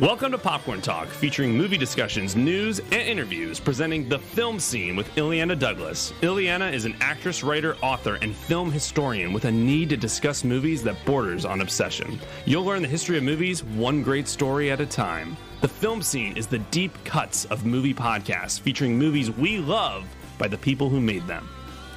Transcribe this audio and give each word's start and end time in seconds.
Welcome 0.00 0.32
to 0.32 0.38
Popcorn 0.38 0.80
Talk, 0.80 1.08
featuring 1.08 1.54
movie 1.54 1.76
discussions, 1.76 2.34
news, 2.34 2.78
and 2.78 2.94
interviews, 2.94 3.60
presenting 3.60 4.08
the 4.08 4.18
film 4.18 4.58
scene 4.58 4.96
with 4.96 5.06
Illeana 5.16 5.56
Douglas. 5.56 6.14
Illeana 6.22 6.72
is 6.72 6.86
an 6.86 6.96
actress, 7.02 7.44
writer, 7.44 7.76
author, 7.82 8.14
and 8.22 8.34
film 8.34 8.72
historian 8.72 9.34
with 9.34 9.44
a 9.44 9.52
need 9.52 9.90
to 9.90 9.98
discuss 9.98 10.44
movies 10.44 10.82
that 10.84 10.96
borders 11.04 11.44
on 11.44 11.60
obsession. 11.60 12.18
You'll 12.46 12.64
learn 12.64 12.80
the 12.80 12.88
history 12.88 13.18
of 13.18 13.22
movies 13.22 13.62
one 13.64 14.02
great 14.02 14.26
story 14.26 14.70
at 14.70 14.80
a 14.80 14.86
time. 14.86 15.36
The 15.60 15.68
film 15.68 16.00
scene 16.00 16.38
is 16.38 16.46
the 16.46 16.60
deep 16.70 16.92
cuts 17.04 17.44
of 17.44 17.66
movie 17.66 17.94
podcasts, 17.94 18.58
featuring 18.58 18.98
movies 18.98 19.30
we 19.30 19.58
love 19.58 20.06
by 20.38 20.48
the 20.48 20.56
people 20.58 20.88
who 20.88 21.02
made 21.02 21.26
them. 21.26 21.46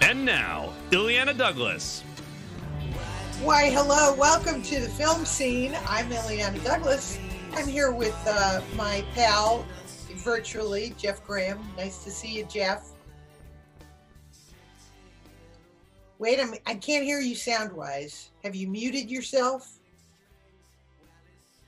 And 0.02 0.25
now, 0.25 0.73
Illeana 0.91 1.36
Douglas. 1.38 2.02
Why, 3.41 3.70
hello, 3.70 4.14
welcome 4.16 4.62
to 4.64 4.82
the 4.82 4.89
film 4.89 5.23
scene. 5.23 5.77
I'm 5.88 6.09
Illeana 6.09 6.62
Douglas. 6.62 7.20
I'm 7.56 7.70
here 7.70 7.92
with 7.92 8.22
uh, 8.28 8.60
my 8.76 9.02
pal 9.14 9.66
virtually, 10.18 10.94
Jeff 10.98 11.26
Graham. 11.26 11.58
Nice 11.77 12.04
to 12.04 12.12
see 12.12 12.34
you, 12.34 12.46
Jeff. 12.46 12.90
Wait 16.20 16.38
a 16.38 16.46
minute, 16.46 16.62
I 16.66 16.76
can't 16.76 17.05
hear 17.05 17.22
you 17.22 17.34
sound 17.34 17.72
wise. 17.72 18.32
Have 18.44 18.55
you 18.55 18.68
muted 18.68 19.10
yourself? 19.10 19.80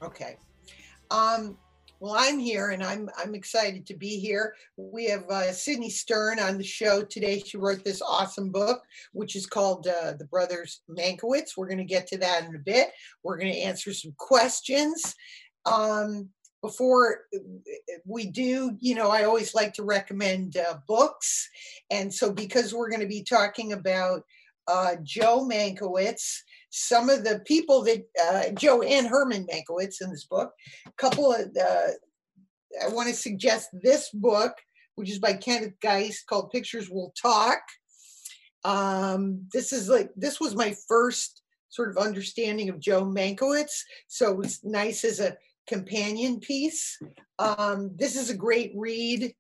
Okay. 0.04 0.36
Um, 1.09 1.58
well, 2.00 2.16
I'm 2.17 2.38
here 2.38 2.70
and 2.70 2.84
I'm 2.84 3.09
I'm 3.17 3.34
excited 3.34 3.88
to 3.88 3.95
be 3.95 4.20
here. 4.20 4.54
We 4.76 5.06
have 5.06 5.28
uh, 5.30 5.52
Sydney 5.52 5.90
Stern 5.90 6.40
on 6.40 6.58
the 6.58 6.64
show 6.64 7.02
today. 7.02 7.40
She 7.40 7.58
wrote 7.58 7.84
this 7.84 8.02
awesome 8.02 8.52
book, 8.52 8.84
which 9.14 9.36
is 9.36 9.48
called 9.48 9.88
uh, 9.88 10.14
The 10.14 10.26
Brothers 10.26 10.81
Mankiewicz. 10.90 11.58
We're 11.58 11.67
going 11.67 11.80
to 11.80 11.84
get 11.86 12.08
to 12.08 12.17
that 12.20 12.44
in 12.45 12.56
a 12.56 12.59
bit. 12.59 12.90
We're 13.23 13.38
going 13.38 13.52
to 13.52 13.59
answer 13.59 13.94
some 13.94 14.14
questions 14.17 15.16
um, 15.71 16.30
before 16.62 17.26
we 18.05 18.27
do, 18.27 18.75
you 18.80 18.95
know, 18.95 19.09
I 19.09 19.23
always 19.23 19.53
like 19.53 19.73
to 19.73 19.84
recommend 19.84 20.58
uh, 20.58 20.78
books. 20.88 21.47
And 21.92 22.14
so, 22.14 22.31
because 22.31 22.73
we're 22.73 22.89
going 22.89 23.02
to 23.02 23.08
be 23.08 23.23
talking 23.23 23.73
about 23.73 24.23
uh, 24.67 24.95
Joe 25.03 25.47
Mankiewicz, 25.50 26.39
some 26.69 27.09
of 27.09 27.23
the 27.23 27.42
people 27.45 27.83
that 27.83 28.05
uh, 28.22 28.50
Joe 28.53 28.81
and 28.81 29.08
Herman 29.08 29.47
Mankiewicz 29.47 30.02
in 30.02 30.09
this 30.09 30.25
book, 30.25 30.52
a 30.86 30.92
couple 30.97 31.33
of 31.33 31.50
I 32.83 32.89
want 32.89 33.09
to 33.09 33.16
suggest 33.16 33.70
this 33.73 34.09
book, 34.14 34.53
which 34.95 35.09
is 35.09 35.20
by 35.20 35.33
Kenneth 35.33 35.80
Geist 35.81 36.25
called 36.27 36.52
Pictures 36.52 36.89
Will 36.89 37.14
Talk. 37.20 37.59
Um, 38.64 39.47
this 39.53 39.72
is 39.72 39.88
like, 39.89 40.09
this 40.16 40.39
was 40.39 40.55
my 40.55 40.75
first 40.88 41.42
sort 41.70 41.89
of 41.89 41.97
understanding 41.97 42.70
of 42.70 42.80
Joe 42.80 43.05
Mankiewicz. 43.05 43.81
So 44.08 44.31
it 44.31 44.38
was 44.38 44.64
nice 44.64 45.03
as 45.03 45.20
a 45.20 45.38
companion 45.68 46.40
piece. 46.40 46.98
Um, 47.40 47.92
this 47.96 48.16
is 48.16 48.30
a 48.30 48.38
great 48.38 48.73
read. 48.76 49.34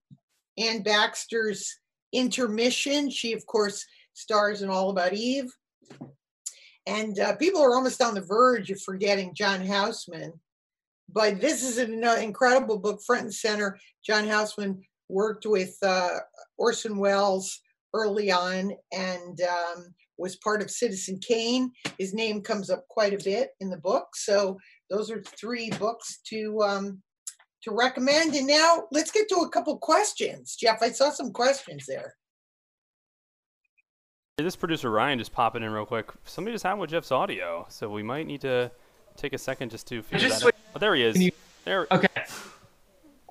Anne 0.57 0.83
Baxter's 0.83 1.79
Intermission. 2.13 3.09
She, 3.09 3.33
of 3.33 3.45
course, 3.45 3.85
stars 4.13 4.61
in 4.61 4.69
All 4.69 4.89
About 4.89 5.13
Eve. 5.13 5.51
And 6.85 7.19
uh, 7.19 7.35
people 7.35 7.61
are 7.61 7.75
almost 7.75 8.01
on 8.01 8.13
the 8.13 8.21
verge 8.21 8.71
of 8.71 8.81
forgetting 8.81 9.35
John 9.35 9.65
Houseman. 9.65 10.33
But 11.11 11.39
this 11.39 11.63
is 11.63 11.77
an 11.77 12.03
incredible 12.21 12.79
book, 12.79 13.01
front 13.05 13.23
and 13.23 13.33
center. 13.33 13.77
John 14.05 14.27
Houseman 14.27 14.81
worked 15.09 15.45
with 15.45 15.75
uh, 15.81 16.19
Orson 16.57 16.97
Welles 16.97 17.59
early 17.93 18.31
on 18.31 18.71
and 18.93 19.41
um, 19.41 19.93
was 20.17 20.35
part 20.37 20.61
of 20.61 20.71
Citizen 20.71 21.19
Kane. 21.19 21.71
His 21.97 22.13
name 22.13 22.41
comes 22.41 22.69
up 22.69 22.87
quite 22.87 23.13
a 23.13 23.23
bit 23.23 23.51
in 23.59 23.69
the 23.69 23.77
book. 23.77 24.07
So 24.15 24.57
those 24.89 25.11
are 25.11 25.21
three 25.21 25.69
books 25.71 26.19
to 26.29 26.61
um, 26.61 27.01
to 27.63 27.71
recommend. 27.71 28.35
And 28.35 28.47
now 28.47 28.83
let's 28.91 29.11
get 29.11 29.27
to 29.29 29.37
a 29.37 29.49
couple 29.49 29.77
questions. 29.77 30.55
Jeff, 30.55 30.81
I 30.81 30.89
saw 30.89 31.09
some 31.09 31.31
questions 31.31 31.85
there. 31.87 32.15
This 34.37 34.55
producer 34.55 34.91
Ryan 34.91 35.17
just 35.17 35.33
popping 35.33 35.63
in 35.63 35.71
real 35.71 35.85
quick. 35.85 36.11
Somebody 36.25 36.53
just 36.53 36.63
happened 36.63 36.81
with 36.81 36.91
Jeff's 36.91 37.11
audio, 37.11 37.65
so 37.69 37.89
we 37.89 38.03
might 38.03 38.27
need 38.27 38.41
to 38.41 38.71
take 39.15 39.33
a 39.33 39.37
second 39.37 39.71
just 39.71 39.87
to 39.87 40.03
figure 40.03 40.27
just 40.27 40.41
that 40.41 40.47
out. 40.47 40.53
Oh, 40.75 40.79
there 40.79 40.93
he 40.93 41.03
is. 41.03 41.19
You, 41.19 41.31
there. 41.65 41.87
Okay. 41.91 42.07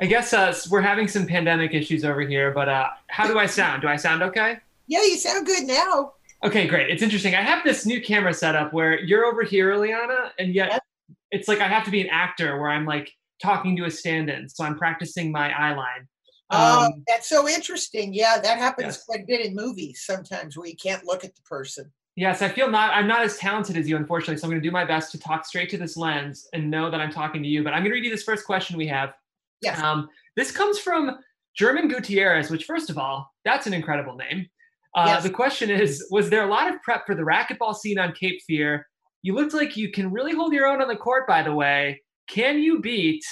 I 0.00 0.06
guess 0.06 0.32
uh, 0.32 0.54
we're 0.68 0.82
having 0.82 1.06
some 1.06 1.26
pandemic 1.26 1.72
issues 1.72 2.04
over 2.04 2.22
here, 2.22 2.50
but 2.50 2.68
uh, 2.68 2.88
how 3.06 3.26
do 3.28 3.38
I 3.38 3.46
sound? 3.46 3.82
Do 3.82 3.88
I 3.88 3.96
sound 3.96 4.22
okay? 4.24 4.58
Yeah, 4.88 5.02
you 5.02 5.16
sound 5.16 5.46
good 5.46 5.64
now. 5.64 6.12
Okay, 6.44 6.66
great. 6.66 6.90
It's 6.90 7.02
interesting. 7.02 7.34
I 7.34 7.40
have 7.40 7.64
this 7.64 7.86
new 7.86 8.02
camera 8.02 8.34
setup 8.34 8.72
where 8.72 8.98
you're 9.00 9.24
over 9.24 9.42
here, 9.42 9.74
Liana, 9.76 10.32
and 10.38 10.54
yet 10.54 10.82
it's 11.30 11.48
like 11.48 11.60
I 11.60 11.68
have 11.68 11.84
to 11.84 11.90
be 11.90 12.00
an 12.00 12.08
actor 12.10 12.60
where 12.60 12.70
I'm 12.70 12.86
like 12.86 13.10
talking 13.42 13.76
to 13.76 13.84
a 13.84 13.90
stand-in, 13.90 14.48
so 14.48 14.64
I'm 14.64 14.76
practicing 14.76 15.32
my 15.32 15.52
eye 15.52 15.74
line. 15.74 16.08
Oh, 16.50 16.86
um, 16.86 17.02
that's 17.08 17.28
so 17.28 17.48
interesting. 17.48 18.14
Yeah, 18.14 18.38
that 18.40 18.58
happens 18.58 18.94
yes. 18.94 19.04
quite 19.04 19.22
a 19.22 19.26
bit 19.26 19.44
in 19.44 19.54
movies 19.54 20.02
sometimes 20.04 20.56
where 20.56 20.68
you 20.68 20.76
can't 20.76 21.04
look 21.04 21.24
at 21.24 21.34
the 21.34 21.42
person. 21.42 21.92
Yes, 22.14 22.40
I 22.40 22.48
feel 22.48 22.70
not. 22.70 22.94
I'm 22.94 23.06
not 23.06 23.22
as 23.22 23.36
talented 23.36 23.76
as 23.76 23.88
you, 23.88 23.96
unfortunately. 23.96 24.38
So 24.38 24.44
I'm 24.44 24.50
going 24.50 24.62
to 24.62 24.66
do 24.66 24.72
my 24.72 24.84
best 24.84 25.12
to 25.12 25.18
talk 25.18 25.44
straight 25.44 25.68
to 25.70 25.76
this 25.76 25.96
lens 25.96 26.48
and 26.54 26.70
know 26.70 26.90
that 26.90 27.00
I'm 27.00 27.10
talking 27.10 27.42
to 27.42 27.48
you. 27.48 27.62
But 27.62 27.74
I'm 27.74 27.80
going 27.80 27.90
to 27.90 27.94
read 27.94 28.04
you 28.04 28.10
this 28.10 28.22
first 28.22 28.46
question 28.46 28.78
we 28.78 28.86
have. 28.86 29.12
Yes. 29.60 29.78
Um, 29.80 30.08
this 30.34 30.50
comes 30.50 30.78
from 30.78 31.18
German 31.54 31.88
Gutierrez, 31.88 32.50
which, 32.50 32.64
first 32.64 32.88
of 32.88 32.96
all, 32.96 33.30
that's 33.44 33.66
an 33.66 33.74
incredible 33.74 34.16
name. 34.16 34.46
Uh, 34.94 35.04
yes. 35.08 35.24
The 35.24 35.30
question 35.30 35.68
is 35.68 36.06
Was 36.10 36.30
there 36.30 36.44
a 36.44 36.50
lot 36.50 36.72
of 36.72 36.80
prep 36.82 37.04
for 37.04 37.14
the 37.14 37.22
racquetball 37.22 37.74
scene 37.74 37.98
on 37.98 38.12
Cape 38.12 38.40
Fear? 38.46 38.86
You 39.26 39.34
looked 39.34 39.54
like 39.54 39.76
you 39.76 39.90
can 39.90 40.12
really 40.12 40.32
hold 40.32 40.52
your 40.52 40.68
own 40.68 40.80
on 40.80 40.86
the 40.86 40.94
court, 40.94 41.26
by 41.26 41.42
the 41.42 41.52
way. 41.52 42.00
Can 42.28 42.60
you 42.60 42.78
beat 42.78 43.24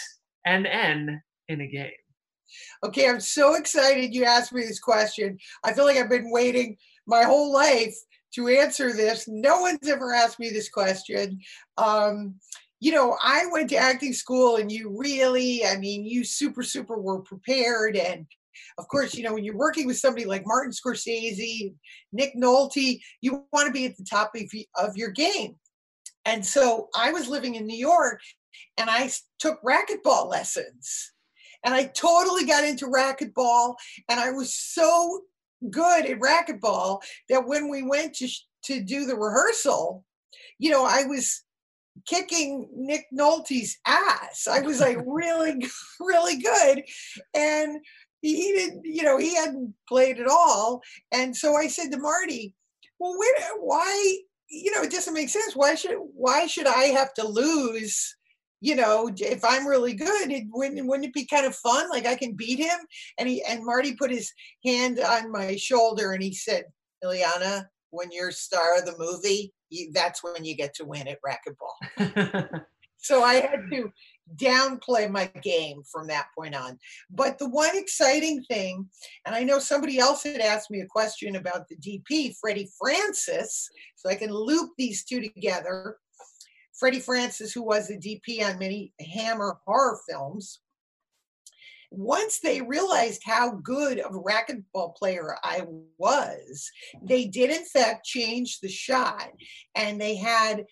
NN 0.45 1.21
in 1.47 1.61
a 1.61 1.69
game? 1.69 1.93
Okay, 2.83 3.09
I'm 3.09 3.21
so 3.21 3.55
excited 3.55 4.13
you 4.13 4.25
asked 4.25 4.53
me 4.53 4.63
this 4.63 4.81
question. 4.81 5.39
I 5.63 5.73
feel 5.73 5.85
like 5.85 5.97
I've 5.97 6.11
been 6.11 6.33
waiting 6.33 6.77
my 7.07 7.23
whole 7.23 7.53
life 7.53 7.95
to 8.35 8.49
answer 8.49 8.93
this. 8.93 9.29
No 9.29 9.61
one's 9.61 9.89
ever 9.89 10.13
asked 10.13 10.41
me 10.41 10.51
this 10.51 10.69
question. 10.69 11.39
Um, 11.79 12.41
you 12.81 12.91
know, 12.91 13.17
I 13.23 13.47
went 13.53 13.71
to 13.71 13.77
acting 13.77 14.15
school 14.15 14.57
and 14.57 14.73
you 14.73 14.99
really, 14.99 15.65
I 15.65 15.77
mean, 15.77 16.05
you 16.05 16.25
super, 16.25 16.65
super 16.65 16.99
were 16.99 17.21
prepared. 17.21 17.97
And 17.97 18.27
of 18.79 18.89
course, 18.89 19.15
you 19.15 19.23
know, 19.23 19.35
when 19.35 19.45
you're 19.45 19.57
working 19.57 19.87
with 19.87 19.99
somebody 19.99 20.25
like 20.25 20.43
Martin 20.45 20.73
Scorsese, 20.73 21.73
Nick 22.13 22.35
Nolte, 22.35 22.99
you 23.21 23.45
want 23.53 23.69
to 23.69 23.73
be 23.73 23.87
at 23.87 23.97
the 23.97 24.05
top 24.05 24.33
of, 24.35 24.51
of 24.77 24.97
your 24.97 25.11
game. 25.11 25.55
And 26.25 26.45
so 26.45 26.89
I 26.97 27.13
was 27.13 27.29
living 27.29 27.55
in 27.55 27.67
New 27.67 27.77
York 27.77 28.21
and 28.77 28.91
I 28.91 29.11
took 29.39 29.63
racquetball 29.63 30.29
lessons. 30.29 31.13
And 31.65 31.75
I 31.75 31.85
totally 31.85 32.45
got 32.45 32.65
into 32.65 32.87
racquetball. 32.87 33.77
And 34.09 34.21
I 34.21 34.31
was 34.31 34.55
so 34.55 35.23
good 35.71 36.07
at 36.07 36.21
racquetball 36.21 37.01
that 37.29 37.47
when 37.47 37.71
we 37.71 37.83
went 37.83 38.15
to, 38.17 38.29
to 38.65 38.83
do 38.83 39.07
the 39.07 39.17
rehearsal, 39.17 40.05
you 40.59 40.71
know, 40.71 40.85
I 40.85 41.05
was 41.05 41.43
kicking 42.07 42.69
Nick 42.75 43.07
Nolte's 43.13 43.79
ass. 43.87 44.47
I 44.51 44.61
was 44.61 44.81
like 44.81 44.99
really, 45.07 45.67
really 46.01 46.37
good. 46.37 46.85
And 47.35 47.79
he, 48.21 48.37
he 48.37 48.53
didn't, 48.53 48.85
you 48.85 49.03
know, 49.03 49.19
he 49.19 49.35
hadn't 49.35 49.75
played 49.89 50.19
at 50.19 50.27
all. 50.27 50.83
And 51.13 51.37
so 51.37 51.57
I 51.57 51.69
said 51.69 51.91
to 51.93 51.99
Marty, 51.99 52.55
well, 52.99 53.19
where, 53.19 53.57
why 53.59 54.19
you 54.49 54.75
know, 54.75 54.83
it 54.83 54.91
doesn't 54.91 55.15
make 55.15 55.29
sense. 55.29 55.55
Why 55.55 55.75
should 55.75 55.97
why 56.15 56.47
should 56.47 56.67
I 56.67 56.85
have 56.87 57.15
to 57.15 57.27
lose? 57.27 58.17
You 58.61 58.77
know, 58.77 59.11
if 59.19 59.45
I'm 59.45 59.67
really 59.67 59.93
good, 59.93 60.31
it 60.31 60.45
wouldn't 60.51 60.87
wouldn't 60.87 61.09
it 61.09 61.15
be 61.15 61.27
kind 61.27 61.47
of 61.47 61.55
fun? 61.55 61.91
Like 61.91 62.07
I 62.07 62.15
can 62.15 62.35
beat 62.35 62.59
him. 62.59 62.79
And 63.19 63.29
he 63.29 63.43
and 63.45 63.65
Marty 63.65 63.95
put 63.95 64.11
his 64.11 64.33
hand 64.65 65.01
on 65.01 65.31
my 65.31 65.57
shoulder 65.57 66.13
and 66.13 66.23
he 66.23 66.33
said, 66.33 66.65
Illeana, 67.05 67.67
when 67.91 68.11
you're 68.11 68.31
star 68.31 68.79
of 68.79 68.87
the 68.87 68.97
movie, 68.99 69.53
you, 69.71 69.91
that's 69.93 70.23
when 70.23 70.45
you 70.45 70.57
get 70.57 70.75
to 70.75 70.85
win 70.85 71.09
at 71.09 71.19
racquetball. 71.23 72.61
so 72.97 73.23
I 73.23 73.35
had 73.35 73.71
to 73.71 73.93
downplay 74.37 75.11
my 75.11 75.27
game 75.43 75.83
from 75.91 76.07
that 76.09 76.27
point 76.37 76.55
on. 76.55 76.79
But 77.11 77.39
the 77.39 77.49
one 77.49 77.77
exciting 77.77 78.43
thing, 78.45 78.89
and 79.27 79.35
I 79.35 79.45
know 79.45 79.59
somebody 79.59 79.99
else 79.99 80.23
had 80.23 80.41
asked 80.41 80.71
me 80.71 80.81
a 80.81 80.87
question 80.87 81.37
about 81.37 81.69
the 81.69 81.77
DP, 81.77 82.35
Freddie 82.41 82.71
Francis, 82.79 83.69
so 83.97 84.09
I 84.09 84.15
can 84.15 84.33
loop 84.33 84.71
these 84.77 85.05
two 85.05 85.21
together. 85.21 85.99
Freddie 86.75 87.01
Francis, 87.01 87.53
who 87.53 87.63
was 87.63 87.89
the 87.89 87.99
DP 87.99 88.45
on 88.45 88.59
many 88.59 88.93
Hammer 89.15 89.59
horror 89.65 90.01
films, 90.09 90.61
once 91.97 92.41
they 92.41 92.61
realized 92.61 93.23
how 93.25 93.53
good 93.63 94.01
of 94.01 94.15
a 94.15 94.19
racquetball 94.19 94.97
player 94.97 95.37
I 95.45 95.63
was, 95.99 96.71
they 97.03 97.27
did 97.27 97.51
in 97.51 97.65
fact 97.65 98.05
change 98.05 98.59
the 98.61 98.69
shot 98.69 99.29
and 99.75 100.01
they 100.01 100.17
had 100.17 100.65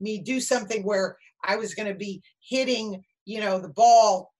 me 0.00 0.18
do 0.18 0.40
something 0.40 0.82
where 0.82 1.18
I 1.44 1.56
was 1.56 1.74
going 1.74 1.88
to 1.88 1.94
be 1.94 2.22
hitting, 2.40 3.02
you 3.24 3.40
know, 3.40 3.58
the 3.58 3.68
ball 3.68 4.32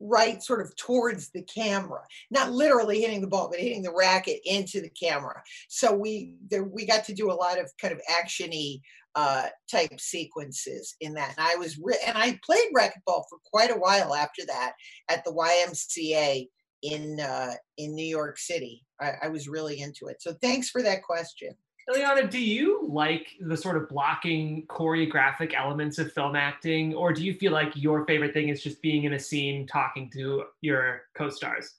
right 0.00 0.42
sort 0.42 0.60
of 0.60 0.74
towards 0.76 1.30
the 1.30 1.42
camera. 1.42 2.00
Not 2.30 2.52
literally 2.52 3.00
hitting 3.00 3.20
the 3.20 3.26
ball 3.26 3.48
but 3.48 3.60
hitting 3.60 3.82
the 3.82 3.94
racket 3.96 4.40
into 4.44 4.80
the 4.80 4.90
camera. 4.90 5.42
So 5.68 5.94
we 5.94 6.34
there 6.50 6.64
we 6.64 6.86
got 6.86 7.04
to 7.04 7.14
do 7.14 7.30
a 7.30 7.34
lot 7.34 7.58
of 7.58 7.70
kind 7.80 7.92
of 7.92 8.00
actiony 8.10 8.80
uh, 9.14 9.46
type 9.70 10.00
sequences 10.00 10.96
in 11.00 11.14
that. 11.14 11.34
And 11.38 11.46
i 11.46 11.54
was 11.54 11.78
re- 11.80 11.98
and 12.06 12.18
i 12.18 12.38
played 12.44 12.68
racquetball 12.76 13.24
for 13.28 13.38
quite 13.44 13.70
a 13.70 13.78
while 13.78 14.12
after 14.12 14.44
that 14.46 14.72
at 15.08 15.24
the 15.24 15.32
ymca 15.32 16.48
in 16.82 17.20
uh, 17.20 17.54
in 17.78 17.94
new 17.94 18.04
york 18.04 18.38
city. 18.38 18.84
I, 19.00 19.12
I 19.24 19.28
was 19.28 19.48
really 19.48 19.80
into 19.80 20.08
it. 20.08 20.20
So 20.20 20.34
thanks 20.42 20.68
for 20.68 20.82
that 20.82 21.02
question 21.02 21.54
Illeana, 21.90 22.30
do 22.30 22.40
you 22.40 22.86
like 22.90 23.28
the 23.40 23.56
sort 23.56 23.76
of 23.76 23.88
blocking 23.88 24.66
choreographic 24.68 25.54
elements 25.54 25.98
of 25.98 26.12
film 26.12 26.34
acting, 26.34 26.94
or 26.94 27.12
do 27.12 27.22
you 27.22 27.34
feel 27.34 27.52
like 27.52 27.72
your 27.74 28.06
favorite 28.06 28.32
thing 28.32 28.48
is 28.48 28.62
just 28.62 28.80
being 28.80 29.04
in 29.04 29.12
a 29.12 29.18
scene 29.18 29.66
talking 29.66 30.10
to 30.10 30.44
your 30.62 31.02
co-stars? 31.14 31.74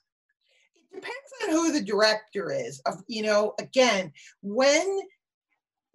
It 0.92 0.96
depends 0.96 1.16
on 1.44 1.50
who 1.50 1.72
the 1.72 1.82
director 1.82 2.52
is. 2.52 2.80
Of 2.86 3.04
you 3.08 3.24
know, 3.24 3.56
again, 3.60 4.14
when 4.42 5.00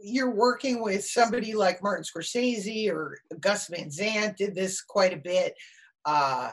you're 0.00 0.34
working 0.34 0.82
with 0.82 1.04
somebody 1.04 1.54
like 1.54 1.82
Martin 1.82 2.04
Scorsese 2.04 2.90
or 2.90 3.18
Gus 3.38 3.68
Van 3.68 3.90
Sant 3.90 4.36
did 4.36 4.54
this 4.54 4.80
quite 4.80 5.12
a 5.12 5.18
bit. 5.18 5.54
Uh, 6.04 6.50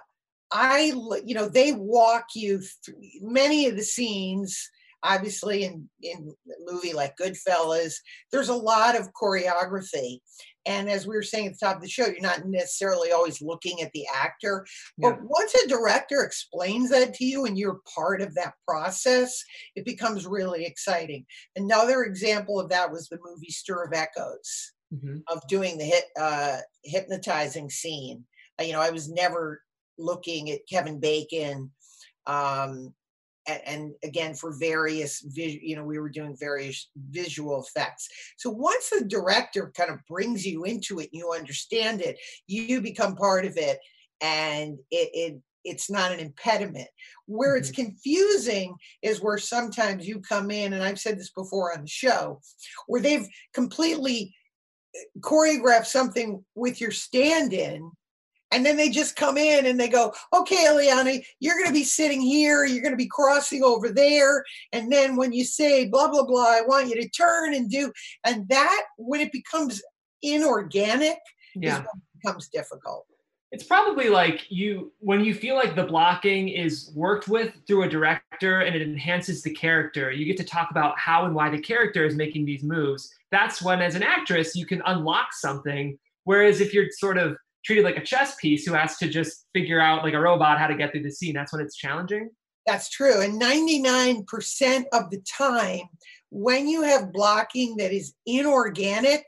I, 0.51 0.93
you 1.25 1.33
know, 1.33 1.47
they 1.47 1.71
walk 1.73 2.27
you 2.35 2.59
through 2.59 3.01
many 3.21 3.67
of 3.67 3.75
the 3.75 3.83
scenes 3.83 4.69
obviously 5.03 5.63
in 5.63 5.89
in 6.01 6.33
a 6.47 6.71
movie 6.71 6.93
like 6.93 7.17
Goodfellas, 7.17 7.93
there's 8.31 8.49
a 8.49 8.55
lot 8.55 8.99
of 8.99 9.11
choreography. 9.13 10.19
And 10.65 10.89
as 10.89 11.07
we 11.07 11.15
were 11.15 11.23
saying 11.23 11.47
at 11.47 11.53
the 11.53 11.65
top 11.65 11.77
of 11.77 11.81
the 11.81 11.87
show, 11.87 12.07
you're 12.07 12.19
not 12.19 12.45
necessarily 12.45 13.11
always 13.11 13.41
looking 13.41 13.81
at 13.81 13.91
the 13.93 14.05
actor. 14.13 14.65
But 14.97 15.15
yeah. 15.15 15.21
once 15.23 15.55
a 15.55 15.67
director 15.67 16.23
explains 16.23 16.89
that 16.89 17.13
to 17.15 17.25
you 17.25 17.45
and 17.45 17.57
you're 17.57 17.79
part 17.95 18.21
of 18.21 18.35
that 18.35 18.53
process, 18.67 19.41
it 19.75 19.85
becomes 19.85 20.27
really 20.27 20.65
exciting. 20.65 21.25
Another 21.55 22.03
example 22.03 22.59
of 22.59 22.67
that 22.69 22.91
was 22.91 23.07
the 23.07 23.17
movie 23.23 23.49
Stir 23.49 23.85
of 23.85 23.93
Echoes, 23.93 24.73
mm-hmm. 24.93 25.19
of 25.29 25.41
doing 25.47 25.77
the 25.77 25.85
hit, 25.85 26.03
uh, 26.19 26.57
hypnotizing 26.83 27.69
scene. 27.69 28.25
You 28.61 28.73
know, 28.73 28.81
I 28.81 28.89
was 28.89 29.09
never 29.09 29.61
looking 29.97 30.51
at 30.51 30.67
Kevin 30.69 30.99
Bacon 30.99 31.71
um, 32.25 32.93
and, 33.47 33.61
and 33.65 33.91
again 34.03 34.33
for 34.33 34.57
various 34.57 35.23
you 35.35 35.75
know 35.75 35.83
we 35.83 35.99
were 35.99 36.09
doing 36.09 36.35
various 36.39 36.89
visual 37.09 37.63
effects 37.63 38.07
so 38.37 38.49
once 38.49 38.89
the 38.89 39.05
director 39.05 39.71
kind 39.75 39.89
of 39.89 39.99
brings 40.07 40.45
you 40.45 40.63
into 40.63 40.99
it 40.99 41.09
and 41.11 41.19
you 41.19 41.31
understand 41.31 42.01
it 42.01 42.17
you 42.47 42.81
become 42.81 43.15
part 43.15 43.45
of 43.45 43.57
it 43.57 43.79
and 44.21 44.77
it, 44.91 45.09
it 45.13 45.41
it's 45.67 45.89
not 45.89 46.11
an 46.11 46.19
impediment. 46.19 46.87
Where 47.25 47.51
mm-hmm. 47.51 47.59
it's 47.59 47.71
confusing 47.71 48.75
is 49.01 49.21
where 49.21 49.37
sometimes 49.37 50.07
you 50.07 50.21
come 50.21 50.49
in, 50.49 50.73
and 50.73 50.81
I've 50.81 50.99
said 50.99 51.19
this 51.19 51.31
before 51.31 51.73
on 51.73 51.81
the 51.81 51.89
show, 51.89 52.41
where 52.87 53.01
they've 53.01 53.27
completely 53.53 54.33
eh, 54.95 54.99
choreographed 55.19 55.85
something 55.85 56.43
with 56.55 56.79
your 56.81 56.91
stand 56.91 57.53
in 57.53 57.91
and 58.51 58.65
then 58.65 58.77
they 58.77 58.89
just 58.89 59.15
come 59.15 59.37
in 59.37 59.65
and 59.65 59.79
they 59.79 59.89
go, 59.89 60.13
okay, 60.33 60.67
Illeana, 60.67 61.23
you're 61.39 61.55
going 61.55 61.67
to 61.67 61.73
be 61.73 61.83
sitting 61.83 62.21
here. 62.21 62.63
You're 62.65 62.81
going 62.81 62.93
to 62.93 62.97
be 62.97 63.07
crossing 63.07 63.63
over 63.63 63.89
there. 63.89 64.43
And 64.71 64.91
then 64.91 65.15
when 65.15 65.33
you 65.33 65.43
say 65.43 65.87
blah, 65.87 66.07
blah, 66.07 66.25
blah, 66.25 66.45
I 66.47 66.61
want 66.61 66.87
you 66.87 66.95
to 67.01 67.09
turn 67.09 67.53
and 67.53 67.69
do. 67.69 67.91
And 68.25 68.47
that, 68.49 68.83
when 68.97 69.19
it 69.19 69.31
becomes 69.31 69.81
inorganic, 70.21 71.19
yeah. 71.55 71.81
it 71.81 71.87
becomes 72.21 72.47
difficult. 72.47 73.05
It's 73.51 73.63
probably 73.63 74.09
like 74.09 74.45
you, 74.49 74.91
when 74.99 75.23
you 75.23 75.33
feel 75.33 75.55
like 75.55 75.75
the 75.75 75.85
blocking 75.85 76.49
is 76.49 76.91
worked 76.95 77.29
with 77.29 77.53
through 77.65 77.83
a 77.83 77.89
director 77.89 78.59
and 78.59 78.75
it 78.75 78.81
enhances 78.81 79.41
the 79.41 79.53
character, 79.53 80.11
you 80.11 80.25
get 80.25 80.37
to 80.37 80.43
talk 80.43 80.69
about 80.71 80.99
how 80.99 81.25
and 81.25 81.33
why 81.33 81.49
the 81.49 81.59
character 81.59 82.05
is 82.05 82.15
making 82.15 82.45
these 82.45 82.63
moves. 82.63 83.13
That's 83.31 83.61
when, 83.61 83.81
as 83.81 83.95
an 83.95 84.03
actress, 84.03 84.55
you 84.55 84.65
can 84.65 84.81
unlock 84.85 85.33
something. 85.33 85.97
Whereas 86.25 86.59
if 86.59 86.73
you're 86.73 86.91
sort 86.91 87.17
of 87.17 87.37
treated 87.67 87.83
like 87.83 87.97
a 87.97 88.03
chess 88.03 88.35
piece 88.35 88.65
who 88.65 88.73
has 88.73 88.97
to 88.97 89.09
just 89.09 89.45
figure 89.53 89.81
out 89.81 90.01
like 90.01 90.13
a 90.13 90.19
robot 90.19 90.57
how 90.57 90.67
to 90.67 90.75
get 90.75 90.91
through 90.91 91.03
the 91.03 91.11
scene. 91.11 91.33
That's 91.33 91.51
when 91.51 91.61
it's 91.61 91.75
challenging. 91.75 92.29
That's 92.65 92.89
true. 92.89 93.21
And 93.21 93.41
99% 93.41 94.85
of 94.93 95.09
the 95.09 95.21
time, 95.29 95.81
when 96.29 96.67
you 96.69 96.81
have 96.83 97.11
blocking 97.11 97.75
that 97.77 97.91
is 97.91 98.13
inorganic, 98.25 99.25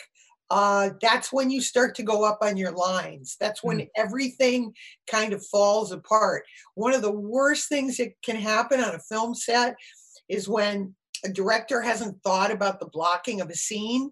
uh, 0.49 0.91
that's 1.01 1.33
when 1.33 1.51
you 1.51 1.61
start 1.61 1.95
to 1.95 2.03
go 2.03 2.23
up 2.23 2.39
on 2.41 2.55
your 2.55 2.71
lines. 2.71 3.35
That's 3.41 3.61
when 3.61 3.79
mm. 3.79 3.89
everything 3.97 4.73
kind 5.11 5.33
of 5.33 5.45
falls 5.45 5.91
apart. 5.91 6.43
One 6.75 6.93
of 6.93 7.01
the 7.01 7.11
worst 7.11 7.67
things 7.67 7.97
that 7.97 8.13
can 8.23 8.37
happen 8.37 8.79
on 8.79 8.95
a 8.95 8.99
film 8.99 9.35
set 9.35 9.75
is 10.29 10.47
when 10.47 10.95
a 11.25 11.29
director 11.29 11.81
hasn't 11.81 12.23
thought 12.23 12.51
about 12.51 12.79
the 12.79 12.87
blocking 12.87 13.41
of 13.41 13.49
a 13.49 13.55
scene 13.55 14.11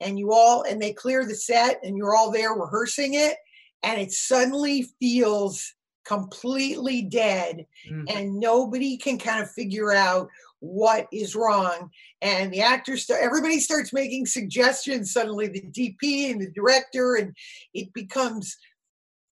and 0.00 0.18
you 0.18 0.32
all 0.32 0.62
and 0.62 0.80
they 0.80 0.94
clear 0.94 1.26
the 1.26 1.34
set 1.34 1.78
and 1.82 1.96
you're 1.96 2.16
all 2.16 2.30
there 2.30 2.54
rehearsing 2.54 3.14
it 3.14 3.36
and 3.82 4.00
it 4.00 4.12
suddenly 4.12 4.86
feels 5.00 5.74
completely 6.08 7.02
dead 7.02 7.66
mm. 7.90 8.04
and 8.14 8.40
nobody 8.40 8.96
can 8.96 9.18
kind 9.18 9.42
of 9.42 9.50
figure 9.50 9.92
out 9.92 10.28
what 10.60 11.06
is 11.12 11.36
wrong 11.36 11.90
and 12.22 12.50
the 12.52 12.62
actors 12.62 13.06
st- 13.06 13.20
everybody 13.22 13.60
starts 13.60 13.92
making 13.92 14.24
suggestions 14.24 15.12
suddenly 15.12 15.48
the 15.48 15.60
dp 15.60 16.30
and 16.30 16.40
the 16.40 16.50
director 16.52 17.16
and 17.16 17.36
it 17.74 17.92
becomes 17.92 18.56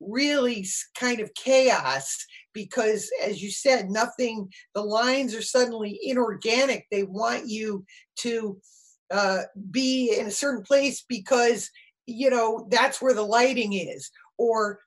really 0.01 0.67
kind 0.95 1.21
of 1.21 1.33
chaos 1.35 2.27
because 2.53 3.11
as 3.25 3.43
you 3.43 3.51
said 3.51 3.91
nothing 3.91 4.47
the 4.75 4.83
lines 4.83 5.35
are 5.35 5.43
suddenly 5.43 5.99
inorganic 6.03 6.87
they 6.91 7.05
want 7.05 7.49
you 7.49 7.85
to 8.17 8.61
uh, 9.11 9.43
be 9.71 10.15
in 10.19 10.27
a 10.27 10.31
certain 10.31 10.63
place 10.63 11.05
because 11.09 11.71
you 12.07 12.29
know 12.29 12.67
that's 12.71 13.01
where 13.01 13.15
the 13.15 13.23
lighting 13.23 13.73
is 13.73 14.11
or 14.39 14.81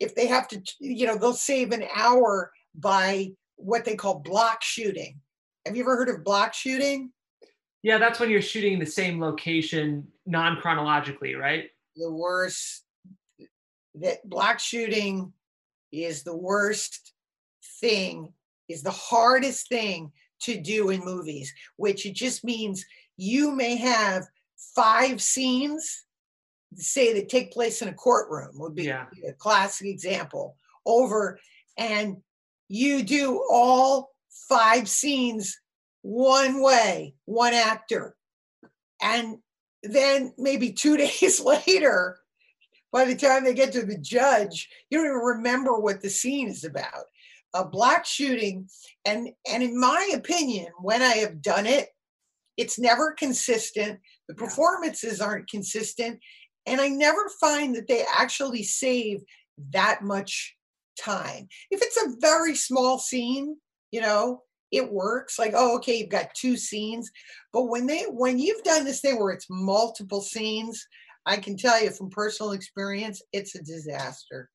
if 0.00 0.14
they 0.14 0.26
have 0.26 0.48
to, 0.48 0.62
you 0.78 1.06
know, 1.06 1.16
they'll 1.16 1.32
save 1.32 1.72
an 1.72 1.84
hour 1.94 2.52
by 2.74 3.30
what 3.56 3.84
they 3.84 3.96
call 3.96 4.18
block 4.18 4.62
shooting. 4.62 5.20
Have 5.64 5.76
you 5.76 5.82
ever 5.82 5.96
heard 5.96 6.08
of 6.08 6.24
block 6.24 6.54
shooting? 6.54 7.12
Yeah, 7.82 7.98
that's 7.98 8.20
when 8.20 8.30
you're 8.30 8.42
shooting 8.42 8.78
the 8.78 8.86
same 8.86 9.20
location 9.20 10.08
non 10.26 10.56
chronologically, 10.60 11.34
right? 11.34 11.70
The 11.96 12.12
worst 12.12 12.84
that 13.94 14.28
block 14.28 14.58
shooting 14.58 15.32
is 15.92 16.22
the 16.22 16.36
worst 16.36 17.12
thing, 17.80 18.32
is 18.68 18.82
the 18.82 18.90
hardest 18.90 19.68
thing 19.68 20.12
to 20.40 20.60
do 20.60 20.90
in 20.90 21.04
movies, 21.04 21.52
which 21.76 22.04
it 22.04 22.14
just 22.14 22.44
means 22.44 22.84
you 23.16 23.52
may 23.52 23.76
have 23.76 24.24
five 24.74 25.22
scenes 25.22 26.05
say 26.82 27.12
that 27.14 27.28
take 27.28 27.52
place 27.52 27.82
in 27.82 27.88
a 27.88 27.94
courtroom 27.94 28.52
would 28.54 28.74
be 28.74 28.84
yeah. 28.84 29.06
a 29.28 29.32
classic 29.32 29.86
example. 29.86 30.56
Over 30.84 31.38
and 31.76 32.18
you 32.68 33.02
do 33.02 33.44
all 33.50 34.10
five 34.48 34.88
scenes 34.88 35.58
one 36.02 36.62
way 36.62 37.14
one 37.24 37.54
actor. 37.54 38.16
And 39.02 39.38
then 39.82 40.32
maybe 40.38 40.72
two 40.72 40.96
days 40.96 41.40
later 41.40 42.18
by 42.92 43.04
the 43.04 43.16
time 43.16 43.44
they 43.44 43.54
get 43.54 43.72
to 43.72 43.84
the 43.84 43.98
judge 43.98 44.68
you 44.88 44.98
don't 44.98 45.06
even 45.06 45.18
remember 45.18 45.78
what 45.78 46.00
the 46.00 46.10
scene 46.10 46.48
is 46.48 46.64
about. 46.64 47.04
A 47.54 47.64
block 47.64 48.04
shooting 48.04 48.68
and 49.04 49.30
and 49.50 49.62
in 49.62 49.78
my 49.78 50.10
opinion 50.14 50.66
when 50.80 51.00
i 51.00 51.14
have 51.14 51.40
done 51.40 51.64
it 51.64 51.88
it's 52.56 52.78
never 52.78 53.12
consistent. 53.12 54.00
The 54.28 54.34
performances 54.34 55.20
aren't 55.20 55.50
consistent 55.50 56.20
and 56.66 56.80
I 56.80 56.88
never 56.88 57.28
find 57.40 57.74
that 57.76 57.88
they 57.88 58.04
actually 58.16 58.62
save 58.62 59.22
that 59.72 60.02
much 60.02 60.56
time. 60.98 61.48
If 61.70 61.80
it's 61.82 61.96
a 61.96 62.16
very 62.20 62.54
small 62.54 62.98
scene, 62.98 63.56
you 63.92 64.00
know, 64.00 64.42
it 64.72 64.92
works 64.92 65.38
like 65.38 65.52
oh 65.54 65.76
okay 65.76 65.98
you've 65.98 66.08
got 66.08 66.34
two 66.34 66.56
scenes. 66.56 67.10
But 67.52 67.64
when 67.64 67.86
they 67.86 68.04
when 68.04 68.38
you've 68.38 68.62
done 68.62 68.84
this 68.84 69.00
thing 69.00 69.18
where 69.18 69.32
it's 69.32 69.46
multiple 69.48 70.20
scenes 70.20 70.86
i 71.24 71.36
can 71.36 71.56
tell 71.56 71.82
you 71.82 71.90
from 71.90 72.10
personal 72.10 72.52
experience 72.52 73.22
it's 73.32 73.54
a 73.54 73.62
disaster. 73.62 74.50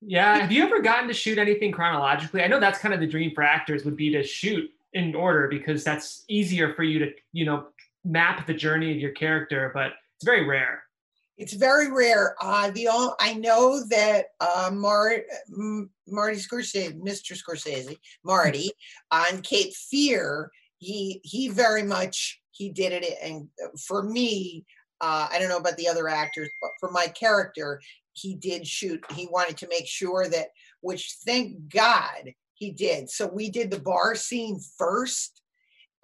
Yeah 0.00 0.38
have 0.38 0.52
you 0.52 0.62
ever 0.64 0.80
gotten 0.80 1.08
to 1.08 1.14
shoot 1.14 1.38
anything 1.38 1.72
chronologically? 1.72 2.42
I 2.42 2.48
know 2.48 2.60
that's 2.60 2.78
kind 2.78 2.94
of 2.94 3.00
the 3.00 3.06
dream 3.06 3.32
for 3.34 3.42
actors 3.42 3.84
would 3.84 3.96
be 3.96 4.10
to 4.12 4.22
shoot 4.22 4.70
in 4.92 5.14
order 5.14 5.48
because 5.48 5.84
that's 5.84 6.24
easier 6.28 6.74
for 6.74 6.82
you 6.82 6.98
to 7.00 7.12
you 7.32 7.44
know 7.44 7.66
map 8.04 8.46
the 8.46 8.54
journey 8.54 8.90
of 8.92 8.98
your 8.98 9.12
character 9.12 9.70
but 9.74 9.92
it's 10.16 10.24
very 10.24 10.46
rare 10.46 10.82
it's 11.40 11.54
very 11.54 11.90
rare. 11.90 12.36
Uh, 12.38 12.70
the 12.70 12.88
all, 12.88 13.16
I 13.18 13.32
know 13.32 13.82
that 13.88 14.26
uh, 14.40 14.70
Mar, 14.74 15.22
Marty 16.06 16.36
Scorsese, 16.36 17.00
Mr. 17.00 17.32
Scorsese, 17.34 17.96
Marty 18.22 18.70
on 19.10 19.40
Cape 19.40 19.72
Fear, 19.72 20.52
he 20.76 21.18
he 21.24 21.48
very 21.48 21.82
much 21.82 22.42
he 22.50 22.68
did 22.68 22.92
it. 22.92 23.16
And 23.22 23.48
for 23.78 24.02
me, 24.02 24.66
uh, 25.00 25.28
I 25.32 25.38
don't 25.38 25.48
know 25.48 25.56
about 25.56 25.78
the 25.78 25.88
other 25.88 26.08
actors, 26.08 26.50
but 26.60 26.72
for 26.78 26.90
my 26.90 27.06
character, 27.06 27.80
he 28.12 28.34
did 28.34 28.66
shoot. 28.66 29.02
He 29.14 29.26
wanted 29.30 29.56
to 29.58 29.68
make 29.68 29.86
sure 29.86 30.28
that 30.28 30.48
which 30.82 31.16
thank 31.24 31.70
God 31.70 32.34
he 32.52 32.70
did. 32.70 33.08
So 33.08 33.26
we 33.26 33.48
did 33.48 33.70
the 33.70 33.80
bar 33.80 34.14
scene 34.14 34.60
first, 34.76 35.40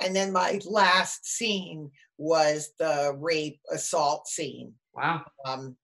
and 0.00 0.16
then 0.16 0.32
my 0.32 0.60
last 0.64 1.26
scene 1.26 1.90
was 2.16 2.70
the 2.78 3.14
rape 3.18 3.60
assault 3.70 4.28
scene. 4.28 4.72
Wow. 4.96 5.24
Um, 5.44 5.76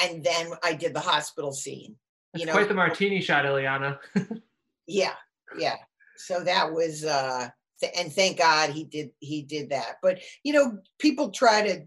and 0.00 0.22
then 0.22 0.52
I 0.62 0.74
did 0.74 0.94
the 0.94 1.00
hospital 1.00 1.52
scene. 1.52 1.96
That's 2.32 2.40
you 2.40 2.46
know, 2.46 2.52
quite 2.52 2.68
the 2.68 2.74
martini 2.74 3.20
shot, 3.20 3.44
Illeana. 3.44 3.98
yeah, 4.86 5.14
yeah. 5.58 5.76
So 6.16 6.44
that 6.44 6.72
was 6.72 7.04
uh 7.04 7.48
and 7.96 8.12
thank 8.12 8.38
God 8.38 8.70
he 8.70 8.84
did 8.84 9.10
he 9.18 9.42
did 9.42 9.70
that. 9.70 9.96
But 10.02 10.20
you 10.44 10.52
know, 10.52 10.78
people 10.98 11.30
try 11.30 11.66
to 11.66 11.82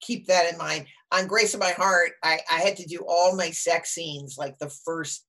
keep 0.00 0.26
that 0.26 0.50
in 0.52 0.58
mind. 0.58 0.86
On 1.12 1.26
Grace 1.26 1.54
of 1.54 1.60
My 1.60 1.72
Heart, 1.72 2.12
I, 2.22 2.38
I 2.50 2.60
had 2.60 2.76
to 2.76 2.86
do 2.86 3.04
all 3.08 3.34
my 3.36 3.50
sex 3.50 3.90
scenes 3.90 4.36
like 4.38 4.58
the 4.58 4.70
first 4.84 5.26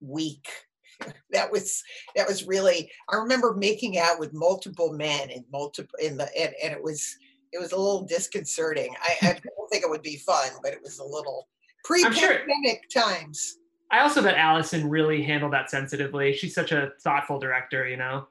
week. 0.00 0.48
that 1.32 1.50
was 1.50 1.82
that 2.14 2.28
was 2.28 2.46
really 2.46 2.90
I 3.10 3.16
remember 3.16 3.54
making 3.54 3.98
out 3.98 4.20
with 4.20 4.32
multiple 4.32 4.92
men 4.92 5.30
and 5.30 5.44
multiple 5.52 5.98
in 6.00 6.16
the 6.16 6.28
and, 6.38 6.54
and 6.62 6.72
it 6.72 6.82
was 6.82 7.16
it 7.52 7.58
was 7.60 7.72
a 7.72 7.76
little 7.76 8.02
disconcerting. 8.02 8.94
I, 9.02 9.28
I 9.28 9.32
don't 9.32 9.68
think 9.70 9.84
it 9.84 9.90
would 9.90 10.02
be 10.02 10.16
fun, 10.16 10.48
but 10.62 10.72
it 10.72 10.80
was 10.82 10.98
a 10.98 11.04
little 11.04 11.48
pre-pandemic 11.84 12.82
sure. 12.90 13.02
times. 13.02 13.58
I 13.90 14.00
also 14.00 14.22
bet 14.22 14.36
Allison 14.36 14.88
really 14.88 15.22
handled 15.22 15.52
that 15.52 15.70
sensitively. 15.70 16.32
She's 16.32 16.54
such 16.54 16.72
a 16.72 16.90
thoughtful 17.02 17.38
director, 17.38 17.86
you 17.88 17.96
know. 17.96 18.26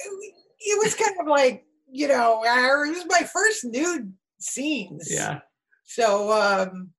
It 0.00 0.78
was 0.82 0.94
kind 0.94 1.14
of 1.20 1.26
like, 1.26 1.64
you 1.88 2.08
know, 2.08 2.42
it 2.44 2.88
was 2.88 3.04
my 3.08 3.26
first 3.26 3.64
nude 3.64 4.12
scenes. 4.40 5.08
Yeah. 5.10 5.40
So, 5.84 6.32
um, 6.32 6.90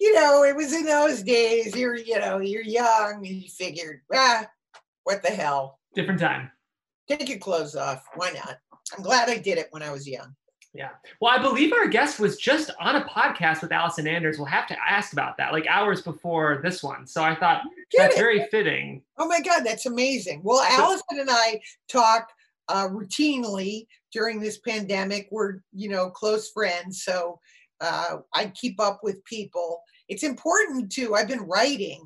you 0.00 0.14
know, 0.14 0.42
it 0.42 0.56
was 0.56 0.72
in 0.72 0.84
those 0.84 1.22
days. 1.22 1.76
You're, 1.76 1.96
you 1.96 2.18
know, 2.18 2.38
you're 2.38 2.62
young, 2.64 3.24
and 3.24 3.26
you 3.26 3.48
figured, 3.48 4.00
ah, 4.12 4.46
what 5.04 5.22
the 5.22 5.30
hell? 5.30 5.78
Different 5.94 6.20
time. 6.20 6.50
Take 7.08 7.28
your 7.28 7.38
clothes 7.38 7.76
off. 7.76 8.04
Why 8.14 8.32
not? 8.32 8.58
I'm 8.94 9.02
glad 9.02 9.28
I 9.28 9.38
did 9.38 9.58
it 9.58 9.68
when 9.70 9.82
I 9.82 9.90
was 9.90 10.08
young. 10.08 10.34
Yeah. 10.74 10.90
Well, 11.20 11.30
I 11.30 11.42
believe 11.42 11.72
our 11.74 11.86
guest 11.86 12.18
was 12.18 12.38
just 12.38 12.70
on 12.80 12.96
a 12.96 13.04
podcast 13.04 13.60
with 13.60 13.72
Allison 13.72 14.06
Anders. 14.06 14.38
We'll 14.38 14.46
have 14.46 14.66
to 14.68 14.76
ask 14.88 15.12
about 15.12 15.36
that, 15.36 15.52
like 15.52 15.66
hours 15.66 16.00
before 16.00 16.60
this 16.62 16.82
one. 16.82 17.06
So 17.06 17.22
I 17.22 17.34
thought 17.34 17.62
that's 17.94 18.16
very 18.16 18.46
fitting. 18.50 19.02
Oh 19.18 19.28
my 19.28 19.40
God, 19.40 19.64
that's 19.64 19.84
amazing. 19.84 20.40
Well, 20.42 20.62
Allison 20.62 21.20
and 21.20 21.28
I 21.30 21.60
talk 21.90 22.28
uh, 22.68 22.88
routinely 22.88 23.86
during 24.12 24.40
this 24.40 24.58
pandemic. 24.58 25.28
We're, 25.30 25.58
you 25.74 25.90
know, 25.90 26.08
close 26.08 26.50
friends. 26.50 27.02
So 27.02 27.38
uh, 27.82 28.18
I 28.34 28.46
keep 28.54 28.80
up 28.80 29.00
with 29.02 29.22
people. 29.26 29.82
It's 30.08 30.22
important 30.22 30.90
too. 30.90 31.14
I've 31.14 31.28
been 31.28 31.42
writing 31.42 32.02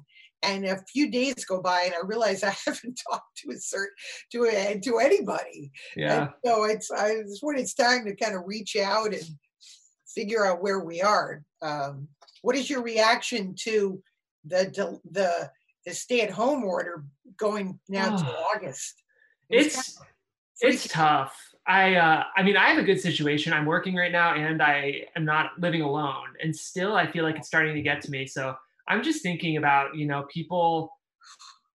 and 0.47 0.65
a 0.65 0.79
few 0.93 1.11
days 1.11 1.45
go 1.45 1.61
by 1.61 1.83
and 1.83 1.95
I 1.95 2.07
realize 2.07 2.43
I 2.43 2.57
haven't 2.67 3.01
talked 3.11 3.37
to 3.39 3.51
a 3.51 3.55
cert 3.55 3.89
to 4.33 4.45
a, 4.45 4.81
to 4.81 4.99
anybody. 4.99 5.71
Yeah. 5.97 6.21
And 6.21 6.31
so 6.45 6.65
it's 6.65 6.91
I, 6.91 7.09
it's 7.09 7.43
when 7.43 7.59
it's 7.59 7.75
time 7.75 8.05
to 8.07 8.15
kind 8.15 8.35
of 8.35 8.43
reach 8.47 8.77
out 8.77 9.13
and 9.13 9.25
figure 10.15 10.47
out 10.47 10.63
where 10.63 10.81
we 10.81 11.03
are. 11.03 11.43
Um, 11.63 12.09
what 12.43 12.57
is 12.57 12.71
your 12.71 12.83
reaction 12.83 13.55
to 13.61 14.03
the 14.45 14.99
the 15.11 15.51
the 15.85 15.95
stay 15.95 16.21
at 16.21 16.31
home 16.31 16.65
order 16.65 17.05
going 17.37 17.79
now 17.89 18.15
oh. 18.15 18.19
to 18.19 18.25
August? 18.25 19.03
It's 19.49 19.99
it's, 20.61 20.85
it's 20.85 20.89
tough. 20.89 21.37
I 21.67 21.97
uh, 21.97 22.25
I 22.37 22.43
mean 22.43 22.57
I 22.57 22.69
have 22.69 22.79
a 22.79 22.85
good 22.85 23.01
situation. 23.01 23.53
I'm 23.53 23.67
working 23.67 23.95
right 23.97 24.13
now 24.13 24.35
and 24.35 24.63
I 24.63 25.07
am 25.17 25.25
not 25.25 25.59
living 25.59 25.83
alone 25.83 26.29
and 26.41 26.55
still 26.55 26.95
I 26.95 27.11
feel 27.11 27.25
like 27.25 27.37
it's 27.37 27.49
starting 27.49 27.75
to 27.75 27.83
get 27.83 28.01
to 28.03 28.11
me. 28.11 28.27
So 28.27 28.55
I'm 28.89 29.03
just 29.03 29.23
thinking 29.23 29.57
about, 29.57 29.97
you 29.97 30.07
know, 30.07 30.27
people 30.33 30.93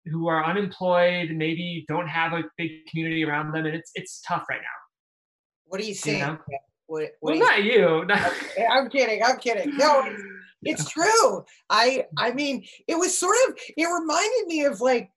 who 0.06 0.28
are 0.28 0.44
unemployed, 0.44 1.32
maybe 1.32 1.86
don't 1.88 2.08
have 2.08 2.34
a 2.34 2.44
big 2.58 2.86
community 2.88 3.24
around 3.24 3.52
them, 3.52 3.66
and 3.66 3.76
it's 3.76 3.92
it's 3.96 4.22
tough 4.28 4.46
right 4.50 4.62
now. 4.62 4.68
What 5.66 5.80
are 5.82 5.86
you 5.86 5.94
saying? 5.94 6.20
You 6.20 6.26
know? 6.26 6.38
what, 6.88 7.12
what 7.20 7.32
well, 7.32 7.36
you 7.36 7.40
not 7.40 7.64
you. 7.64 8.66
I'm 8.70 8.90
kidding. 8.90 9.24
I'm 9.24 9.38
kidding. 9.38 9.76
No, 9.78 10.04
it's, 10.64 10.84
it's 10.84 10.92
true. 10.92 11.44
I 11.70 12.06
mm. 12.06 12.06
I 12.18 12.32
mean, 12.34 12.66
it 12.88 12.96
was 12.96 13.18
sort 13.18 13.36
of. 13.48 13.58
It 13.78 13.86
reminded 13.86 14.48
me 14.48 14.66
of 14.66 14.82
like 14.82 15.12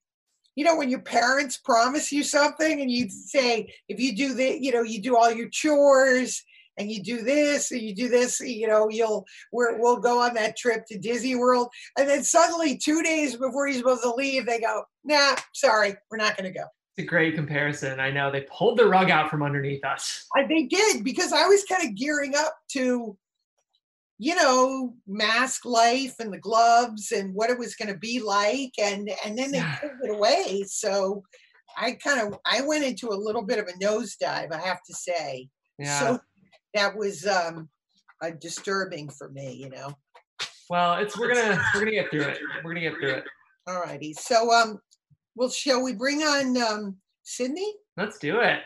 you 0.54 0.64
know 0.64 0.76
when 0.76 0.88
your 0.88 1.00
parents 1.00 1.56
promise 1.56 2.12
you 2.12 2.22
something 2.22 2.80
and 2.80 2.90
you 2.90 3.06
mm-hmm. 3.06 3.38
say 3.38 3.74
if 3.88 3.98
you 4.00 4.16
do 4.16 4.34
the 4.34 4.58
you 4.60 4.72
know 4.72 4.82
you 4.82 5.02
do 5.02 5.16
all 5.16 5.32
your 5.32 5.48
chores 5.48 6.42
and 6.76 6.90
you 6.90 7.02
do 7.02 7.22
this 7.22 7.70
and 7.70 7.80
you 7.80 7.94
do 7.94 8.08
this, 8.08 8.40
you 8.40 8.66
know, 8.66 8.88
you'll 8.88 9.24
we 9.52 9.64
will 9.78 9.98
go 9.98 10.20
on 10.20 10.34
that 10.34 10.56
trip 10.56 10.84
to 10.86 10.98
Disney 10.98 11.36
World, 11.36 11.68
and 11.98 12.08
then 12.08 12.22
suddenly 12.22 12.76
two 12.76 13.02
days 13.02 13.36
before 13.36 13.68
you're 13.68 13.78
supposed 13.78 14.02
to 14.02 14.14
leave, 14.14 14.46
they 14.46 14.60
go, 14.60 14.82
"Nah, 15.04 15.36
sorry, 15.52 15.94
we're 16.10 16.18
not 16.18 16.36
going 16.36 16.52
to 16.52 16.58
go." 16.58 16.66
It's 16.96 17.04
a 17.04 17.08
great 17.08 17.34
comparison. 17.34 17.98
I 17.98 18.10
know 18.10 18.30
they 18.30 18.42
pulled 18.42 18.78
the 18.78 18.86
rug 18.86 19.10
out 19.10 19.28
from 19.28 19.42
underneath 19.42 19.84
us. 19.84 20.26
I, 20.36 20.46
they 20.46 20.64
did 20.64 21.02
because 21.02 21.32
I 21.32 21.46
was 21.46 21.64
kind 21.64 21.88
of 21.88 21.96
gearing 21.96 22.36
up 22.36 22.54
to, 22.72 23.16
you 24.18 24.36
know, 24.36 24.94
mask 25.04 25.64
life 25.64 26.14
and 26.20 26.32
the 26.32 26.38
gloves 26.38 27.10
and 27.10 27.34
what 27.34 27.50
it 27.50 27.58
was 27.58 27.74
going 27.74 27.92
to 27.92 27.98
be 27.98 28.20
like, 28.20 28.72
and 28.80 29.10
and 29.24 29.36
then 29.36 29.50
they 29.50 29.64
pulled 29.80 29.92
it 30.04 30.10
away. 30.10 30.64
So 30.66 31.24
I 31.76 31.92
kind 31.92 32.20
of 32.20 32.38
I 32.46 32.62
went 32.62 32.84
into 32.84 33.08
a 33.08 33.14
little 33.14 33.42
bit 33.42 33.58
of 33.58 33.66
a 33.66 33.72
nosedive, 33.84 34.52
I 34.52 34.60
have 34.60 34.82
to 34.84 34.94
say. 34.94 35.48
Yeah. 35.78 35.98
So 35.98 36.20
that 36.74 36.96
was 36.96 37.26
um, 37.26 37.68
uh, 38.22 38.30
disturbing 38.40 39.08
for 39.08 39.30
me, 39.30 39.52
you 39.54 39.70
know. 39.70 39.96
Well, 40.70 40.94
it's 40.94 41.18
we're 41.18 41.32
gonna 41.34 41.62
we're 41.74 41.80
gonna 41.80 41.92
get 41.92 42.10
through 42.10 42.22
it. 42.22 42.38
We're 42.62 42.74
gonna 42.74 42.88
get 42.88 42.94
through 42.94 43.10
it. 43.10 43.24
All 43.66 43.80
righty. 43.80 44.12
So 44.14 44.52
um, 44.52 44.78
well, 45.34 45.50
shall 45.50 45.82
we 45.82 45.94
bring 45.94 46.22
on 46.22 46.56
um, 46.62 46.96
Sydney? 47.22 47.74
Let's 47.96 48.18
do 48.18 48.40
it. 48.40 48.60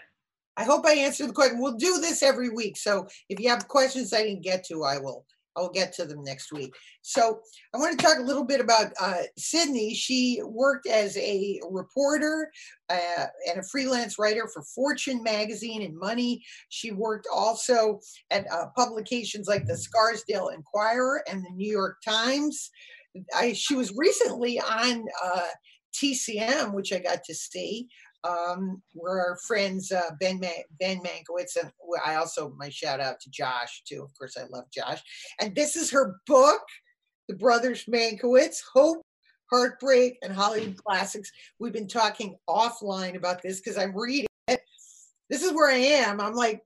I 0.56 0.64
hope 0.64 0.86
I 0.86 0.94
answered 0.94 1.28
the 1.28 1.32
question. 1.32 1.60
We'll 1.60 1.76
do 1.76 1.98
this 2.00 2.22
every 2.22 2.50
week. 2.50 2.76
So 2.76 3.06
if 3.28 3.38
you 3.38 3.48
have 3.48 3.68
questions 3.68 4.12
I 4.12 4.24
didn't 4.24 4.42
get 4.42 4.64
to, 4.66 4.84
I 4.84 4.98
will 4.98 5.24
I'll 5.58 5.70
get 5.70 5.92
to 5.94 6.04
them 6.04 6.22
next 6.22 6.52
week. 6.52 6.72
So 7.02 7.40
I 7.74 7.78
want 7.78 7.98
to 7.98 8.04
talk 8.04 8.18
a 8.18 8.22
little 8.22 8.44
bit 8.44 8.60
about 8.60 8.92
uh, 9.00 9.22
Sydney. 9.36 9.94
She 9.94 10.40
worked 10.44 10.86
as 10.86 11.16
a 11.16 11.60
reporter 11.70 12.50
uh, 12.88 13.26
and 13.48 13.58
a 13.58 13.62
freelance 13.64 14.18
writer 14.18 14.48
for 14.48 14.62
Fortune 14.62 15.22
magazine 15.22 15.82
and 15.82 15.98
Money. 15.98 16.42
She 16.68 16.92
worked 16.92 17.26
also 17.32 18.00
at 18.30 18.50
uh, 18.52 18.66
publications 18.76 19.48
like 19.48 19.66
the 19.66 19.76
Scarsdale 19.76 20.48
Inquirer 20.48 21.22
and 21.28 21.44
the 21.44 21.50
New 21.50 21.70
York 21.70 21.96
Times. 22.06 22.70
I, 23.34 23.52
she 23.52 23.74
was 23.74 23.92
recently 23.96 24.60
on 24.60 25.04
uh, 25.24 25.48
TCM, 25.94 26.72
which 26.74 26.92
I 26.92 26.98
got 26.98 27.24
to 27.24 27.34
see, 27.34 27.88
um, 28.24 28.82
were 28.94 29.20
our 29.20 29.36
friends 29.36 29.92
uh, 29.92 30.10
Ben 30.20 30.40
Man- 30.40 30.64
Ben 30.78 31.00
Mankiewicz, 31.00 31.56
and 31.60 31.70
I 32.04 32.16
also 32.16 32.52
my 32.56 32.68
shout 32.68 33.00
out 33.00 33.20
to 33.20 33.30
Josh 33.30 33.82
too. 33.86 34.02
Of 34.02 34.16
course, 34.18 34.36
I 34.36 34.44
love 34.50 34.64
Josh. 34.72 35.00
And 35.40 35.54
this 35.54 35.76
is 35.76 35.90
her 35.90 36.16
book, 36.26 36.62
The 37.28 37.36
Brothers 37.36 37.84
Mankiewicz: 37.86 38.62
Hope, 38.72 39.02
Heartbreak, 39.50 40.18
and 40.22 40.32
Hollywood 40.32 40.82
Classics. 40.84 41.30
We've 41.58 41.72
been 41.72 41.88
talking 41.88 42.36
offline 42.48 43.16
about 43.16 43.42
this 43.42 43.60
because 43.60 43.78
I'm 43.78 43.96
reading 43.96 44.26
it. 44.48 44.60
This 45.30 45.42
is 45.42 45.52
where 45.52 45.70
I 45.70 45.78
am. 45.78 46.20
I'm 46.20 46.34
like, 46.34 46.62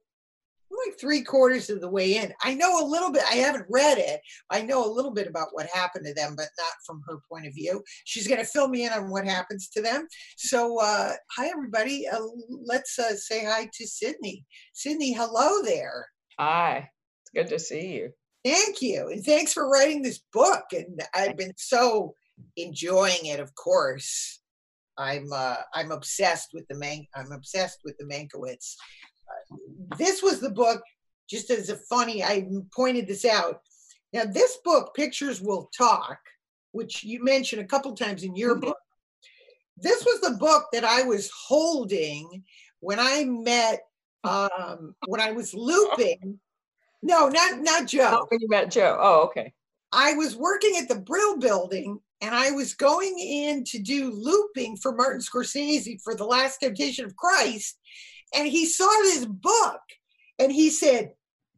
like 0.86 0.98
three 0.98 1.22
quarters 1.22 1.70
of 1.70 1.80
the 1.80 1.90
way 1.90 2.16
in. 2.16 2.32
I 2.42 2.54
know 2.54 2.80
a 2.80 2.86
little 2.86 3.10
bit. 3.10 3.22
I 3.30 3.36
haven't 3.36 3.66
read 3.68 3.98
it. 3.98 4.20
I 4.50 4.62
know 4.62 4.84
a 4.84 4.90
little 4.92 5.12
bit 5.12 5.26
about 5.26 5.48
what 5.52 5.66
happened 5.66 6.06
to 6.06 6.14
them, 6.14 6.34
but 6.36 6.48
not 6.58 6.72
from 6.86 7.02
her 7.06 7.18
point 7.30 7.46
of 7.46 7.54
view. 7.54 7.82
She's 8.04 8.28
going 8.28 8.40
to 8.40 8.46
fill 8.46 8.68
me 8.68 8.84
in 8.84 8.92
on 8.92 9.10
what 9.10 9.26
happens 9.26 9.68
to 9.70 9.82
them. 9.82 10.06
So, 10.36 10.80
uh, 10.80 11.12
hi 11.36 11.48
everybody. 11.48 12.06
Uh, 12.08 12.20
let's 12.64 12.98
uh, 12.98 13.14
say 13.16 13.44
hi 13.44 13.68
to 13.72 13.86
Sydney. 13.86 14.44
Sydney, 14.72 15.12
hello 15.12 15.62
there. 15.62 16.06
Hi. 16.38 16.90
It's 17.22 17.30
good 17.34 17.54
to 17.54 17.58
see 17.58 17.92
you. 17.92 18.10
Thank 18.44 18.82
you, 18.82 19.08
and 19.08 19.24
thanks 19.24 19.52
for 19.52 19.68
writing 19.68 20.02
this 20.02 20.20
book. 20.32 20.64
And 20.72 21.00
I've 21.14 21.36
been 21.36 21.52
so 21.56 22.14
enjoying 22.56 23.26
it. 23.26 23.38
Of 23.38 23.54
course, 23.54 24.40
I'm 24.98 25.28
uh, 25.32 25.58
I'm 25.74 25.92
obsessed 25.92 26.50
with 26.52 26.66
the 26.68 26.74
man. 26.74 27.06
I'm 27.14 27.30
obsessed 27.30 27.78
with 27.84 27.96
the 27.98 28.04
Mankiewicz 28.04 28.74
this 29.98 30.22
was 30.22 30.40
the 30.40 30.50
book, 30.50 30.82
just 31.28 31.50
as 31.50 31.68
a 31.68 31.76
funny, 31.76 32.22
I 32.22 32.46
pointed 32.74 33.06
this 33.06 33.24
out. 33.24 33.60
Now, 34.12 34.24
this 34.24 34.58
book, 34.64 34.94
Pictures 34.94 35.40
Will 35.40 35.70
Talk, 35.76 36.18
which 36.72 37.04
you 37.04 37.22
mentioned 37.24 37.62
a 37.62 37.66
couple 37.66 37.94
times 37.94 38.22
in 38.22 38.36
your 38.36 38.54
mm-hmm. 38.54 38.66
book, 38.66 38.78
this 39.76 40.04
was 40.04 40.20
the 40.20 40.36
book 40.36 40.66
that 40.72 40.84
I 40.84 41.02
was 41.02 41.30
holding 41.30 42.44
when 42.80 42.98
I 43.00 43.24
met, 43.24 43.80
um, 44.24 44.94
when 45.06 45.20
I 45.20 45.32
was 45.32 45.54
looping. 45.54 46.38
No, 47.02 47.28
not 47.28 47.60
not 47.60 47.86
Joe. 47.88 48.10
Not 48.10 48.30
when 48.30 48.40
you 48.40 48.48
met 48.48 48.70
Joe. 48.70 48.96
Oh, 49.00 49.22
okay. 49.24 49.52
I 49.92 50.14
was 50.14 50.36
working 50.36 50.76
at 50.80 50.88
the 50.88 51.00
Brill 51.00 51.38
Building 51.38 51.98
and 52.20 52.34
I 52.34 52.52
was 52.52 52.74
going 52.74 53.18
in 53.18 53.64
to 53.64 53.78
do 53.78 54.12
looping 54.12 54.76
for 54.76 54.94
Martin 54.94 55.20
Scorsese 55.20 56.00
for 56.02 56.14
The 56.14 56.24
Last 56.24 56.58
Temptation 56.58 57.04
of 57.04 57.16
Christ 57.16 57.78
and 58.34 58.48
he 58.48 58.66
saw 58.66 58.90
this 59.02 59.24
book 59.24 59.80
and 60.38 60.52
he 60.52 60.70
said, 60.70 61.12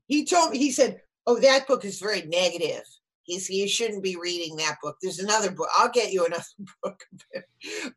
he 0.06 0.24
told 0.24 0.50
me, 0.50 0.58
he 0.58 0.70
said, 0.70 1.00
Oh, 1.26 1.40
that 1.40 1.66
book 1.66 1.84
is 1.84 1.98
very 2.00 2.22
negative. 2.22 2.82
he's 3.22 3.48
you 3.48 3.66
shouldn't 3.66 4.02
be 4.02 4.16
reading 4.16 4.56
that 4.56 4.76
book. 4.82 4.96
There's 5.00 5.18
another 5.20 5.50
book. 5.50 5.68
I'll 5.76 5.90
get 5.90 6.12
you 6.12 6.26
another 6.26 6.44
book. 6.82 7.00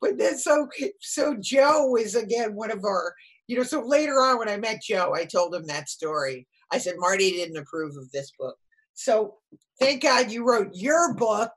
but 0.02 0.18
then 0.18 0.38
so 0.38 0.68
so 1.02 1.36
Joe 1.40 1.98
is 1.98 2.16
again 2.16 2.56
one 2.56 2.72
of 2.72 2.84
our, 2.86 3.14
you 3.48 3.58
know, 3.58 3.64
so 3.64 3.82
later 3.82 4.14
on 4.14 4.40
when 4.40 4.50
I 4.50 4.58
met 4.58 4.82
Joe, 4.82 5.14
I 5.14 5.26
told 5.26 5.54
him 5.54 5.66
that 5.68 5.90
story. 5.90 6.48
I 6.72 6.78
said, 6.78 6.96
Marty 6.98 7.32
didn't 7.32 7.58
approve 7.58 7.96
of 7.98 8.12
this 8.12 8.32
book. 8.38 8.56
So 8.94 9.36
thank 9.80 10.04
God 10.04 10.32
you 10.32 10.44
wrote 10.44 10.72
your 10.74 11.14
book, 11.14 11.54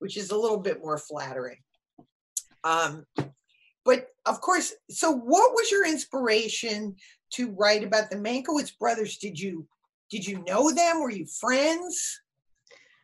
which 0.00 0.16
is 0.16 0.30
a 0.30 0.36
little 0.36 0.58
bit 0.58 0.80
more 0.80 0.98
flattering. 0.98 1.58
Um, 2.62 3.06
but 3.90 4.06
of 4.24 4.40
course, 4.40 4.72
so 4.88 5.10
what 5.10 5.52
was 5.52 5.68
your 5.68 5.84
inspiration 5.84 6.94
to 7.32 7.50
write 7.58 7.82
about 7.82 8.08
the 8.08 8.14
Mankiewicz 8.14 8.78
brothers? 8.78 9.16
Did 9.16 9.36
you 9.36 9.66
did 10.12 10.24
you 10.24 10.44
know 10.46 10.72
them? 10.72 11.00
Were 11.00 11.10
you 11.10 11.26
friends? 11.26 12.20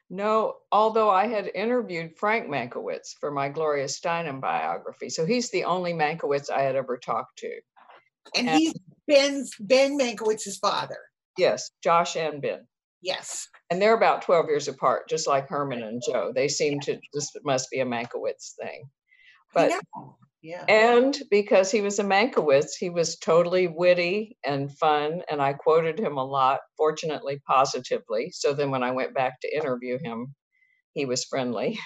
No, 0.09 0.55
although 0.71 1.11
I 1.11 1.27
had 1.27 1.51
interviewed 1.57 2.17
Frank 2.17 2.47
Mankiewicz 2.47 3.17
for 3.19 3.33
my 3.33 3.49
Gloria 3.49 3.87
Steinem 3.87 4.41
biography. 4.41 5.09
So 5.09 5.27
he's 5.27 5.51
the 5.51 5.65
only 5.65 5.93
Mankiewicz 5.93 6.51
I 6.51 6.63
had 6.63 6.77
ever 6.77 6.97
talked 6.97 7.39
to. 7.39 7.51
And, 8.37 8.49
and 8.49 8.59
he's 8.61 8.75
Ben's 9.09 9.57
Ben 9.59 9.99
Mankiewicz's 9.99 10.59
father. 10.59 10.99
Yes, 11.37 11.69
Josh 11.83 12.15
and 12.15 12.41
Ben. 12.41 12.65
Yes. 13.03 13.49
And 13.71 13.83
they're 13.83 13.97
about 13.97 14.23
12 14.23 14.47
years 14.47 14.69
apart, 14.69 15.09
just 15.09 15.27
like 15.27 15.49
Herman 15.49 15.83
and 15.83 16.01
Joe. 16.07 16.31
They 16.33 16.47
seem 16.47 16.79
to 16.83 17.01
this 17.13 17.33
must 17.45 17.73
be 17.73 17.81
a 17.81 17.85
Mankiewicz 17.85 18.55
thing. 18.55 18.89
But 19.53 19.73
yeah. 20.47 20.65
And 20.69 21.19
because 21.29 21.73
he 21.73 21.81
was 21.81 21.99
a 21.99 22.05
Mankiewicz, 22.05 22.77
he 22.79 22.89
was 22.89 23.17
totally 23.17 23.67
witty 23.67 24.37
and 24.45 24.71
fun. 24.71 25.23
And 25.29 25.43
I 25.43 25.55
quoted 25.55 25.99
him 25.99 26.19
a 26.19 26.25
lot, 26.25 26.61
fortunately, 26.77 27.41
positively. 27.49 28.31
So 28.33 28.55
then 28.55 28.71
when 28.71 28.85
I 28.85 28.93
went 28.93 29.13
back 29.13 29.41
to 29.41 29.53
interview 29.53 29.99
him, 30.01 30.37
he 30.95 31.05
was 31.05 31.25
friendly. 31.25 31.81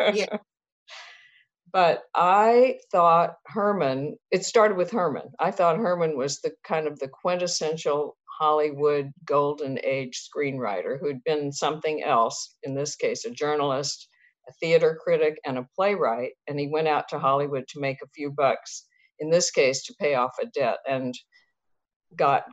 Yeah. 0.00 0.38
but 1.72 2.04
I 2.14 2.78
thought 2.90 3.34
Herman, 3.44 4.16
it 4.30 4.46
started 4.46 4.78
with 4.78 4.92
Herman. 4.92 5.32
I 5.38 5.50
thought 5.50 5.76
Herman 5.76 6.16
was 6.16 6.40
the 6.40 6.52
kind 6.64 6.86
of 6.86 6.98
the 6.98 7.08
quintessential 7.08 8.16
Hollywood 8.40 9.12
golden 9.26 9.78
age 9.84 10.26
screenwriter 10.26 10.98
who'd 10.98 11.22
been 11.22 11.52
something 11.52 12.02
else, 12.02 12.56
in 12.62 12.74
this 12.74 12.96
case, 12.96 13.26
a 13.26 13.30
journalist 13.30 14.08
a 14.48 14.52
theater 14.60 14.98
critic, 15.02 15.38
and 15.44 15.58
a 15.58 15.68
playwright. 15.74 16.32
And 16.46 16.58
he 16.58 16.68
went 16.68 16.88
out 16.88 17.08
to 17.08 17.16
mm-hmm. 17.16 17.24
Hollywood 17.24 17.68
to 17.68 17.80
make 17.80 17.98
a 18.02 18.08
few 18.14 18.30
bucks, 18.30 18.86
in 19.18 19.30
this 19.30 19.50
case, 19.50 19.84
to 19.84 19.94
pay 20.00 20.14
off 20.14 20.36
a 20.42 20.46
debt, 20.46 20.78
and 20.88 21.14
got 22.16 22.44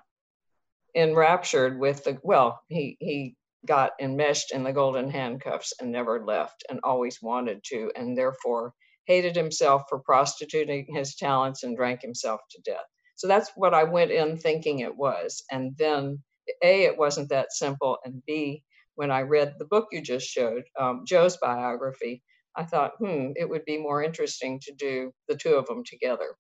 enraptured 0.96 1.80
with 1.80 2.04
the, 2.04 2.18
well, 2.24 2.60
he, 2.68 2.98
he 3.00 3.36
got 3.66 3.92
enmeshed 4.00 4.52
in 4.52 4.64
the 4.64 4.74
golden 4.74 5.10
handcuffs 5.10 5.74
and 5.80 5.92
never 5.92 6.26
left 6.26 6.64
and 6.70 6.80
always 6.84 7.22
wanted 7.22 7.64
to, 7.64 7.92
and 7.96 8.18
therefore 8.18 8.74
hated 9.06 9.36
himself 9.36 9.84
for 9.90 10.00
prostituting 10.00 10.86
his 10.90 11.16
talents 11.16 11.64
and 11.64 11.76
drank 11.76 12.02
himself 12.02 12.42
to 12.52 12.62
death. 12.62 12.86
So 13.16 13.28
that's 13.28 13.52
what 13.56 13.74
I 13.74 13.84
went 13.84 14.12
in 14.12 14.38
thinking 14.38 14.80
it 14.80 14.96
was. 14.96 15.44
And 15.52 15.76
then, 15.78 16.22
A, 16.64 16.84
it 16.84 16.98
wasn't 16.98 17.30
that 17.30 17.54
simple, 17.54 17.98
and 18.04 18.24
B, 18.26 18.64
when 18.96 19.12
I 19.12 19.22
read 19.22 19.56
the 19.58 19.66
book 19.66 19.88
you 19.92 20.02
just 20.02 20.28
showed, 20.28 20.64
um, 20.80 21.04
Joe's 21.06 21.38
biography, 21.38 22.24
I 22.56 22.64
thought, 22.64 22.94
hmm, 23.00 23.32
it 23.36 23.50
would 23.50 23.66
be 23.66 23.78
more 23.78 24.04
interesting 24.04 24.60
to 24.62 24.74
do 24.74 25.12
the 25.28 25.36
two 25.36 25.56
of 25.56 25.66
them 25.66 25.84
together. 25.84 26.36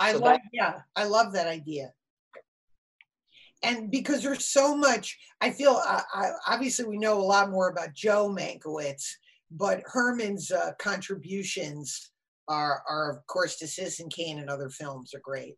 I 0.00 0.12
so 0.12 0.18
love, 0.18 0.24
that, 0.24 0.40
yeah, 0.52 0.80
I 0.96 1.04
love 1.04 1.32
that 1.32 1.46
idea. 1.46 1.92
And 3.62 3.90
because 3.90 4.22
there's 4.22 4.44
so 4.44 4.76
much, 4.76 5.18
I 5.40 5.50
feel 5.50 5.82
uh, 5.84 6.02
I, 6.14 6.30
obviously 6.46 6.84
we 6.84 6.96
know 6.96 7.18
a 7.18 7.20
lot 7.20 7.50
more 7.50 7.68
about 7.68 7.94
Joe 7.94 8.28
Mankiewicz, 8.28 9.04
but 9.50 9.82
Herman's 9.84 10.50
uh, 10.50 10.72
contributions 10.78 12.12
are, 12.46 12.82
are 12.88 13.10
of 13.10 13.26
course 13.26 13.56
to 13.56 13.66
Citizen 13.66 14.08
Kane 14.08 14.38
and 14.38 14.48
other 14.48 14.70
films 14.70 15.12
are 15.12 15.20
great. 15.22 15.56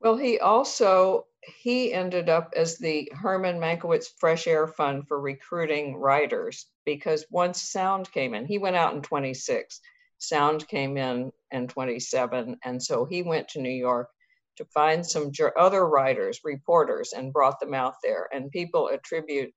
Well, 0.00 0.16
he 0.16 0.38
also 0.38 1.24
he 1.46 1.92
ended 1.92 2.28
up 2.28 2.52
as 2.56 2.78
the 2.78 3.10
Herman 3.14 3.58
Mankiewicz 3.58 4.08
Fresh 4.18 4.46
Air 4.46 4.66
Fund 4.66 5.06
for 5.06 5.20
recruiting 5.20 5.96
writers 5.96 6.66
because 6.84 7.24
once 7.30 7.62
sound 7.62 8.10
came 8.10 8.34
in, 8.34 8.46
he 8.46 8.58
went 8.58 8.76
out 8.76 8.94
in 8.94 9.02
26. 9.02 9.80
Sound 10.18 10.66
came 10.68 10.96
in 10.96 11.30
in 11.50 11.68
27, 11.68 12.56
and 12.64 12.82
so 12.82 13.04
he 13.04 13.22
went 13.22 13.48
to 13.48 13.60
New 13.60 13.68
York 13.68 14.08
to 14.56 14.64
find 14.66 15.06
some 15.06 15.30
other 15.58 15.86
writers, 15.86 16.40
reporters, 16.42 17.12
and 17.12 17.32
brought 17.32 17.60
them 17.60 17.74
out 17.74 17.94
there. 18.02 18.28
And 18.32 18.50
people 18.50 18.88
attribute 18.88 19.52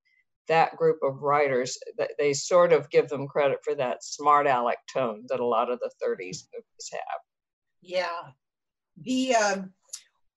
that 0.50 0.76
group 0.76 0.98
of 1.04 1.22
writers 1.22 1.78
they 2.18 2.34
sort 2.34 2.74
of 2.74 2.90
give 2.90 3.08
them 3.08 3.28
credit 3.28 3.60
for 3.64 3.76
that 3.76 4.04
smart 4.04 4.48
aleck 4.48 4.80
tone 4.92 5.24
that 5.30 5.40
a 5.40 5.46
lot 5.46 5.70
of 5.72 5.80
the 5.80 5.92
30s 6.04 6.44
movies 6.54 6.90
have. 6.92 7.22
Yeah, 7.82 8.20
the 8.98 9.36
um, 9.36 9.74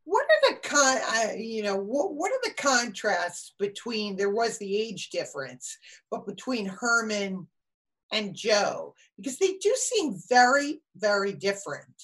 what 0.04 0.24
are 0.24 0.50
the 0.50 0.68
con 0.68 1.38
you 1.38 1.62
know 1.62 1.76
what, 1.76 2.14
what 2.14 2.32
are 2.32 2.40
the 2.42 2.54
contrasts 2.54 3.54
between 3.58 4.16
there 4.16 4.30
was 4.30 4.58
the 4.58 4.76
age 4.76 5.10
difference 5.10 5.76
but 6.10 6.26
between 6.26 6.66
herman 6.66 7.46
and 8.12 8.34
joe? 8.34 8.94
Because 9.16 9.38
they 9.38 9.54
do 9.54 9.74
seem 9.76 10.16
very 10.28 10.80
very 10.96 11.32
different. 11.32 11.94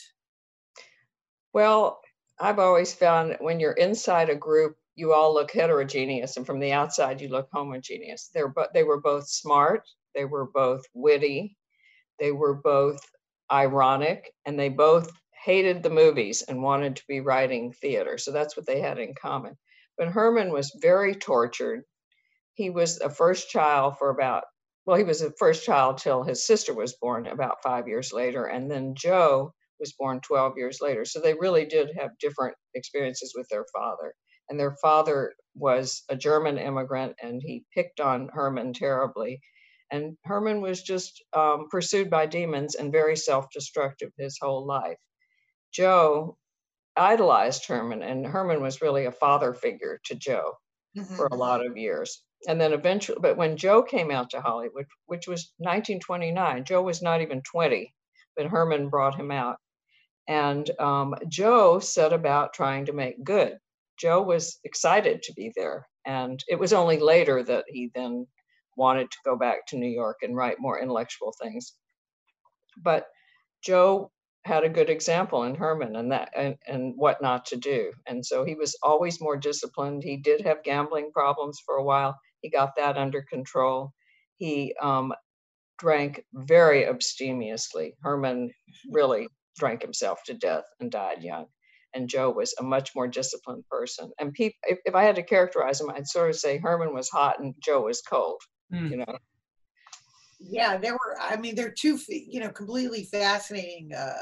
Well 1.52 2.00
i've 2.40 2.58
always 2.58 2.94
found 2.94 3.30
that 3.30 3.42
when 3.42 3.58
you're 3.58 3.72
inside 3.72 4.30
a 4.30 4.34
group 4.34 4.76
you 4.94 5.12
all 5.12 5.32
look 5.32 5.52
heterogeneous 5.52 6.37
and 6.37 6.46
from 6.46 6.58
the 6.58 6.72
outside 6.72 7.20
you 7.20 7.28
look 7.28 7.48
homogeneous. 7.52 8.30
They're 8.32 8.48
but 8.48 8.72
they 8.72 8.84
were 8.84 9.00
both 9.00 9.28
smart 9.28 9.82
they 10.14 10.24
were 10.24 10.46
both 10.46 10.82
witty 10.94 11.56
they 12.18 12.32
were 12.32 12.54
both 12.54 13.00
ironic 13.50 14.32
and 14.44 14.58
they 14.58 14.68
both 14.68 15.11
hated 15.44 15.83
the 15.83 15.90
movies 15.90 16.42
and 16.42 16.62
wanted 16.62 16.96
to 16.96 17.07
be 17.09 17.20
writing 17.20 17.72
theater. 17.72 18.18
So 18.18 18.33
that's 18.33 18.57
what 18.57 18.66
they 18.66 18.81
had 18.81 18.98
in 18.98 19.14
common. 19.14 19.57
But 19.96 20.09
Herman 20.09 20.53
was 20.53 20.77
very 20.81 21.14
tortured. 21.14 21.85
He 22.55 22.70
was 22.70 23.01
a 23.01 23.11
first 23.11 23.51
child 23.51 23.98
for 23.98 24.11
about, 24.11 24.44
well, 24.87 24.96
he 24.96 25.05
was 25.05 25.22
a 25.22 25.33
first 25.33 25.64
child 25.64 25.98
till 25.98 26.22
his 26.22 26.46
sister 26.46 26.74
was 26.74 26.96
born 27.01 27.27
about 27.27 27.62
five 27.62 27.88
years 27.88 28.12
later. 28.12 28.46
And 28.46 28.70
then 28.70 28.94
Joe 28.94 29.53
was 29.81 29.94
born 29.98 30.20
12 30.20 30.55
years 30.57 30.81
later. 30.81 31.05
So 31.05 31.20
they 31.20 31.35
really 31.35 31.66
did 31.66 31.90
have 31.96 32.18
different 32.18 32.57
experiences 32.74 33.33
with 33.37 33.48
their 33.48 33.64
father. 33.77 34.14
And 34.48 34.59
their 34.59 34.77
father 34.83 35.35
was 35.55 36.05
a 36.09 36.16
German 36.16 36.59
immigrant 36.59 37.16
and 37.22 37.42
he 37.42 37.64
picked 37.74 38.01
on 38.01 38.29
Herman 38.33 38.72
terribly. 38.72 39.40
And 39.90 40.16
Herman 40.24 40.61
was 40.61 40.83
just 40.83 41.22
um, 41.33 41.68
pursued 41.70 42.11
by 42.11 42.27
demons 42.27 42.74
and 42.74 42.92
very 42.92 43.16
self 43.16 43.46
destructive 43.53 44.11
his 44.18 44.38
whole 44.40 44.66
life. 44.66 44.98
Joe 45.72 46.37
idolized 46.96 47.66
Herman, 47.66 48.02
and 48.02 48.26
Herman 48.26 48.61
was 48.61 48.83
really 48.83 49.07
a 49.07 49.12
father 49.12 49.54
figure 49.54 50.00
to 50.07 50.14
Joe 50.14 50.54
mm-hmm. 50.96 51.14
for 51.14 51.26
a 51.26 51.35
lot 51.35 51.64
of 51.64 51.76
years. 51.76 52.22
And 52.46 52.61
then 52.61 52.72
eventually, 52.72 53.18
but 53.20 53.37
when 53.37 53.57
Joe 53.57 53.83
came 53.83 54.11
out 54.11 54.31
to 54.31 54.40
Hollywood, 54.40 54.87
which 55.07 55.26
was 55.26 55.52
1929, 55.59 56.64
Joe 56.64 56.83
was 56.83 57.02
not 57.02 57.20
even 57.20 57.42
20, 57.42 57.92
but 58.37 58.46
Herman 58.46 58.88
brought 58.88 59.18
him 59.18 59.31
out. 59.31 59.57
And 60.28 60.70
um, 60.78 61.14
Joe 61.28 61.78
set 61.78 62.12
about 62.12 62.52
trying 62.52 62.87
to 62.87 62.92
make 62.92 63.24
good. 63.24 63.59
Joe 63.98 64.22
was 64.22 64.61
excited 64.62 65.22
to 65.22 65.33
be 65.33 65.52
there. 65.57 65.88
And 66.04 66.42
it 66.48 66.59
was 66.59 66.72
only 66.72 66.98
later 66.98 67.42
that 67.42 67.64
he 67.66 67.90
then 67.94 68.26
wanted 68.76 69.11
to 69.11 69.18
go 69.24 69.37
back 69.37 69.66
to 69.68 69.76
New 69.76 69.88
York 69.88 70.18
and 70.22 70.37
write 70.37 70.61
more 70.61 70.81
intellectual 70.81 71.35
things. 71.42 71.74
But 72.76 73.07
Joe 73.64 74.12
had 74.44 74.64
a 74.64 74.68
good 74.68 74.88
example 74.88 75.44
in 75.44 75.55
Herman 75.55 75.96
and 75.96 76.12
that 76.12 76.31
and, 76.35 76.57
and 76.66 76.94
what 76.96 77.20
not 77.20 77.44
to 77.46 77.57
do. 77.57 77.92
And 78.07 78.24
so 78.24 78.44
he 78.44 78.55
was 78.55 78.77
always 78.83 79.20
more 79.20 79.37
disciplined. 79.37 80.03
He 80.03 80.16
did 80.16 80.40
have 80.42 80.62
gambling 80.62 81.11
problems 81.12 81.61
for 81.64 81.77
a 81.77 81.85
while. 81.85 82.18
He 82.40 82.51
got 82.51 82.77
that 82.77 82.96
under 82.96 83.22
control. 83.22 83.92
He 84.38 84.74
um, 84.81 85.12
drank 85.79 86.24
very 86.33 86.87
abstemiously. 86.87 87.94
Herman 88.03 88.51
really 88.90 89.29
drank 89.59 89.83
himself 89.83 90.20
to 90.27 90.35
death 90.35 90.64
and 90.81 90.90
died 90.90 91.22
young. 91.22 91.46
And 91.94 92.09
Joe 92.09 92.31
was 92.31 92.55
a 92.59 92.62
much 92.62 92.94
more 92.94 93.09
disciplined 93.09 93.64
person. 93.68 94.11
And 94.20 94.35
if, 94.38 94.55
if 94.85 94.94
I 94.94 95.05
had 95.05 95.16
to 95.16 95.22
characterize 95.22 95.81
him, 95.81 95.90
I'd 95.90 96.07
sort 96.07 96.31
of 96.31 96.37
say 96.37 96.59
Herman 96.59 96.94
was 96.94 97.09
hot 97.09 97.40
and 97.40 97.55
Joe 97.62 97.83
was 97.83 98.03
cold. 98.03 98.40
Mm. 98.72 98.90
You 98.90 98.96
know, 98.98 99.18
yeah 100.40 100.77
there 100.77 100.92
were 100.92 101.16
i 101.20 101.37
mean 101.37 101.55
they're 101.55 101.70
two 101.70 101.98
you 102.09 102.40
know 102.40 102.51
completely 102.51 103.05
fascinating 103.05 103.90
uh 103.92 104.12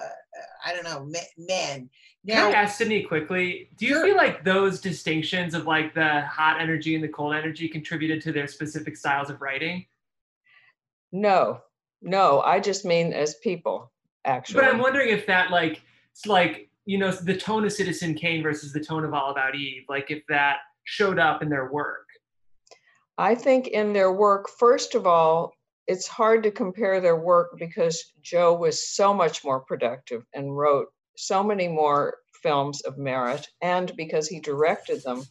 i 0.65 0.73
don't 0.73 0.85
know 0.85 1.07
men 1.37 1.89
now, 2.27 2.47
Can 2.47 2.55
I 2.57 2.63
ask 2.63 2.79
Sydney 2.79 3.05
quickly? 3.05 3.71
Do 3.77 3.87
you 3.87 3.95
sure. 3.95 4.05
feel 4.05 4.17
like 4.17 4.45
those 4.45 4.81
distinctions 4.81 5.55
of 5.55 5.65
like 5.65 5.95
the 5.95 6.23
hot 6.23 6.61
energy 6.61 6.97
and 6.97 7.05
the 7.05 7.09
cold 7.09 7.37
energy 7.37 7.69
contributed 7.69 8.21
to 8.23 8.33
their 8.33 8.49
specific 8.49 8.97
styles 8.97 9.31
of 9.31 9.41
writing? 9.41 9.87
No, 11.13 11.61
no. 12.03 12.41
I 12.41 12.59
just 12.59 12.85
mean 12.85 13.13
as 13.13 13.37
people, 13.37 13.93
actually. 14.25 14.57
But 14.61 14.65
I'm 14.65 14.81
wondering 14.81 15.11
if 15.11 15.25
that 15.27 15.53
like 15.53 15.83
it's 16.11 16.27
like 16.27 16.69
you 16.85 16.99
know 16.99 17.13
the 17.13 17.37
tone 17.37 17.65
of 17.65 17.73
Citizen 17.73 18.15
Kane 18.15 18.43
versus 18.43 18.73
the 18.73 18.81
tone 18.81 19.05
of 19.05 19.15
All 19.15 19.31
About 19.31 19.55
Eve, 19.55 19.85
like 19.89 20.11
if 20.11 20.25
that 20.29 20.57
showed 20.83 21.21
up 21.21 21.43
in 21.43 21.49
their 21.49 21.71
work. 21.71 22.09
I 23.19 23.37
think 23.37 23.69
in 23.69 23.93
their 23.93 24.13
work, 24.13 24.49
first 24.49 24.97
of 24.97 25.07
all, 25.07 25.53
it's 25.87 26.09
hard 26.09 26.43
to 26.43 26.51
compare 26.51 27.01
their 27.01 27.17
work 27.17 27.57
because 27.59 28.13
Joe 28.23 28.55
was 28.55 28.89
so 28.89 29.15
much 29.15 29.45
more 29.45 29.61
productive 29.61 30.25
and 30.35 30.57
wrote 30.57 30.89
so 31.17 31.43
many 31.43 31.69
more 31.69 32.19
films 32.43 32.83
of 32.83 32.99
merit, 32.99 33.47
and 33.63 33.95
because 33.97 34.29
he 34.29 34.41
directed 34.41 35.03
them, 35.03 35.23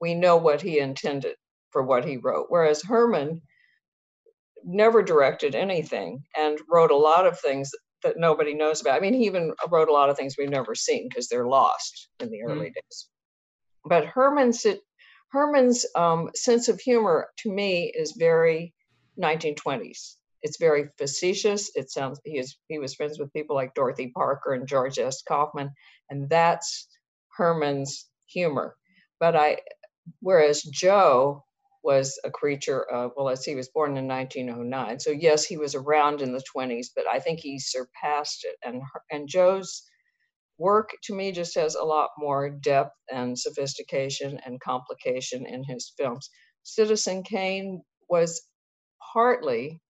we 0.00 0.14
know 0.14 0.36
what 0.36 0.60
he 0.60 0.78
intended 0.78 1.36
for 1.70 1.82
what 1.82 2.04
he 2.04 2.16
wrote. 2.16 2.46
Whereas 2.48 2.82
Herman 2.82 3.42
never 4.64 5.02
directed 5.02 5.54
anything 5.54 6.22
and 6.36 6.58
wrote 6.68 6.90
a 6.90 6.96
lot 6.96 7.26
of 7.26 7.38
things 7.38 7.70
that 8.02 8.18
nobody 8.18 8.54
knows 8.54 8.80
about. 8.80 8.96
I 8.96 9.00
mean, 9.00 9.14
he 9.14 9.26
even 9.26 9.52
wrote 9.70 9.88
a 9.88 9.92
lot 9.92 10.10
of 10.10 10.16
things 10.16 10.36
we've 10.36 10.48
never 10.48 10.74
seen 10.74 11.08
because 11.08 11.28
they're 11.28 11.48
lost 11.48 12.08
in 12.20 12.30
the 12.30 12.42
early 12.42 12.70
mm. 12.70 12.74
days. 12.74 13.08
But 13.84 14.06
Herman's 14.06 14.66
Herman's 15.32 15.86
um, 15.94 16.30
sense 16.34 16.68
of 16.68 16.80
humor 16.80 17.28
to 17.38 17.52
me 17.52 17.92
is 17.94 18.14
very 18.18 18.74
1920s. 19.20 20.16
It's 20.42 20.58
very 20.58 20.88
facetious. 20.96 21.70
It 21.74 21.90
sounds 21.90 22.20
he 22.24 22.38
is 22.38 22.56
he 22.68 22.78
was 22.78 22.94
friends 22.94 23.18
with 23.18 23.32
people 23.32 23.54
like 23.54 23.74
Dorothy 23.74 24.10
Parker 24.14 24.54
and 24.54 24.66
George 24.66 24.98
S. 24.98 25.22
Kaufman, 25.22 25.70
and 26.08 26.28
that's 26.30 26.88
Herman's 27.36 28.08
humor. 28.26 28.76
But 29.18 29.36
I, 29.36 29.58
whereas 30.20 30.62
Joe 30.62 31.44
was 31.82 32.18
a 32.24 32.30
creature 32.30 32.82
of 32.90 33.12
well, 33.16 33.34
see, 33.36 33.52
he 33.52 33.56
was 33.56 33.68
born 33.68 33.96
in 33.96 34.06
1909. 34.06 35.00
So 35.00 35.10
yes, 35.10 35.44
he 35.44 35.56
was 35.56 35.74
around 35.74 36.22
in 36.22 36.32
the 36.32 36.42
20s, 36.54 36.88
but 36.94 37.06
I 37.06 37.18
think 37.20 37.40
he 37.40 37.58
surpassed 37.58 38.44
it. 38.44 38.56
And 38.64 38.82
and 39.10 39.28
Joe's 39.28 39.82
work 40.58 40.90
to 41.04 41.14
me 41.14 41.32
just 41.32 41.54
has 41.54 41.74
a 41.74 41.84
lot 41.84 42.10
more 42.18 42.50
depth 42.50 42.94
and 43.10 43.38
sophistication 43.38 44.38
and 44.44 44.60
complication 44.60 45.46
in 45.46 45.64
his 45.64 45.92
films. 45.96 46.28
Citizen 46.62 47.22
Kane 47.22 47.82
was 48.08 48.42
partly 49.12 49.80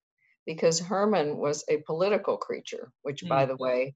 because 0.46 0.80
Herman 0.80 1.36
was 1.36 1.64
a 1.68 1.82
political 1.86 2.36
creature, 2.36 2.92
which, 3.02 3.24
mm. 3.24 3.28
by 3.28 3.46
the 3.46 3.56
way, 3.56 3.94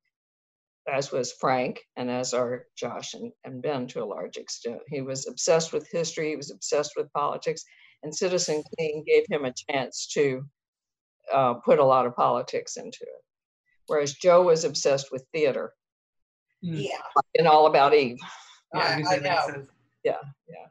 as 0.92 1.10
was 1.10 1.32
Frank 1.32 1.80
and 1.96 2.10
as 2.10 2.34
are 2.34 2.66
Josh 2.76 3.14
and, 3.14 3.32
and 3.44 3.62
Ben 3.62 3.87
to 3.88 4.02
a 4.02 4.04
large 4.04 4.37
extent. 4.37 4.80
He 4.88 5.00
was 5.00 5.26
obsessed 5.26 5.72
with 5.72 5.90
history, 5.90 6.30
he 6.30 6.37
was 6.37 6.50
obsessed 6.50 6.92
with 6.96 7.12
politics, 7.12 7.64
and 8.02 8.14
Citizen 8.14 8.62
Kane 8.78 9.02
gave 9.06 9.24
him 9.30 9.46
a 9.46 9.54
chance 9.70 10.06
to 10.14 10.44
uh, 11.32 11.54
put 11.54 11.78
a 11.78 11.84
lot 11.84 12.06
of 12.06 12.14
politics 12.14 12.76
into 12.76 13.02
it. 13.02 13.24
Whereas 13.87 14.14
Joe 14.14 14.42
was 14.42 14.64
obsessed 14.64 15.10
with 15.10 15.24
theater 15.32 15.72
Mm. 16.64 16.82
Yeah. 16.82 16.98
And 17.37 17.46
all 17.46 17.66
about 17.66 17.94
Eve. 17.94 18.18
Yeah, 18.74 19.02
I, 19.08 19.14
I 19.14 19.18
know. 19.18 19.66
Yeah, 20.02 20.16
yeah. 20.48 20.66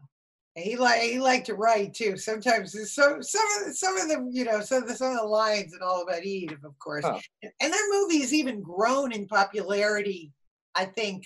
And 0.55 0.63
he 0.63 0.75
like 0.75 1.01
he 1.01 1.19
liked 1.19 1.47
to 1.47 1.55
write 1.55 1.93
too. 1.93 2.15
Sometimes 2.15 2.73
so 2.93 3.21
some 3.21 3.45
of 3.45 3.67
the, 3.67 3.73
some 3.73 3.97
of 3.97 4.07
the 4.07 4.29
you 4.31 4.45
know 4.45 4.61
some 4.61 4.83
of 4.83 4.89
the, 4.89 4.95
some 4.95 5.11
of 5.11 5.17
the 5.17 5.25
lines 5.25 5.73
and 5.73 5.81
all 5.81 6.03
about 6.03 6.23
Eve, 6.23 6.57
of 6.63 6.77
course. 6.77 7.03
Oh. 7.05 7.19
And 7.41 7.73
that 7.73 7.89
movie 7.91 8.21
has 8.21 8.33
even 8.33 8.61
grown 8.61 9.11
in 9.11 9.27
popularity. 9.27 10.31
I 10.75 10.85
think 10.85 11.25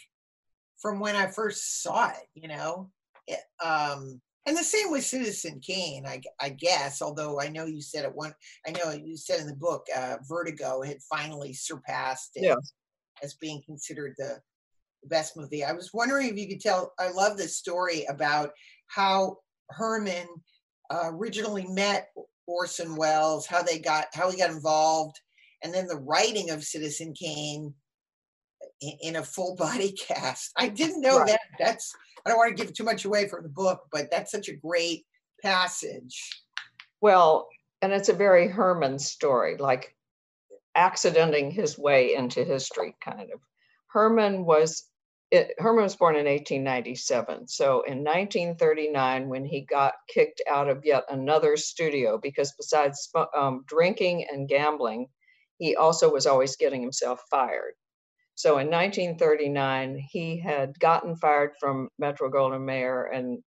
from 0.77 0.99
when 0.99 1.15
I 1.15 1.27
first 1.27 1.81
saw 1.83 2.09
it. 2.09 2.27
You 2.35 2.47
know, 2.47 2.89
it, 3.27 3.39
um, 3.63 4.21
and 4.45 4.55
the 4.55 4.63
same 4.63 4.91
with 4.91 5.03
Citizen 5.03 5.59
Kane, 5.59 6.05
I, 6.05 6.21
I 6.39 6.49
guess. 6.49 7.01
Although 7.01 7.41
I 7.41 7.49
know 7.49 7.65
you 7.65 7.81
said 7.81 8.05
it 8.05 8.15
one, 8.15 8.33
I 8.65 8.71
know 8.71 8.91
you 8.91 9.17
said 9.17 9.41
in 9.41 9.47
the 9.47 9.55
book, 9.55 9.85
uh, 9.95 10.17
Vertigo 10.25 10.81
had 10.81 11.01
finally 11.03 11.51
surpassed 11.51 12.31
it 12.35 12.45
yeah. 12.45 12.55
as 13.21 13.33
being 13.33 13.61
considered 13.65 14.15
the 14.17 14.39
best 15.03 15.35
movie. 15.35 15.65
I 15.65 15.73
was 15.73 15.93
wondering 15.93 16.29
if 16.29 16.37
you 16.37 16.47
could 16.47 16.61
tell. 16.61 16.93
I 16.97 17.09
love 17.09 17.37
this 17.37 17.57
story 17.57 18.05
about 18.05 18.51
how 18.87 19.37
Herman 19.69 20.27
uh, 20.89 21.09
originally 21.11 21.67
met 21.67 22.09
Orson 22.47 22.95
Welles, 22.95 23.45
how 23.45 23.61
they 23.61 23.79
got, 23.79 24.07
how 24.13 24.31
he 24.31 24.37
got 24.37 24.51
involved, 24.51 25.19
and 25.63 25.73
then 25.73 25.87
the 25.87 25.97
writing 25.97 26.49
of 26.49 26.63
Citizen 26.63 27.13
Kane 27.13 27.73
in, 28.81 28.97
in 29.01 29.15
a 29.17 29.23
full 29.23 29.55
body 29.59 29.91
cast. 29.91 30.51
I 30.57 30.69
didn't 30.69 31.01
know 31.01 31.19
right. 31.19 31.27
that. 31.27 31.41
That's 31.59 31.93
I 32.25 32.29
don't 32.29 32.39
want 32.39 32.57
to 32.57 32.63
give 32.63 32.73
too 32.73 32.83
much 32.83 33.05
away 33.05 33.27
from 33.27 33.43
the 33.43 33.49
book, 33.49 33.81
but 33.91 34.09
that's 34.11 34.31
such 34.31 34.49
a 34.49 34.55
great 34.55 35.05
passage. 35.41 36.29
Well, 36.99 37.47
and 37.81 37.93
it's 37.93 38.09
a 38.09 38.13
very 38.13 38.47
Herman 38.47 38.99
story, 38.99 39.57
like 39.57 39.95
accidenting 40.75 41.51
his 41.51 41.77
way 41.77 42.15
into 42.15 42.43
history, 42.43 42.95
kind 43.03 43.31
of. 43.33 43.39
Herman 43.87 44.45
was 44.45 44.83
it, 45.31 45.53
Herman 45.57 45.83
was 45.83 45.95
born 45.95 46.15
in 46.15 46.25
1897. 46.25 47.47
So 47.47 47.81
in 47.81 48.03
1939, 48.03 49.27
when 49.27 49.45
he 49.45 49.61
got 49.61 49.95
kicked 50.07 50.41
out 50.49 50.69
of 50.69 50.85
yet 50.85 51.03
another 51.09 51.57
studio, 51.57 52.17
because 52.17 52.53
besides 52.53 53.09
um, 53.35 53.63
drinking 53.67 54.25
and 54.31 54.47
gambling, 54.47 55.07
he 55.57 55.75
also 55.75 56.11
was 56.11 56.27
always 56.27 56.55
getting 56.55 56.81
himself 56.81 57.21
fired. 57.29 57.73
So 58.35 58.59
in 58.59 58.67
1939, 58.67 59.97
he 60.09 60.39
had 60.39 60.79
gotten 60.79 61.15
fired 61.15 61.53
from 61.59 61.89
Metro 61.97 62.29
Goldwyn 62.29 62.63
Mayer, 62.63 63.05
and 63.05 63.39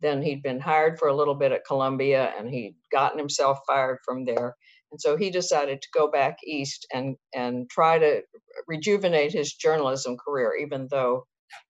then 0.00 0.22
he'd 0.22 0.42
been 0.42 0.60
hired 0.60 0.98
for 0.98 1.08
a 1.08 1.16
little 1.16 1.34
bit 1.34 1.50
at 1.50 1.64
Columbia, 1.64 2.32
and 2.38 2.48
he'd 2.48 2.76
gotten 2.92 3.18
himself 3.18 3.58
fired 3.66 3.98
from 4.04 4.24
there. 4.24 4.54
And 4.94 5.00
so 5.00 5.16
he 5.16 5.30
decided 5.30 5.82
to 5.82 5.88
go 5.92 6.08
back 6.08 6.38
east 6.46 6.86
and, 6.94 7.16
and 7.34 7.68
try 7.68 7.98
to 7.98 8.22
rejuvenate 8.68 9.32
his 9.32 9.52
journalism 9.52 10.16
career, 10.16 10.54
even 10.62 10.86
though 10.88 11.26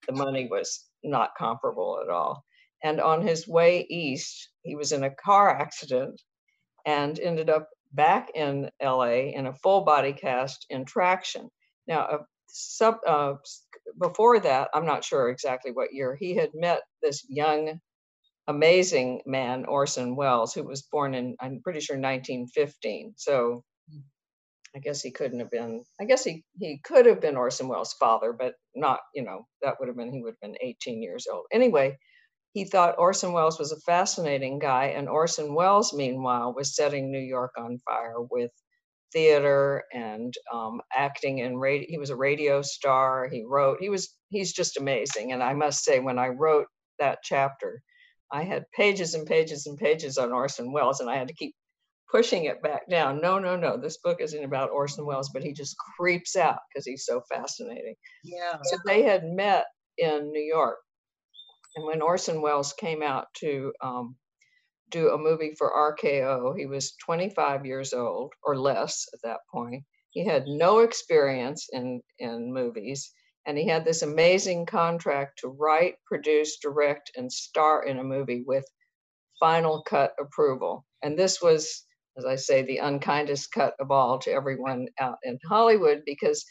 the 0.07 0.13
money 0.13 0.47
was 0.47 0.85
not 1.03 1.31
comparable 1.35 1.99
at 2.03 2.11
all. 2.11 2.45
And 2.83 3.01
on 3.01 3.25
his 3.25 3.47
way 3.47 3.83
east, 3.89 4.51
he 4.61 4.75
was 4.75 4.91
in 4.91 5.03
a 5.03 5.09
car 5.09 5.49
accident 5.49 6.21
and 6.85 7.19
ended 7.19 7.49
up 7.49 7.69
back 7.91 8.29
in 8.35 8.69
LA 8.79 9.31
in 9.33 9.47
a 9.47 9.55
full 9.55 9.81
body 9.81 10.13
cast 10.13 10.67
in 10.69 10.85
Traction. 10.85 11.49
Now, 11.87 12.01
uh, 12.01 12.17
sub, 12.45 12.97
uh, 13.07 13.33
before 13.99 14.39
that, 14.39 14.69
I'm 14.71 14.85
not 14.85 15.03
sure 15.03 15.29
exactly 15.29 15.71
what 15.71 15.93
year, 15.93 16.15
he 16.15 16.35
had 16.35 16.51
met 16.53 16.81
this 17.01 17.25
young 17.27 17.79
amazing 18.47 19.21
man, 19.25 19.65
Orson 19.65 20.15
Welles, 20.15 20.53
who 20.53 20.63
was 20.63 20.83
born 20.83 21.13
in, 21.15 21.35
I'm 21.39 21.61
pretty 21.63 21.79
sure, 21.79 21.95
1915. 21.95 23.13
So 23.17 23.63
I 24.75 24.79
guess 24.79 25.01
he 25.01 25.11
couldn't 25.11 25.39
have 25.39 25.51
been, 25.51 25.83
I 26.01 26.05
guess 26.05 26.23
he, 26.23 26.43
he 26.59 26.79
could 26.83 27.05
have 27.05 27.21
been 27.21 27.37
Orson 27.37 27.67
Welles' 27.67 27.95
father, 27.99 28.33
but 28.33 28.55
not, 28.75 28.99
you 29.13 29.23
know, 29.23 29.47
that 29.61 29.75
would 29.79 29.87
have 29.87 29.97
been, 29.97 30.11
he 30.11 30.21
would 30.21 30.33
have 30.33 30.51
been 30.51 30.57
18 30.61 31.01
years 31.01 31.27
old. 31.31 31.45
Anyway, 31.51 31.97
he 32.53 32.65
thought 32.65 32.99
Orson 32.99 33.33
Welles 33.33 33.59
was 33.59 33.71
a 33.71 33.79
fascinating 33.81 34.59
guy. 34.59 34.85
And 34.85 35.09
Orson 35.09 35.55
Welles, 35.55 35.93
meanwhile, 35.93 36.53
was 36.53 36.75
setting 36.75 37.11
New 37.11 37.19
York 37.19 37.51
on 37.57 37.79
fire 37.79 38.21
with 38.29 38.51
theater 39.11 39.83
and 39.93 40.33
um, 40.53 40.81
acting 40.93 41.41
and 41.41 41.59
radio. 41.59 41.87
He 41.89 41.97
was 41.97 42.09
a 42.09 42.15
radio 42.15 42.61
star. 42.61 43.29
He 43.31 43.43
wrote, 43.47 43.77
he 43.79 43.89
was, 43.89 44.13
he's 44.29 44.53
just 44.53 44.77
amazing. 44.77 45.31
And 45.31 45.41
I 45.41 45.53
must 45.53 45.83
say, 45.83 45.99
when 45.99 46.19
I 46.19 46.29
wrote 46.29 46.67
that 46.99 47.19
chapter, 47.23 47.81
I 48.31 48.43
had 48.43 48.65
pages 48.75 49.13
and 49.13 49.27
pages 49.27 49.65
and 49.65 49.77
pages 49.77 50.17
on 50.17 50.31
Orson 50.31 50.71
Welles, 50.71 50.99
and 50.99 51.09
I 51.09 51.17
had 51.17 51.27
to 51.27 51.33
keep 51.33 51.55
pushing 52.11 52.45
it 52.45 52.61
back 52.61 52.87
down. 52.89 53.21
No, 53.21 53.39
no, 53.39 53.55
no. 53.55 53.77
This 53.77 53.97
book 53.97 54.21
isn't 54.21 54.43
about 54.43 54.71
Orson 54.71 55.05
Welles, 55.05 55.29
but 55.33 55.43
he 55.43 55.53
just 55.53 55.75
creeps 55.97 56.35
out 56.35 56.59
because 56.69 56.85
he's 56.85 57.05
so 57.05 57.21
fascinating. 57.29 57.95
Yeah. 58.23 58.57
So 58.63 58.77
they 58.85 59.03
had 59.03 59.23
met 59.25 59.65
in 59.97 60.31
New 60.31 60.41
York, 60.43 60.77
and 61.75 61.85
when 61.85 62.01
Orson 62.01 62.41
Welles 62.41 62.73
came 62.73 63.01
out 63.01 63.27
to 63.37 63.73
um, 63.81 64.15
do 64.89 65.09
a 65.09 65.17
movie 65.17 65.53
for 65.57 65.95
RKO, 65.97 66.57
he 66.57 66.65
was 66.65 66.95
25 67.05 67.65
years 67.65 67.93
old 67.93 68.33
or 68.43 68.57
less 68.57 69.05
at 69.13 69.19
that 69.23 69.39
point. 69.51 69.83
He 70.11 70.25
had 70.25 70.47
no 70.47 70.79
experience 70.79 71.67
in 71.71 72.01
in 72.19 72.53
movies 72.53 73.11
and 73.45 73.57
he 73.57 73.67
had 73.67 73.85
this 73.85 74.01
amazing 74.01 74.65
contract 74.65 75.39
to 75.39 75.49
write, 75.49 75.95
produce, 76.05 76.57
direct, 76.57 77.11
and 77.15 77.31
star 77.31 77.85
in 77.85 77.99
a 77.99 78.03
movie 78.03 78.43
with 78.45 78.65
final 79.39 79.83
cut 79.83 80.13
approval. 80.19 80.85
And 81.03 81.17
this 81.17 81.41
was, 81.41 81.85
as 82.17 82.25
I 82.25 82.35
say, 82.35 82.63
the 82.63 82.77
unkindest 82.77 83.51
cut 83.51 83.75
of 83.79 83.91
all 83.91 84.19
to 84.19 84.31
everyone 84.31 84.87
out 84.99 85.17
in 85.23 85.37
Hollywood 85.47 86.01
because 86.05 86.43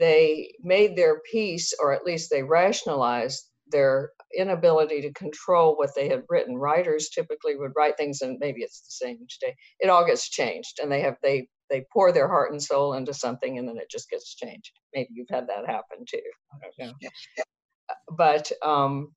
they 0.00 0.52
made 0.60 0.96
their 0.96 1.20
peace, 1.30 1.72
or 1.80 1.92
at 1.92 2.04
least 2.04 2.30
they 2.30 2.42
rationalized 2.42 3.48
their 3.68 4.10
inability 4.36 5.00
to 5.02 5.12
control 5.12 5.76
what 5.76 5.94
they 5.94 6.08
had 6.08 6.24
written. 6.28 6.56
Writers 6.56 7.08
typically 7.10 7.56
would 7.56 7.72
write 7.76 7.96
things, 7.96 8.20
and 8.20 8.38
maybe 8.40 8.62
it's 8.62 8.80
the 8.80 9.06
same 9.06 9.18
today. 9.28 9.54
It 9.78 9.88
all 9.88 10.04
gets 10.04 10.28
changed, 10.28 10.80
and 10.82 10.90
they 10.90 11.00
have 11.02 11.16
they 11.22 11.46
they 11.70 11.86
pour 11.92 12.12
their 12.12 12.28
heart 12.28 12.52
and 12.52 12.62
soul 12.62 12.94
into 12.94 13.14
something 13.14 13.58
and 13.58 13.68
then 13.68 13.78
it 13.78 13.90
just 13.90 14.10
gets 14.10 14.34
changed. 14.34 14.72
Maybe 14.94 15.08
you've 15.12 15.28
had 15.30 15.48
that 15.48 15.66
happen 15.66 16.04
too. 16.08 16.20
But 18.16 18.50
um, 18.62 19.12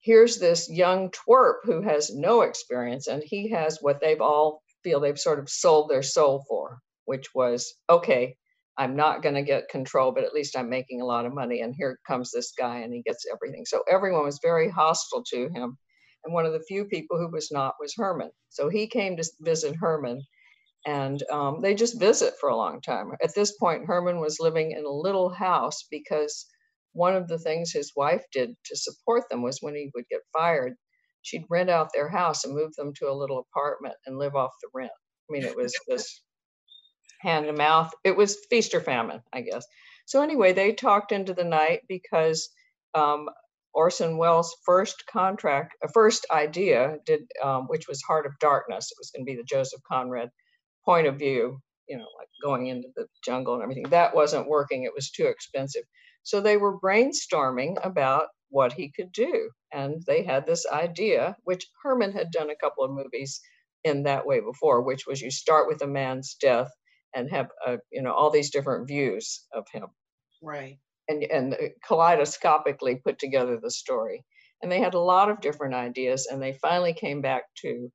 here's 0.00 0.38
this 0.38 0.68
young 0.70 1.10
twerp 1.10 1.56
who 1.64 1.82
has 1.82 2.14
no 2.14 2.42
experience 2.42 3.06
and 3.06 3.22
he 3.24 3.50
has 3.50 3.78
what 3.80 4.00
they've 4.00 4.20
all 4.20 4.62
feel 4.82 5.00
they've 5.00 5.18
sort 5.18 5.38
of 5.38 5.48
sold 5.48 5.90
their 5.90 6.02
soul 6.02 6.44
for, 6.48 6.78
which 7.04 7.34
was 7.34 7.74
okay, 7.88 8.36
I'm 8.78 8.96
not 8.96 9.22
going 9.22 9.34
to 9.34 9.42
get 9.42 9.68
control, 9.68 10.12
but 10.12 10.24
at 10.24 10.32
least 10.32 10.56
I'm 10.56 10.70
making 10.70 11.00
a 11.00 11.06
lot 11.06 11.26
of 11.26 11.34
money. 11.34 11.60
And 11.60 11.74
here 11.76 11.98
comes 12.06 12.30
this 12.30 12.52
guy 12.58 12.78
and 12.78 12.92
he 12.92 13.02
gets 13.02 13.26
everything. 13.30 13.64
So 13.66 13.82
everyone 13.90 14.24
was 14.24 14.40
very 14.42 14.70
hostile 14.70 15.22
to 15.30 15.48
him. 15.50 15.76
And 16.24 16.32
one 16.32 16.46
of 16.46 16.52
the 16.52 16.64
few 16.66 16.84
people 16.84 17.18
who 17.18 17.28
was 17.30 17.50
not 17.50 17.74
was 17.80 17.94
Herman. 17.96 18.30
So 18.48 18.68
he 18.68 18.86
came 18.86 19.16
to 19.16 19.24
visit 19.40 19.74
Herman 19.78 20.22
and 20.86 21.22
um, 21.30 21.60
they 21.60 21.74
just 21.74 22.00
visit 22.00 22.34
for 22.40 22.48
a 22.48 22.56
long 22.56 22.80
time. 22.80 23.12
At 23.22 23.34
this 23.34 23.56
point, 23.56 23.86
Herman 23.86 24.20
was 24.20 24.40
living 24.40 24.72
in 24.72 24.84
a 24.84 24.90
little 24.90 25.30
house 25.30 25.86
because 25.90 26.46
one 26.92 27.14
of 27.14 27.28
the 27.28 27.38
things 27.38 27.70
his 27.70 27.92
wife 27.96 28.24
did 28.32 28.50
to 28.66 28.76
support 28.76 29.28
them 29.30 29.42
was 29.42 29.58
when 29.60 29.74
he 29.74 29.90
would 29.94 30.04
get 30.10 30.20
fired, 30.32 30.74
she'd 31.22 31.46
rent 31.48 31.70
out 31.70 31.90
their 31.94 32.08
house 32.08 32.44
and 32.44 32.54
move 32.54 32.74
them 32.76 32.92
to 32.94 33.08
a 33.08 33.14
little 33.14 33.38
apartment 33.38 33.94
and 34.06 34.18
live 34.18 34.34
off 34.34 34.50
the 34.60 34.68
rent. 34.74 34.90
I 35.30 35.32
mean, 35.32 35.44
it 35.44 35.56
was 35.56 35.72
just 35.88 36.22
hand 37.20 37.46
to 37.46 37.52
mouth. 37.52 37.92
It 38.04 38.16
was 38.16 38.44
feast 38.50 38.74
or 38.74 38.80
famine, 38.80 39.22
I 39.32 39.42
guess. 39.42 39.64
So 40.06 40.20
anyway, 40.22 40.52
they 40.52 40.72
talked 40.72 41.12
into 41.12 41.32
the 41.32 41.44
night 41.44 41.82
because 41.88 42.50
um, 42.94 43.28
Orson 43.72 44.18
Welles' 44.18 44.54
first 44.66 45.04
contract, 45.06 45.74
a 45.82 45.86
uh, 45.86 45.90
first 45.94 46.26
idea, 46.30 46.98
did 47.06 47.22
um, 47.42 47.64
which 47.68 47.88
was 47.88 48.02
Heart 48.02 48.26
of 48.26 48.38
Darkness. 48.40 48.90
It 48.90 48.98
was 48.98 49.10
going 49.10 49.24
to 49.24 49.30
be 49.30 49.36
the 49.36 49.44
Joseph 49.44 49.80
Conrad 49.88 50.28
point 50.84 51.06
of 51.06 51.18
view, 51.18 51.58
you 51.88 51.96
know, 51.96 52.06
like 52.18 52.28
going 52.42 52.66
into 52.66 52.88
the 52.96 53.06
jungle 53.24 53.54
and 53.54 53.62
everything. 53.62 53.88
That 53.90 54.14
wasn't 54.14 54.48
working. 54.48 54.84
It 54.84 54.94
was 54.94 55.10
too 55.10 55.26
expensive. 55.26 55.84
So 56.22 56.40
they 56.40 56.56
were 56.56 56.78
brainstorming 56.78 57.76
about 57.84 58.28
what 58.50 58.72
he 58.72 58.92
could 58.94 59.12
do, 59.12 59.50
and 59.72 60.02
they 60.06 60.22
had 60.22 60.46
this 60.46 60.66
idea, 60.70 61.36
which 61.44 61.66
Herman 61.82 62.12
had 62.12 62.30
done 62.30 62.50
a 62.50 62.56
couple 62.56 62.84
of 62.84 62.90
movies 62.92 63.40
in 63.82 64.04
that 64.04 64.26
way 64.26 64.40
before, 64.40 64.82
which 64.82 65.06
was 65.06 65.20
you 65.20 65.30
start 65.30 65.66
with 65.66 65.82
a 65.82 65.86
man's 65.86 66.34
death 66.40 66.70
and 67.14 67.30
have 67.30 67.48
uh, 67.66 67.76
you 67.90 68.02
know 68.02 68.12
all 68.12 68.30
these 68.30 68.50
different 68.50 68.88
views 68.88 69.46
of 69.52 69.66
him 69.72 69.86
right 70.42 70.78
and 71.08 71.22
and 71.24 71.56
kaleidoscopically 71.86 72.96
put 72.96 73.18
together 73.18 73.58
the 73.60 73.70
story 73.70 74.24
and 74.62 74.70
they 74.70 74.80
had 74.80 74.94
a 74.94 75.00
lot 75.00 75.30
of 75.30 75.40
different 75.40 75.74
ideas 75.74 76.26
and 76.30 76.42
they 76.42 76.52
finally 76.54 76.94
came 76.94 77.20
back 77.20 77.44
to 77.56 77.90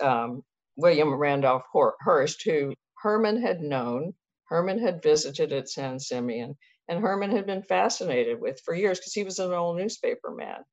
um, 0.00 0.42
william 0.78 1.14
randolph 1.14 1.64
hearst 1.72 2.42
who 2.44 2.72
herman 3.02 3.42
had 3.42 3.60
known 3.60 4.14
herman 4.48 4.78
had 4.78 5.02
visited 5.02 5.52
at 5.52 5.68
san 5.68 6.00
simeon 6.00 6.56
and 6.88 7.00
herman 7.00 7.30
had 7.30 7.46
been 7.46 7.62
fascinated 7.62 8.40
with 8.40 8.60
for 8.64 8.74
years 8.74 8.98
because 8.98 9.12
he 9.12 9.24
was 9.24 9.38
an 9.38 9.52
old 9.52 9.76
newspaper 9.76 10.30
man 10.30 10.64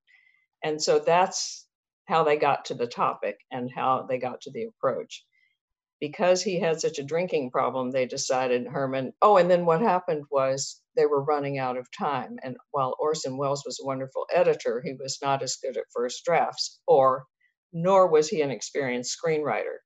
and 0.63 0.81
so 0.81 0.99
that's 0.99 1.67
how 2.07 2.23
they 2.23 2.37
got 2.37 2.65
to 2.65 2.73
the 2.75 2.87
topic 2.87 3.37
and 3.51 3.69
how 3.75 4.05
they 4.07 4.19
got 4.19 4.41
to 4.41 4.51
the 4.51 4.63
approach 4.63 5.25
because 6.01 6.43
he 6.43 6.59
had 6.59 6.79
such 6.79 6.99
a 6.99 7.03
drinking 7.03 7.51
problem, 7.51 7.91
they 7.91 8.05
decided 8.05 8.67
Herman. 8.67 9.13
Oh, 9.21 9.37
and 9.37 9.49
then 9.49 9.65
what 9.65 9.81
happened 9.81 10.25
was 10.29 10.81
they 10.95 11.05
were 11.05 11.23
running 11.23 11.57
out 11.57 11.77
of 11.77 11.87
time. 11.97 12.37
And 12.43 12.57
while 12.71 12.95
Orson 12.99 13.37
Welles 13.37 13.63
was 13.65 13.79
a 13.81 13.85
wonderful 13.87 14.27
editor, 14.33 14.81
he 14.83 14.93
was 14.93 15.17
not 15.21 15.41
as 15.41 15.57
good 15.57 15.77
at 15.77 15.85
first 15.93 16.23
drafts, 16.25 16.81
or 16.87 17.25
nor 17.73 18.07
was 18.07 18.29
he 18.29 18.41
an 18.41 18.51
experienced 18.51 19.17
screenwriter. 19.17 19.77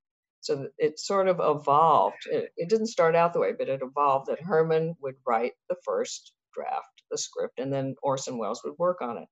So 0.42 0.70
it 0.78 1.00
sort 1.00 1.28
of 1.28 1.40
evolved. 1.42 2.26
It, 2.32 2.52
it 2.56 2.70
didn't 2.70 2.88
start 2.88 3.16
out 3.16 3.34
the 3.34 3.40
way, 3.40 3.54
but 3.58 3.70
it 3.70 3.82
evolved 3.82 4.28
that 4.28 4.42
Herman 4.42 4.96
would 5.02 5.16
write 5.26 5.54
the 5.68 5.76
first 5.84 6.34
draft, 6.54 7.04
the 7.12 7.18
script, 7.18 7.60
and 7.60 7.72
then 7.72 7.96
Orson 8.02 8.38
Welles 8.38 8.64
would 8.64 8.78
work 8.78 9.02
on 9.02 9.18
it. 9.18 9.28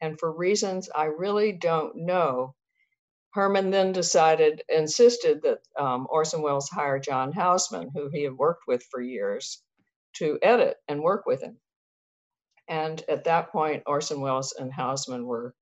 And 0.00 0.18
for 0.18 0.32
reasons 0.32 0.88
I 0.94 1.04
really 1.04 1.52
don't 1.52 1.94
know, 1.96 2.54
Herman 3.32 3.70
then 3.70 3.92
decided, 3.92 4.62
insisted 4.68 5.42
that 5.42 5.60
um, 5.78 6.06
Orson 6.10 6.42
Welles 6.42 6.68
hire 6.68 6.98
John 6.98 7.32
Houseman, 7.32 7.90
who 7.94 8.08
he 8.12 8.24
had 8.24 8.36
worked 8.36 8.64
with 8.66 8.82
for 8.90 9.00
years, 9.00 9.62
to 10.16 10.38
edit 10.42 10.76
and 10.88 11.02
work 11.02 11.26
with 11.26 11.42
him. 11.42 11.58
And 12.68 13.02
at 13.08 13.24
that 13.24 13.50
point, 13.52 13.84
Orson 13.86 14.20
Welles 14.20 14.54
and 14.58 14.72
Houseman 14.72 15.26
were 15.26 15.54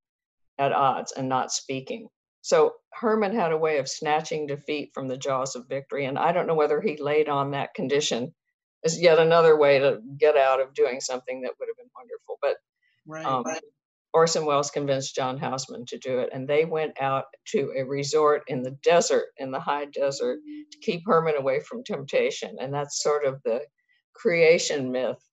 at 0.57 0.73
odds 0.73 1.11
and 1.11 1.29
not 1.29 1.51
speaking. 1.51 2.09
So 2.41 2.73
Herman 2.93 3.35
had 3.35 3.51
a 3.51 3.57
way 3.57 3.77
of 3.77 3.89
snatching 3.89 4.47
defeat 4.47 4.91
from 4.93 5.07
the 5.07 5.17
jaws 5.17 5.55
of 5.55 5.67
victory. 5.67 6.05
And 6.05 6.17
I 6.17 6.31
don't 6.31 6.47
know 6.47 6.55
whether 6.55 6.81
he 6.81 6.97
laid 6.97 7.29
on 7.29 7.51
that 7.51 7.73
condition 7.73 8.33
as 8.83 9.01
yet 9.01 9.19
another 9.19 9.57
way 9.57 9.79
to 9.79 9.99
get 10.17 10.37
out 10.37 10.61
of 10.61 10.73
doing 10.73 11.01
something 11.01 11.41
that 11.41 11.53
would 11.59 11.67
have 11.67 11.77
been 11.77 11.91
wonderful. 11.95 12.37
But 12.41 12.57
right, 13.05 13.25
um, 13.25 13.43
right. 13.43 13.61
Orson 14.13 14.45
Welles 14.45 14.71
convinced 14.71 15.15
John 15.15 15.37
Houseman 15.37 15.85
to 15.87 15.97
do 15.99 16.19
it, 16.19 16.29
and 16.33 16.47
they 16.47 16.65
went 16.65 16.99
out 16.99 17.25
to 17.49 17.71
a 17.77 17.83
resort 17.83 18.43
in 18.47 18.63
the 18.63 18.75
desert, 18.83 19.27
in 19.37 19.51
the 19.51 19.59
high 19.59 19.85
desert, 19.85 20.39
to 20.71 20.77
keep 20.79 21.03
Herman 21.05 21.35
away 21.37 21.59
from 21.59 21.83
temptation. 21.83 22.55
And 22.59 22.73
that's 22.73 23.03
sort 23.03 23.25
of 23.25 23.39
the 23.43 23.61
creation 24.15 24.91
myth 24.91 25.23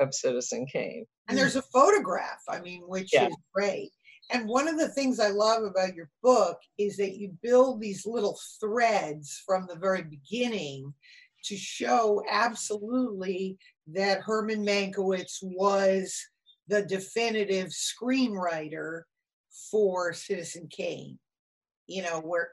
of 0.00 0.14
Citizen 0.14 0.66
Kane. 0.66 1.06
And 1.28 1.38
there's 1.38 1.56
a 1.56 1.62
photograph, 1.62 2.42
I 2.48 2.60
mean, 2.60 2.82
which 2.86 3.10
yeah. 3.12 3.28
is 3.28 3.36
great. 3.54 3.92
And 4.30 4.48
one 4.48 4.68
of 4.68 4.78
the 4.78 4.88
things 4.88 5.20
I 5.20 5.28
love 5.28 5.64
about 5.64 5.94
your 5.94 6.08
book 6.22 6.58
is 6.78 6.96
that 6.96 7.16
you 7.16 7.36
build 7.42 7.80
these 7.80 8.06
little 8.06 8.38
threads 8.60 9.42
from 9.46 9.66
the 9.66 9.76
very 9.76 10.02
beginning 10.02 10.94
to 11.44 11.56
show 11.56 12.22
absolutely 12.30 13.58
that 13.88 14.22
Herman 14.22 14.64
Mankiewicz 14.64 15.38
was 15.42 16.18
the 16.68 16.82
definitive 16.82 17.68
screenwriter 17.68 19.02
for 19.70 20.12
Citizen 20.14 20.68
Kane. 20.70 21.18
You 21.86 22.02
know, 22.02 22.20
where 22.20 22.48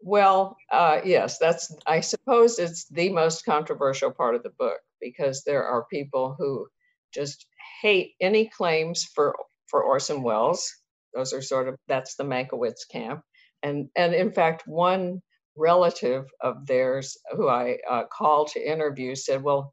well, 0.00 0.56
uh, 0.70 1.00
yes, 1.04 1.38
that's, 1.38 1.74
I 1.86 2.00
suppose 2.00 2.58
it's 2.58 2.86
the 2.86 3.10
most 3.10 3.44
controversial 3.44 4.10
part 4.10 4.34
of 4.34 4.42
the 4.42 4.50
book 4.50 4.78
because 5.00 5.42
there 5.42 5.64
are 5.64 5.86
people 5.90 6.36
who 6.38 6.68
just 7.12 7.46
hate 7.82 8.14
any 8.20 8.48
claims 8.48 9.04
for, 9.04 9.36
for 9.70 9.82
Orson 9.82 10.22
Welles. 10.22 10.70
Those 11.14 11.32
are 11.32 11.42
sort 11.42 11.68
of, 11.68 11.76
that's 11.88 12.16
the 12.16 12.24
Mankiewicz 12.24 12.88
camp. 12.90 13.22
And, 13.62 13.88
and 13.96 14.14
in 14.14 14.32
fact, 14.32 14.64
one 14.66 15.20
relative 15.56 16.26
of 16.40 16.66
theirs 16.66 17.16
who 17.32 17.48
I 17.48 17.78
uh, 17.90 18.04
called 18.12 18.48
to 18.48 18.60
interview 18.60 19.14
said, 19.14 19.42
well, 19.42 19.72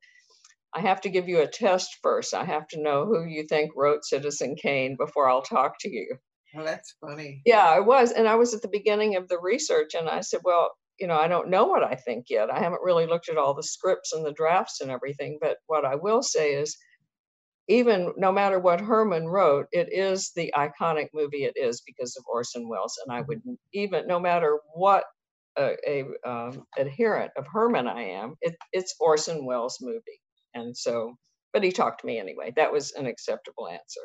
I 0.73 0.81
have 0.81 1.01
to 1.01 1.09
give 1.09 1.29
you 1.29 1.39
a 1.41 1.47
test 1.47 1.97
first. 2.01 2.33
I 2.33 2.43
have 2.43 2.67
to 2.69 2.81
know 2.81 3.05
who 3.05 3.25
you 3.25 3.45
think 3.47 3.71
wrote 3.75 4.03
Citizen 4.03 4.55
Kane 4.61 4.97
before 4.97 5.29
I'll 5.29 5.41
talk 5.41 5.75
to 5.81 5.89
you. 5.89 6.17
Well, 6.53 6.65
that's 6.65 6.95
funny. 6.99 7.41
Yeah, 7.45 7.65
I 7.65 7.79
was. 7.79 8.11
And 8.11 8.27
I 8.27 8.35
was 8.35 8.53
at 8.53 8.61
the 8.61 8.67
beginning 8.67 9.15
of 9.15 9.27
the 9.27 9.39
research 9.39 9.93
and 9.93 10.09
I 10.09 10.21
said, 10.21 10.41
well, 10.43 10.71
you 10.99 11.07
know, 11.07 11.17
I 11.17 11.27
don't 11.27 11.49
know 11.49 11.65
what 11.65 11.83
I 11.83 11.95
think 11.95 12.25
yet. 12.29 12.49
I 12.49 12.59
haven't 12.59 12.81
really 12.81 13.05
looked 13.05 13.29
at 13.29 13.37
all 13.37 13.53
the 13.53 13.63
scripts 13.63 14.13
and 14.13 14.25
the 14.25 14.33
drafts 14.33 14.81
and 14.81 14.89
everything. 14.89 15.37
But 15.41 15.57
what 15.67 15.85
I 15.85 15.95
will 15.95 16.23
say 16.23 16.55
is, 16.55 16.77
even 17.67 18.13
no 18.17 18.31
matter 18.31 18.59
what 18.59 18.79
Herman 18.79 19.27
wrote, 19.27 19.67
it 19.71 19.89
is 19.91 20.31
the 20.35 20.53
iconic 20.55 21.09
movie 21.13 21.45
it 21.45 21.53
is 21.55 21.81
because 21.81 22.15
of 22.15 22.23
Orson 22.27 22.69
Welles. 22.69 22.99
And 23.03 23.15
I 23.15 23.21
would 23.21 23.41
even, 23.73 24.05
no 24.07 24.19
matter 24.19 24.59
what 24.73 25.05
a, 25.57 25.75
a 25.87 26.29
um, 26.29 26.65
adherent 26.77 27.31
of 27.37 27.47
Herman 27.47 27.87
I 27.87 28.03
am, 28.03 28.35
it, 28.41 28.55
it's 28.71 28.95
Orson 28.99 29.45
Welles' 29.45 29.79
movie. 29.81 30.21
And 30.53 30.75
so, 30.77 31.15
but 31.53 31.63
he 31.63 31.71
talked 31.71 32.01
to 32.01 32.07
me 32.07 32.19
anyway. 32.19 32.53
That 32.55 32.71
was 32.71 32.91
an 32.93 33.07
acceptable 33.07 33.67
answer. 33.67 34.01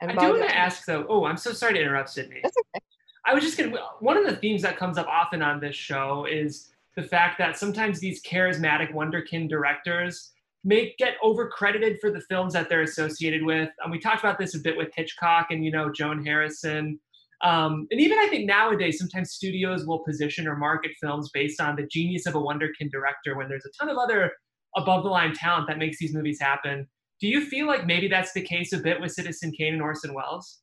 And 0.00 0.10
I 0.10 0.14
do 0.14 0.30
want 0.30 0.48
to 0.48 0.56
ask 0.56 0.84
though. 0.84 1.06
Oh, 1.08 1.24
I'm 1.24 1.36
so 1.36 1.52
sorry 1.52 1.74
to 1.74 1.80
interrupt, 1.80 2.10
Sydney. 2.10 2.40
That's 2.42 2.56
okay. 2.74 2.84
I 3.24 3.34
was 3.34 3.42
just 3.42 3.56
gonna. 3.56 3.74
One 4.00 4.16
of 4.16 4.26
the 4.26 4.36
themes 4.36 4.62
that 4.62 4.76
comes 4.76 4.98
up 4.98 5.06
often 5.06 5.42
on 5.42 5.58
this 5.58 5.74
show 5.74 6.26
is 6.30 6.70
the 6.96 7.02
fact 7.02 7.38
that 7.38 7.56
sometimes 7.58 7.98
these 7.98 8.22
charismatic 8.22 8.92
wonderkin 8.92 9.48
directors 9.48 10.32
may 10.66 10.92
get 10.98 11.14
overcredited 11.22 12.00
for 12.00 12.10
the 12.10 12.20
films 12.22 12.52
that 12.52 12.68
they're 12.68 12.82
associated 12.82 13.44
with. 13.44 13.70
And 13.82 13.92
we 13.92 14.00
talked 14.00 14.18
about 14.18 14.36
this 14.36 14.56
a 14.56 14.58
bit 14.58 14.76
with 14.76 14.90
Hitchcock 14.94 15.46
and 15.50 15.64
you 15.64 15.70
know 15.70 15.92
Joan 15.92 16.26
Harrison. 16.26 16.98
Um, 17.42 17.86
and 17.92 18.00
even 18.00 18.18
I 18.18 18.26
think 18.26 18.46
nowadays, 18.46 18.98
sometimes 18.98 19.30
studios 19.30 19.86
will 19.86 20.00
position 20.00 20.48
or 20.48 20.56
market 20.56 20.90
films 21.00 21.30
based 21.32 21.60
on 21.60 21.76
the 21.76 21.86
genius 21.86 22.26
of 22.26 22.34
a 22.34 22.40
wonderkin 22.40 22.90
director 22.90 23.36
when 23.36 23.48
there's 23.48 23.64
a 23.64 23.70
ton 23.78 23.88
of 23.88 23.96
other 23.96 24.32
above 24.76 25.04
the 25.04 25.08
line 25.08 25.34
talent 25.34 25.68
that 25.68 25.78
makes 25.78 25.98
these 25.98 26.12
movies 26.12 26.40
happen. 26.40 26.88
Do 27.20 27.28
you 27.28 27.46
feel 27.46 27.66
like 27.66 27.86
maybe 27.86 28.08
that's 28.08 28.32
the 28.32 28.42
case 28.42 28.72
a 28.72 28.78
bit 28.78 29.00
with 29.00 29.12
Citizen 29.12 29.52
Kane 29.52 29.74
and 29.74 29.82
Orson 29.82 30.14
Welles? 30.14 30.58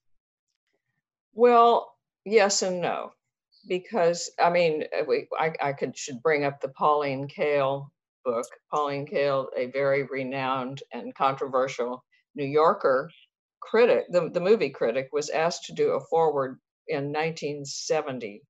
Well, 1.33 1.93
yes 2.25 2.61
and 2.61 2.81
no, 2.81 3.11
because 3.69 4.29
I 4.37 4.49
mean, 4.49 4.83
we, 5.07 5.27
I, 5.39 5.53
I 5.61 5.73
could 5.73 5.97
should 5.97 6.21
bring 6.21 6.43
up 6.43 6.59
the 6.59 6.67
Pauline 6.67 7.29
Kael 7.29 7.87
book. 8.23 8.45
Pauline 8.71 9.05
Kael, 9.05 9.47
a 9.55 9.67
very 9.67 10.03
renowned 10.03 10.81
and 10.91 11.13
controversial 11.15 12.03
New 12.35 12.45
Yorker 12.45 13.09
critic, 13.61 14.05
the, 14.09 14.29
the 14.29 14.41
movie 14.41 14.69
critic, 14.69 15.09
was 15.11 15.29
asked 15.29 15.65
to 15.65 15.73
do 15.73 15.91
a 15.91 16.05
foreword 16.09 16.59
in 16.87 17.11
1970. 17.11 18.41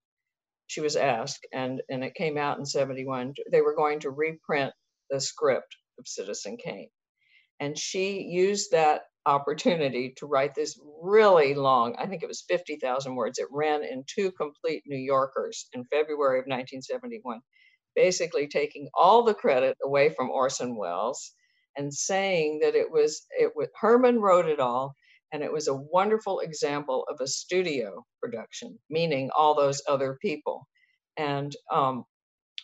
She 0.68 0.82
was 0.82 0.96
asked, 0.96 1.46
and, 1.54 1.82
and 1.90 2.04
it 2.04 2.16
came 2.16 2.38
out 2.38 2.58
in 2.58 2.66
71. 2.66 3.34
They 3.52 3.62
were 3.62 3.76
going 3.76 4.00
to 4.02 4.10
reprint 4.10 4.74
the 5.10 5.20
script 5.20 5.76
of 6.00 6.08
Citizen 6.08 6.58
Kane. 6.58 6.90
And 7.60 7.78
she 7.78 8.22
used 8.24 8.72
that 8.72 9.04
opportunity 9.26 10.14
to 10.18 10.26
write 10.26 10.56
this 10.56 10.78
really 11.02 11.54
long, 11.54 11.96
I 11.98 12.08
think 12.08 12.24
it 12.24 12.28
was 12.28 12.44
50,000 12.50 13.16
words. 13.16 13.40
It 13.40 13.48
ran 13.52 13.84
in 13.84 14.04
two 14.08 14.32
complete 14.32 14.84
New 14.86 14.98
Yorkers 14.98 15.68
in 15.74 15.86
February 15.86 16.40
of 16.40 16.46
1971, 16.46 17.40
basically 17.96 18.48
taking 18.48 18.90
all 18.94 19.24
the 19.24 19.34
credit 19.34 19.78
away 19.84 20.10
from 20.10 20.30
Orson 20.30 20.76
Welles 20.76 21.34
and 21.76 21.94
saying 21.94 22.60
that 22.62 22.76
it 22.76 22.92
was 22.92 23.26
it 23.40 23.52
was 23.56 23.68
Herman 23.80 24.20
wrote 24.20 24.48
it 24.48 24.60
all 24.60 24.96
And 25.32 25.44
it 25.44 25.52
was 25.52 25.68
a 25.68 25.74
wonderful 25.74 26.40
example 26.42 27.06
of 27.10 27.20
a 27.20 27.28
studio 27.28 28.06
production, 28.22 28.78
meaning 28.90 29.32
all 29.36 29.56
those 29.56 29.82
other 29.88 30.18
people. 30.22 30.68
And 31.18 31.56
um, 31.72 32.06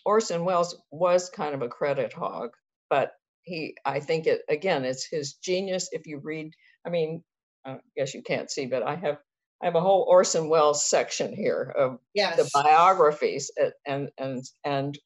Orson 0.06 0.46
Welles 0.46 0.78
was 0.92 1.30
kind 1.30 1.56
of 1.56 1.64
a 1.64 1.68
credit 1.68 2.14
hog, 2.14 2.52
but 2.90 3.14
he, 3.44 3.76
I 3.86 4.00
think 4.00 4.28
it, 4.28 4.42
again, 4.50 4.86
it's 4.86 5.08
his 5.10 5.34
genius. 5.34 5.90
If 5.92 6.06
you 6.06 6.20
read, 6.24 6.52
I 6.86 6.90
mean, 6.90 7.24
I 7.66 7.78
guess 7.98 8.14
you 8.14 8.22
can't 8.22 8.52
see, 8.52 8.68
but 8.68 8.84
I 8.84 8.96
have 8.96 9.18
I 9.62 9.66
have 9.66 9.76
a 9.76 9.82
whole 9.82 10.06
Orson 10.08 10.48
Welles 10.48 10.88
section 10.90 11.34
here 11.34 11.74
of 11.78 12.00
yes. 12.14 12.38
the 12.38 12.50
biographies 12.54 13.52
and 13.86 14.10
and 14.18 14.44
and 14.64 14.98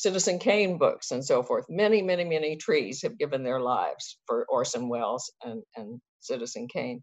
Citizen 0.00 0.38
Kane 0.38 0.78
books 0.78 1.10
and 1.10 1.22
so 1.22 1.42
forth. 1.42 1.66
Many, 1.68 2.00
many, 2.00 2.24
many 2.24 2.56
trees 2.56 3.02
have 3.02 3.18
given 3.18 3.44
their 3.44 3.60
lives 3.60 4.18
for 4.26 4.46
Orson 4.48 4.88
Welles 4.88 5.30
and, 5.44 5.62
and 5.76 6.00
Citizen 6.20 6.68
Kane. 6.68 7.02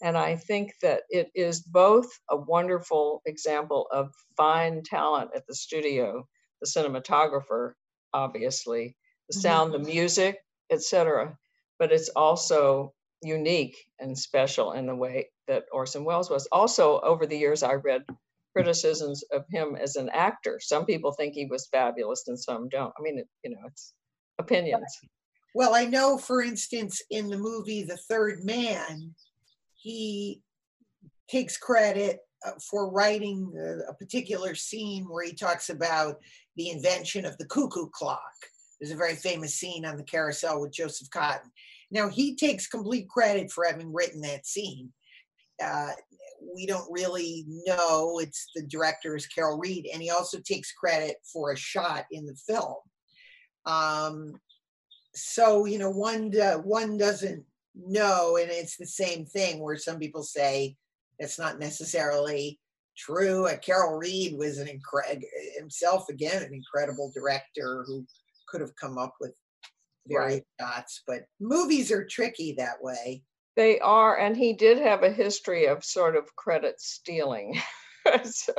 And 0.00 0.16
I 0.16 0.36
think 0.36 0.72
that 0.80 1.02
it 1.10 1.28
is 1.34 1.60
both 1.60 2.08
a 2.30 2.36
wonderful 2.36 3.20
example 3.26 3.86
of 3.92 4.14
fine 4.36 4.82
talent 4.82 5.32
at 5.34 5.46
the 5.46 5.54
studio, 5.54 6.26
the 6.62 6.66
cinematographer, 6.66 7.72
obviously, 8.14 8.96
the 9.28 9.34
mm-hmm. 9.34 9.40
sound, 9.42 9.72
mm-hmm. 9.74 9.82
the 9.82 9.90
music, 9.90 10.38
etc. 10.70 11.36
But 11.78 11.92
it's 11.92 12.08
also 12.10 12.94
unique 13.22 13.76
and 13.98 14.16
special 14.16 14.72
in 14.72 14.86
the 14.86 14.96
way 14.96 15.28
that 15.48 15.64
Orson 15.70 16.04
Welles 16.04 16.30
was. 16.30 16.48
Also, 16.50 16.98
over 17.00 17.26
the 17.26 17.36
years, 17.36 17.62
I 17.62 17.74
read 17.74 18.04
criticisms 18.52 19.24
of 19.32 19.44
him 19.50 19.76
as 19.76 19.96
an 19.96 20.08
actor. 20.10 20.58
Some 20.60 20.84
people 20.86 21.12
think 21.12 21.34
he 21.34 21.46
was 21.46 21.68
fabulous 21.68 22.24
and 22.28 22.38
some 22.38 22.68
don't. 22.68 22.92
I 22.98 23.02
mean, 23.02 23.18
it, 23.18 23.28
you 23.44 23.50
know, 23.50 23.60
it's 23.66 23.94
opinions. 24.38 24.98
Well, 25.54 25.74
I 25.74 25.84
know, 25.84 26.18
for 26.18 26.42
instance, 26.42 27.02
in 27.10 27.28
the 27.28 27.38
movie 27.38 27.82
The 27.82 27.96
Third 27.96 28.44
Man, 28.44 29.14
he 29.74 30.42
takes 31.28 31.56
credit 31.56 32.20
uh, 32.46 32.52
for 32.70 32.90
writing 32.90 33.52
a, 33.56 33.90
a 33.90 33.94
particular 33.94 34.54
scene 34.54 35.04
where 35.04 35.24
he 35.24 35.32
talks 35.32 35.70
about 35.70 36.16
the 36.56 36.70
invention 36.70 37.24
of 37.24 37.36
the 37.38 37.46
cuckoo 37.46 37.88
clock. 37.90 38.20
There's 38.80 38.92
a 38.92 38.96
very 38.96 39.16
famous 39.16 39.54
scene 39.54 39.84
on 39.84 39.96
the 39.96 40.04
carousel 40.04 40.60
with 40.60 40.72
Joseph 40.72 41.10
Cotten. 41.10 41.50
Now, 41.90 42.08
he 42.08 42.36
takes 42.36 42.66
complete 42.66 43.08
credit 43.08 43.50
for 43.50 43.64
having 43.64 43.92
written 43.92 44.20
that 44.20 44.46
scene. 44.46 44.92
Uh, 45.62 45.92
we 46.54 46.66
don't 46.66 46.90
really 46.90 47.44
know. 47.66 48.18
It's 48.20 48.46
the 48.54 48.62
director 48.62 49.16
is 49.16 49.26
Carol 49.26 49.58
Reed, 49.58 49.88
and 49.92 50.02
he 50.02 50.10
also 50.10 50.38
takes 50.40 50.72
credit 50.72 51.16
for 51.32 51.52
a 51.52 51.56
shot 51.56 52.06
in 52.10 52.26
the 52.26 52.34
film. 52.34 52.76
Um, 53.66 54.32
so 55.14 55.64
you 55.64 55.78
know, 55.78 55.90
one 55.90 56.32
uh, 56.38 56.58
one 56.58 56.96
doesn't 56.96 57.44
know, 57.74 58.36
and 58.36 58.50
it's 58.50 58.76
the 58.76 58.86
same 58.86 59.24
thing 59.26 59.60
where 59.60 59.76
some 59.76 59.98
people 59.98 60.22
say 60.22 60.76
that's 61.18 61.38
not 61.38 61.58
necessarily 61.58 62.58
true. 62.96 63.46
Uh, 63.46 63.56
Carol 63.58 63.98
Reed 63.98 64.36
was 64.36 64.58
an 64.58 64.68
incredible 64.68 65.22
himself 65.56 66.08
again, 66.08 66.42
an 66.42 66.52
incredible 66.52 67.12
director 67.14 67.84
who 67.86 68.04
could 68.48 68.60
have 68.60 68.74
come 68.76 68.98
up 68.98 69.14
with 69.20 69.34
various 70.06 70.42
right. 70.60 70.68
shots, 70.68 71.02
but 71.06 71.22
movies 71.40 71.92
are 71.92 72.06
tricky 72.06 72.54
that 72.56 72.82
way. 72.82 73.22
They 73.58 73.80
are, 73.80 74.16
and 74.16 74.36
he 74.36 74.52
did 74.52 74.78
have 74.78 75.02
a 75.02 75.10
history 75.10 75.66
of 75.66 75.84
sort 75.84 76.14
of 76.14 76.36
credit 76.36 76.80
stealing. 76.80 77.60
so, 78.24 78.52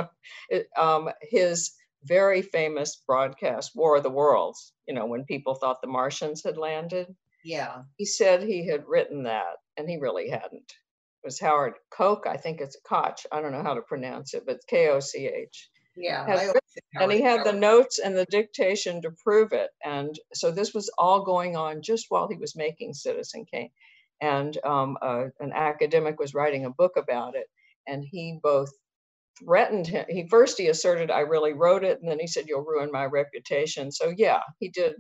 it, 0.49 0.67
um, 0.77 1.09
his 1.21 1.71
very 2.03 2.41
famous 2.41 3.01
broadcast, 3.07 3.71
War 3.75 3.95
of 3.95 4.03
the 4.03 4.09
Worlds, 4.09 4.73
you 4.89 4.93
know, 4.93 5.05
when 5.05 5.23
people 5.23 5.55
thought 5.55 5.81
the 5.81 5.88
Martians 5.88 6.43
had 6.43 6.57
landed. 6.57 7.15
Yeah. 7.45 7.83
He 7.95 8.03
said 8.03 8.43
he 8.43 8.67
had 8.67 8.83
written 8.89 9.23
that, 9.23 9.55
and 9.77 9.89
he 9.89 9.95
really 9.95 10.29
hadn't. 10.29 10.69
It 11.23 11.23
was 11.23 11.39
Howard 11.39 11.75
Koch, 11.89 12.27
I 12.27 12.35
think 12.35 12.59
it's 12.59 12.75
Koch. 12.85 13.25
I 13.31 13.39
don't 13.39 13.53
know 13.53 13.63
how 13.63 13.75
to 13.75 13.81
pronounce 13.81 14.33
it, 14.33 14.43
but 14.45 14.59
K 14.67 14.89
O 14.89 14.99
C 14.99 15.27
H. 15.27 15.69
Yeah. 15.95 16.25
and 16.99 17.09
he 17.09 17.21
had 17.21 17.45
the 17.45 17.53
notes 17.53 17.99
and 17.99 18.17
the 18.17 18.25
dictation 18.25 19.01
to 19.03 19.12
prove 19.23 19.53
it. 19.53 19.69
And 19.81 20.13
so 20.33 20.51
this 20.51 20.73
was 20.73 20.91
all 20.97 21.23
going 21.23 21.55
on 21.55 21.83
just 21.83 22.07
while 22.09 22.27
he 22.27 22.35
was 22.35 22.57
making 22.57 22.95
Citizen 22.95 23.45
Kane 23.49 23.69
and 24.21 24.58
um, 24.65 24.97
uh, 25.01 25.25
an 25.39 25.51
academic 25.53 26.19
was 26.19 26.34
writing 26.34 26.65
a 26.65 26.71
book 26.71 26.93
about 26.97 27.36
it 27.36 27.47
and 27.88 28.03
he 28.10 28.39
both 28.41 28.69
threatened 29.43 29.88
him 29.88 30.05
he 30.10 30.27
first 30.27 30.58
he 30.58 30.67
asserted 30.67 31.10
i 31.12 31.21
really 31.21 31.53
wrote 31.53 31.84
it 31.84 31.99
and 32.01 32.10
then 32.12 32.19
he 32.19 32.27
said 32.27 32.45
you'll 32.47 32.63
ruin 32.63 32.91
my 32.91 33.05
reputation. 33.05 33.91
So 33.91 34.13
yeah 34.15 34.41
he 34.60 34.69
did 34.69 34.93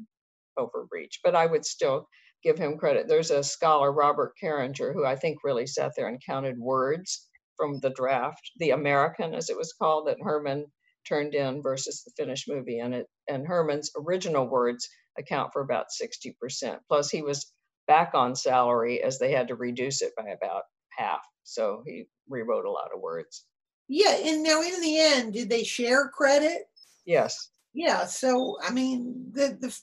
overreach 0.57 1.19
but 1.23 1.35
i 1.35 1.45
would 1.45 1.65
still 1.65 2.07
give 2.43 2.57
him 2.57 2.77
credit. 2.77 3.07
There's 3.07 3.31
a 3.31 3.43
scholar 3.43 3.91
robert 3.91 4.33
carringer 4.41 4.93
who 4.93 5.05
i 5.05 5.15
think 5.15 5.39
really 5.43 5.67
sat 5.67 5.91
there 5.95 6.07
and 6.07 6.21
counted 6.25 6.57
words 6.57 7.27
from 7.57 7.79
the 7.81 7.89
draft 7.89 8.51
the 8.57 8.71
american 8.71 9.33
as 9.33 9.49
it 9.49 9.57
was 9.57 9.73
called 9.73 10.07
that 10.07 10.17
herman 10.21 10.65
turned 11.07 11.33
in 11.33 11.61
versus 11.61 12.03
the 12.03 12.11
finished 12.17 12.47
movie 12.47 12.79
and 12.79 12.93
it 12.93 13.07
and 13.27 13.47
herman's 13.47 13.91
original 13.97 14.47
words 14.47 14.87
account 15.17 15.51
for 15.51 15.61
about 15.61 15.87
60% 16.01 16.77
plus 16.87 17.09
he 17.09 17.21
was 17.21 17.51
back 17.89 18.11
on 18.13 18.35
salary 18.35 19.01
as 19.01 19.17
they 19.17 19.31
had 19.31 19.47
to 19.47 19.55
reduce 19.55 20.03
it 20.03 20.13
by 20.15 20.29
about 20.29 20.61
half. 20.95 21.21
So 21.43 21.81
he 21.87 22.05
rewrote 22.29 22.65
a 22.65 22.71
lot 22.71 22.91
of 22.93 23.01
words. 23.01 23.45
Yeah, 23.87 24.15
and 24.15 24.43
now 24.43 24.61
in 24.61 24.79
the 24.79 24.99
end, 24.99 25.33
did 25.33 25.49
they 25.49 25.63
share 25.63 26.09
credit? 26.09 26.69
Yes. 27.05 27.49
Yeah. 27.73 28.05
So 28.05 28.57
I 28.63 28.69
mean, 28.69 29.31
the 29.31 29.57
the 29.59 29.75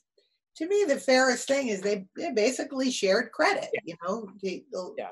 to 0.59 0.69
me 0.69 0.85
the 0.87 1.01
fairest 1.01 1.49
thing 1.49 1.67
is 1.67 1.81
they, 1.81 2.07
they 2.17 2.31
basically 2.31 2.93
shared 2.93 3.33
credit. 3.33 3.69
Yeah. 3.75 3.81
You 3.85 3.97
know, 4.07 4.29
they, 4.41 4.63
yeah. 4.97 5.11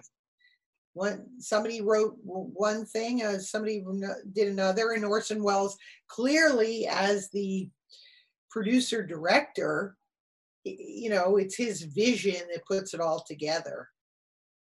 One 0.93 1.27
somebody 1.41 1.81
wrote 1.81 2.17
one 2.23 2.87
thing, 2.87 3.25
uh, 3.25 3.41
somebody 3.41 3.85
did 4.33 4.47
another, 4.47 4.93
and 4.93 5.05
Orson 5.05 5.43
Welles 5.43 5.77
clearly 6.07 6.87
as 6.87 7.29
the 7.31 7.69
producer 8.53 9.05
director 9.05 9.97
you 10.65 11.11
know, 11.11 11.37
it's 11.37 11.57
his 11.57 11.83
vision 11.83 12.41
that 12.53 12.67
puts 12.67 12.95
it 12.95 13.01
all 13.01 13.23
together. 13.27 13.89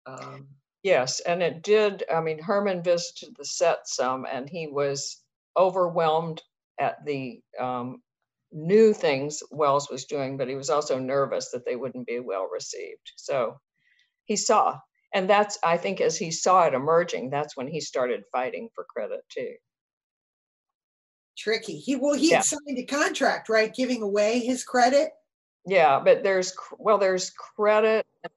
Um, 0.06 0.48
yes, 0.82 1.20
and 1.20 1.42
it 1.42 1.62
did. 1.62 2.04
I 2.12 2.20
mean, 2.20 2.38
Herman 2.38 2.82
visited 2.82 3.34
the 3.36 3.44
set 3.44 3.88
some, 3.88 4.26
and 4.30 4.48
he 4.48 4.66
was 4.66 5.22
overwhelmed 5.56 6.42
at 6.78 7.04
the 7.04 7.40
um, 7.58 8.02
new 8.52 8.92
things 8.92 9.42
Welles 9.50 9.90
was 9.90 10.04
doing, 10.04 10.36
but 10.36 10.48
he 10.48 10.54
was 10.54 10.70
also 10.70 10.98
nervous 10.98 11.50
that 11.50 11.64
they 11.64 11.76
wouldn't 11.76 12.06
be 12.06 12.20
well 12.20 12.48
received. 12.52 13.12
So 13.16 13.58
he 14.24 14.36
saw, 14.36 14.78
and 15.14 15.28
that's 15.28 15.58
I 15.64 15.76
think 15.76 16.00
as 16.00 16.18
he 16.18 16.30
saw 16.30 16.64
it 16.64 16.74
emerging, 16.74 17.30
that's 17.30 17.56
when 17.56 17.68
he 17.68 17.80
started 17.80 18.24
fighting 18.32 18.68
for 18.74 18.84
credit 18.84 19.20
too. 19.30 19.54
Tricky. 21.36 21.78
He 21.78 21.96
well, 21.96 22.14
he 22.14 22.30
yeah. 22.30 22.36
had 22.36 22.44
signed 22.44 22.78
a 22.78 22.84
contract, 22.84 23.48
right, 23.48 23.74
giving 23.74 24.02
away 24.02 24.40
his 24.40 24.64
credit 24.64 25.10
yeah 25.66 26.00
but 26.00 26.22
there's 26.22 26.54
well 26.78 26.98
there's 26.98 27.30
credit 27.30 28.06
and 28.24 28.32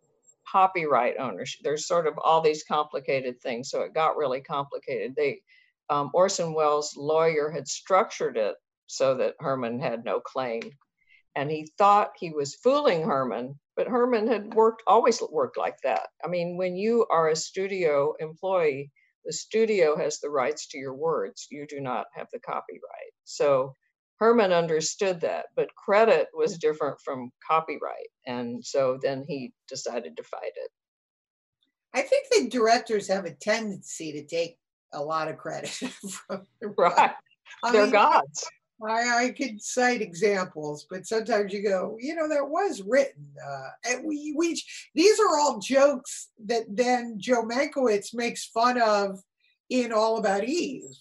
copyright 0.51 1.15
ownership. 1.19 1.61
There's 1.63 1.85
sort 1.87 2.07
of 2.07 2.17
all 2.17 2.41
these 2.41 2.63
complicated 2.63 3.39
things 3.41 3.69
so 3.69 3.81
it 3.81 3.93
got 3.93 4.17
really 4.17 4.41
complicated. 4.41 5.13
They 5.15 5.41
um, 5.89 6.11
orson 6.13 6.53
welles 6.53 6.95
lawyer 6.97 7.49
had 7.49 7.67
structured 7.67 8.37
it 8.37 8.55
so 8.87 9.15
that 9.15 9.35
herman 9.39 9.79
had 9.79 10.03
no 10.03 10.19
claim 10.19 10.61
and 11.35 11.49
he 11.49 11.71
thought 11.77 12.11
he 12.19 12.31
was 12.31 12.55
fooling 12.55 13.03
herman 13.03 13.59
but 13.75 13.87
herman 13.87 14.27
had 14.27 14.53
worked 14.53 14.83
always 14.87 15.21
worked 15.31 15.57
like 15.57 15.77
that. 15.83 16.07
I 16.23 16.27
mean 16.27 16.57
when 16.57 16.75
you 16.75 17.05
are 17.09 17.29
a 17.29 17.35
studio 17.35 18.13
employee 18.19 18.91
the 19.25 19.33
studio 19.33 19.97
has 19.97 20.19
the 20.19 20.29
rights 20.29 20.67
to 20.69 20.77
your 20.77 20.95
words. 20.95 21.47
You 21.51 21.67
do 21.67 21.79
not 21.81 22.07
have 22.13 22.27
the 22.31 22.39
copyright. 22.39 23.13
So 23.25 23.75
Herman 24.19 24.51
understood 24.51 25.21
that, 25.21 25.45
but 25.55 25.73
credit 25.75 26.27
was 26.33 26.57
different 26.57 26.99
from 27.03 27.31
copyright. 27.47 28.09
And 28.27 28.63
so 28.63 28.99
then 29.01 29.23
he 29.27 29.53
decided 29.67 30.17
to 30.17 30.23
fight 30.23 30.51
it. 30.55 30.69
I 31.93 32.01
think 32.01 32.27
the 32.29 32.49
directors 32.49 33.07
have 33.07 33.25
a 33.25 33.33
tendency 33.33 34.11
to 34.11 34.25
take 34.25 34.57
a 34.93 35.01
lot 35.01 35.29
of 35.29 35.37
credit 35.37 35.69
from 36.27 36.45
the 36.61 36.67
right. 36.77 37.11
I 37.63 37.71
They're 37.71 37.83
mean, 37.83 37.91
gods. 37.91 38.45
I, 38.85 39.25
I 39.25 39.29
could 39.31 39.61
cite 39.61 40.01
examples, 40.01 40.85
but 40.89 41.05
sometimes 41.05 41.53
you 41.53 41.63
go, 41.63 41.97
you 41.99 42.15
know, 42.15 42.29
that 42.29 42.47
was 42.47 42.81
written. 42.81 43.25
Uh, 43.45 43.69
and 43.89 44.05
we, 44.05 44.33
we, 44.37 44.61
these 44.95 45.19
are 45.19 45.37
all 45.37 45.59
jokes 45.59 46.29
that 46.45 46.63
then 46.69 47.15
Joe 47.17 47.43
Mankiewicz 47.43 48.13
makes 48.13 48.45
fun 48.45 48.81
of 48.81 49.19
in 49.69 49.91
All 49.91 50.17
About 50.17 50.43
Eve 50.43 50.95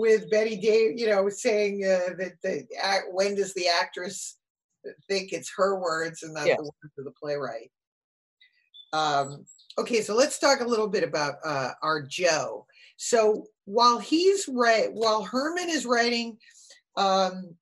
with 0.00 0.30
Bette 0.30 0.56
Davis, 0.56 1.00
you 1.00 1.08
know, 1.08 1.28
saying 1.28 1.84
uh, 1.84 2.14
that 2.18 2.32
the 2.42 2.66
when 3.10 3.34
does 3.34 3.52
the 3.54 3.68
actress 3.68 4.38
think 5.08 5.32
it's 5.32 5.52
her 5.56 5.78
words 5.78 6.22
and 6.22 6.34
not 6.34 6.46
yes. 6.46 6.56
the 6.56 6.64
words 6.64 6.98
of 6.98 7.04
the 7.04 7.12
playwright? 7.12 7.70
Um, 8.92 9.44
okay, 9.78 10.00
so 10.00 10.16
let's 10.16 10.38
talk 10.38 10.60
a 10.60 10.66
little 10.66 10.88
bit 10.88 11.04
about 11.04 11.34
uh, 11.44 11.72
our 11.82 12.02
Joe. 12.02 12.66
So 12.96 13.46
while 13.66 13.98
he's 13.98 14.48
right, 14.48 14.88
while 14.92 15.22
Herman 15.22 15.68
is 15.68 15.86
writing 15.86 16.38
um, 16.96 17.54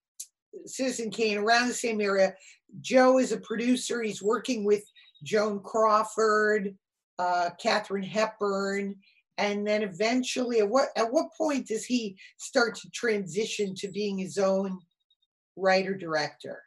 Citizen 0.64 1.10
Kane 1.10 1.38
around 1.38 1.68
the 1.68 1.74
same 1.74 2.00
area, 2.00 2.34
Joe 2.80 3.18
is 3.18 3.32
a 3.32 3.40
producer. 3.40 4.00
He's 4.02 4.22
working 4.22 4.64
with 4.64 4.84
Joan 5.22 5.60
Crawford 5.60 6.74
uh, 7.18 7.50
Katharine 7.60 8.04
Hepburn, 8.04 8.96
and 9.38 9.66
then 9.66 9.82
eventually, 9.82 10.58
at 10.58 10.68
what 10.68 10.88
at 10.96 11.10
what 11.12 11.32
point 11.36 11.68
does 11.68 11.84
he 11.84 12.18
start 12.36 12.74
to 12.76 12.90
transition 12.90 13.74
to 13.76 13.88
being 13.88 14.18
his 14.18 14.36
own 14.36 14.78
writer 15.56 15.94
director? 15.96 16.62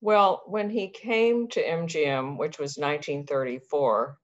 Well, 0.00 0.42
when 0.46 0.68
he 0.68 0.88
came 0.88 1.48
to 1.48 1.62
MGM, 1.62 2.38
which 2.38 2.58
was 2.58 2.76
1934, 2.76 4.18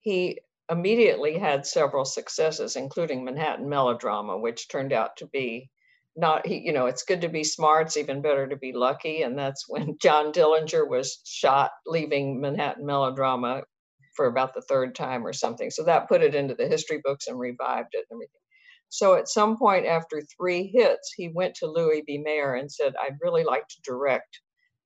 he 0.00 0.38
immediately 0.70 1.38
had 1.38 1.66
several 1.66 2.04
successes, 2.04 2.76
including 2.76 3.24
Manhattan 3.24 3.68
Melodrama, 3.68 4.38
which 4.38 4.68
turned 4.68 4.92
out 4.92 5.16
to 5.18 5.26
be 5.26 5.68
not 6.16 6.48
you 6.48 6.72
know 6.72 6.86
it's 6.86 7.04
good 7.04 7.20
to 7.20 7.28
be 7.28 7.44
smart 7.44 7.86
it's 7.86 7.96
even 7.96 8.20
better 8.20 8.46
to 8.46 8.56
be 8.56 8.72
lucky 8.72 9.22
and 9.22 9.38
that's 9.38 9.68
when 9.68 9.96
john 10.02 10.32
dillinger 10.32 10.86
was 10.86 11.20
shot 11.24 11.70
leaving 11.86 12.40
manhattan 12.40 12.84
melodrama 12.84 13.62
for 14.20 14.26
about 14.26 14.54
the 14.54 14.62
third 14.62 14.94
time 14.94 15.26
or 15.26 15.32
something 15.32 15.70
so 15.70 15.84
that 15.84 16.08
put 16.08 16.22
it 16.22 16.34
into 16.34 16.54
the 16.54 16.68
history 16.68 17.00
books 17.02 17.26
and 17.26 17.38
revived 17.38 17.90
it 17.92 18.04
and 18.10 18.18
everything 18.18 18.40
so 18.90 19.14
at 19.14 19.28
some 19.28 19.56
point 19.56 19.86
after 19.86 20.22
three 20.36 20.70
hits 20.74 21.14
he 21.16 21.28
went 21.28 21.54
to 21.54 21.66
louis 21.66 22.02
b 22.06 22.18
mayer 22.18 22.54
and 22.54 22.70
said 22.70 22.92
i'd 23.02 23.16
really 23.22 23.44
like 23.44 23.66
to 23.68 23.80
direct 23.84 24.40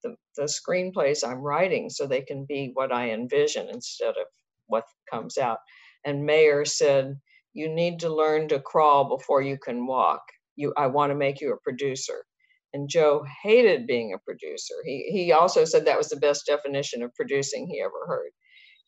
the, 0.05 0.14
the 0.37 0.45
screenplays 0.45 1.26
i'm 1.26 1.41
writing 1.41 1.91
so 1.91 2.07
they 2.07 2.22
can 2.22 2.45
be 2.49 2.70
what 2.74 2.93
i 2.93 3.11
envision 3.11 3.68
instead 3.72 4.11
of 4.11 4.26
what 4.68 4.85
comes 5.12 5.39
out 5.39 5.59
and 6.05 6.24
mayer 6.24 6.64
said 6.64 7.16
you 7.55 7.68
need 7.68 8.01
to 8.01 8.14
learn 8.14 8.49
to 8.49 8.61
crawl 8.61 9.16
before 9.16 9.43
you 9.43 9.59
can 9.59 9.87
walk 9.87 10.22
you 10.57 10.72
I 10.76 10.87
want 10.89 11.11
to 11.11 11.16
make 11.16 11.41
you 11.41 11.53
a 11.53 11.61
producer. 11.61 12.24
And 12.72 12.89
Joe 12.89 13.24
hated 13.43 13.87
being 13.87 14.14
a 14.14 14.18
producer. 14.18 14.74
He 14.85 15.09
he 15.12 15.32
also 15.32 15.64
said 15.64 15.87
that 15.87 15.99
was 15.99 16.09
the 16.09 16.16
best 16.16 16.47
definition 16.47 17.03
of 17.03 17.14
producing 17.14 17.68
he 17.68 17.80
ever 17.80 18.07
heard. 18.07 18.30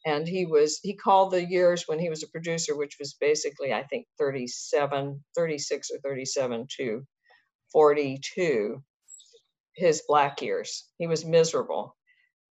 And 0.06 0.28
he 0.28 0.46
was 0.46 0.80
he 0.82 0.94
called 0.96 1.32
the 1.32 1.44
years 1.44 1.84
when 1.86 2.00
he 2.00 2.10
was 2.10 2.24
a 2.24 2.28
producer, 2.28 2.76
which 2.76 2.96
was 3.00 3.14
basically 3.20 3.74
I 3.74 3.84
think 3.84 4.06
37, 4.18 5.24
36 5.36 5.90
or 5.92 6.00
37 6.10 6.68
to 6.78 7.04
42, 7.72 8.82
his 9.76 10.02
black 10.08 10.42
years. 10.42 10.86
He 10.98 11.08
was 11.08 11.26
miserable. 11.26 11.96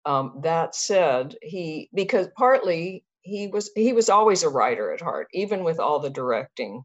Um, 0.06 0.42
that 0.44 0.76
said, 0.76 1.36
he 1.42 1.90
because 1.96 2.28
partly 2.38 3.06
he 3.24 3.48
was 3.48 3.72
he 3.76 3.94
was 3.94 4.10
always 4.10 4.44
a 4.44 4.50
writer 4.50 4.94
at 4.94 5.02
heart, 5.02 5.28
even 5.34 5.64
with 5.64 5.80
all 5.80 6.00
the 6.00 6.12
directing 6.12 6.84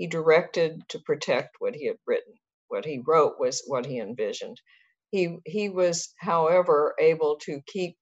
he 0.00 0.06
directed 0.06 0.88
to 0.88 0.98
protect 1.00 1.56
what 1.58 1.74
he 1.74 1.86
had 1.86 1.98
written. 2.06 2.32
What 2.68 2.86
he 2.86 3.02
wrote 3.06 3.38
was 3.38 3.62
what 3.66 3.84
he 3.84 3.98
envisioned. 4.00 4.58
He, 5.10 5.36
he 5.44 5.68
was, 5.68 6.14
however, 6.18 6.94
able 6.98 7.36
to 7.42 7.60
keep 7.66 7.98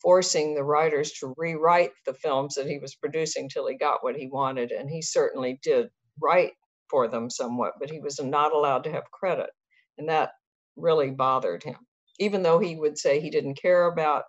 forcing 0.00 0.54
the 0.54 0.64
writers 0.64 1.12
to 1.12 1.34
rewrite 1.36 1.92
the 2.06 2.14
films 2.14 2.54
that 2.54 2.68
he 2.68 2.78
was 2.78 2.94
producing 2.94 3.48
till 3.48 3.66
he 3.66 3.76
got 3.76 4.02
what 4.02 4.16
he 4.16 4.28
wanted. 4.28 4.70
And 4.70 4.88
he 4.88 5.02
certainly 5.02 5.58
did 5.62 5.88
write 6.20 6.52
for 6.88 7.08
them 7.08 7.28
somewhat, 7.28 7.74
but 7.80 7.90
he 7.90 8.00
was 8.00 8.20
not 8.20 8.52
allowed 8.52 8.84
to 8.84 8.92
have 8.92 9.10
credit. 9.10 9.50
And 9.98 10.08
that 10.08 10.30
really 10.76 11.10
bothered 11.10 11.62
him. 11.62 11.76
Even 12.18 12.42
though 12.42 12.58
he 12.58 12.76
would 12.76 12.98
say 12.98 13.20
he 13.20 13.30
didn't 13.30 13.60
care 13.60 13.86
about 13.86 14.24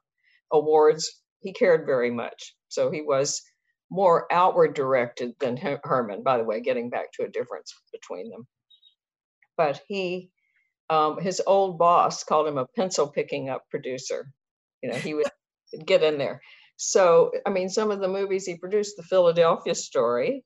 awards, 0.51 1.21
he 1.41 1.53
cared 1.53 1.85
very 1.85 2.11
much. 2.11 2.55
So 2.67 2.91
he 2.91 3.01
was 3.01 3.41
more 3.91 4.31
outward 4.31 4.75
directed 4.75 5.33
than 5.39 5.57
Herman, 5.57 6.23
by 6.23 6.37
the 6.37 6.43
way, 6.43 6.61
getting 6.61 6.89
back 6.89 7.11
to 7.13 7.23
a 7.23 7.29
difference 7.29 7.73
between 7.91 8.29
them. 8.29 8.47
But 9.57 9.81
he, 9.87 10.29
um, 10.89 11.19
his 11.19 11.41
old 11.45 11.77
boss 11.77 12.23
called 12.23 12.47
him 12.47 12.57
a 12.57 12.67
pencil 12.75 13.07
picking 13.07 13.49
up 13.49 13.63
producer. 13.69 14.31
You 14.83 14.91
know, 14.91 14.95
he 14.95 15.13
would 15.13 15.25
get 15.85 16.03
in 16.03 16.17
there. 16.17 16.41
So, 16.77 17.31
I 17.45 17.49
mean, 17.49 17.69
some 17.69 17.91
of 17.91 17.99
the 17.99 18.07
movies 18.07 18.45
he 18.45 18.55
produced, 18.55 18.95
The 18.95 19.03
Philadelphia 19.03 19.75
Story, 19.75 20.45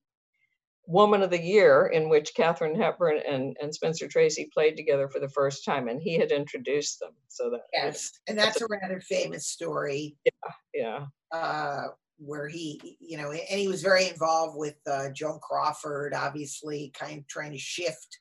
Woman 0.86 1.22
of 1.22 1.30
the 1.30 1.42
Year, 1.42 1.88
in 1.88 2.10
which 2.10 2.34
Katharine 2.36 2.76
Hepburn 2.76 3.20
and, 3.28 3.56
and 3.62 3.74
Spencer 3.74 4.08
Tracy 4.08 4.50
played 4.54 4.76
together 4.76 5.08
for 5.08 5.20
the 5.20 5.30
first 5.30 5.64
time, 5.64 5.88
and 5.88 6.02
he 6.02 6.18
had 6.18 6.32
introduced 6.32 7.00
them. 7.00 7.12
So 7.28 7.50
that 7.52 7.62
yes, 7.72 8.12
and 8.28 8.38
that's, 8.38 8.60
that's 8.60 8.62
a 8.64 8.68
rather 8.68 9.00
famous 9.00 9.48
story. 9.48 10.18
Yeah, 10.26 10.52
yeah. 10.74 11.06
Uh, 11.32 11.88
where 12.18 12.48
he, 12.48 12.98
you 13.00 13.18
know, 13.18 13.32
and 13.32 13.60
he 13.60 13.68
was 13.68 13.82
very 13.82 14.08
involved 14.10 14.58
with 14.58 14.76
uh, 14.90 15.10
Joan 15.16 15.40
Crawford, 15.42 16.14
obviously, 16.14 16.92
kind 16.98 17.20
of 17.20 17.28
trying 17.28 17.52
to 17.52 17.58
shift 17.58 18.18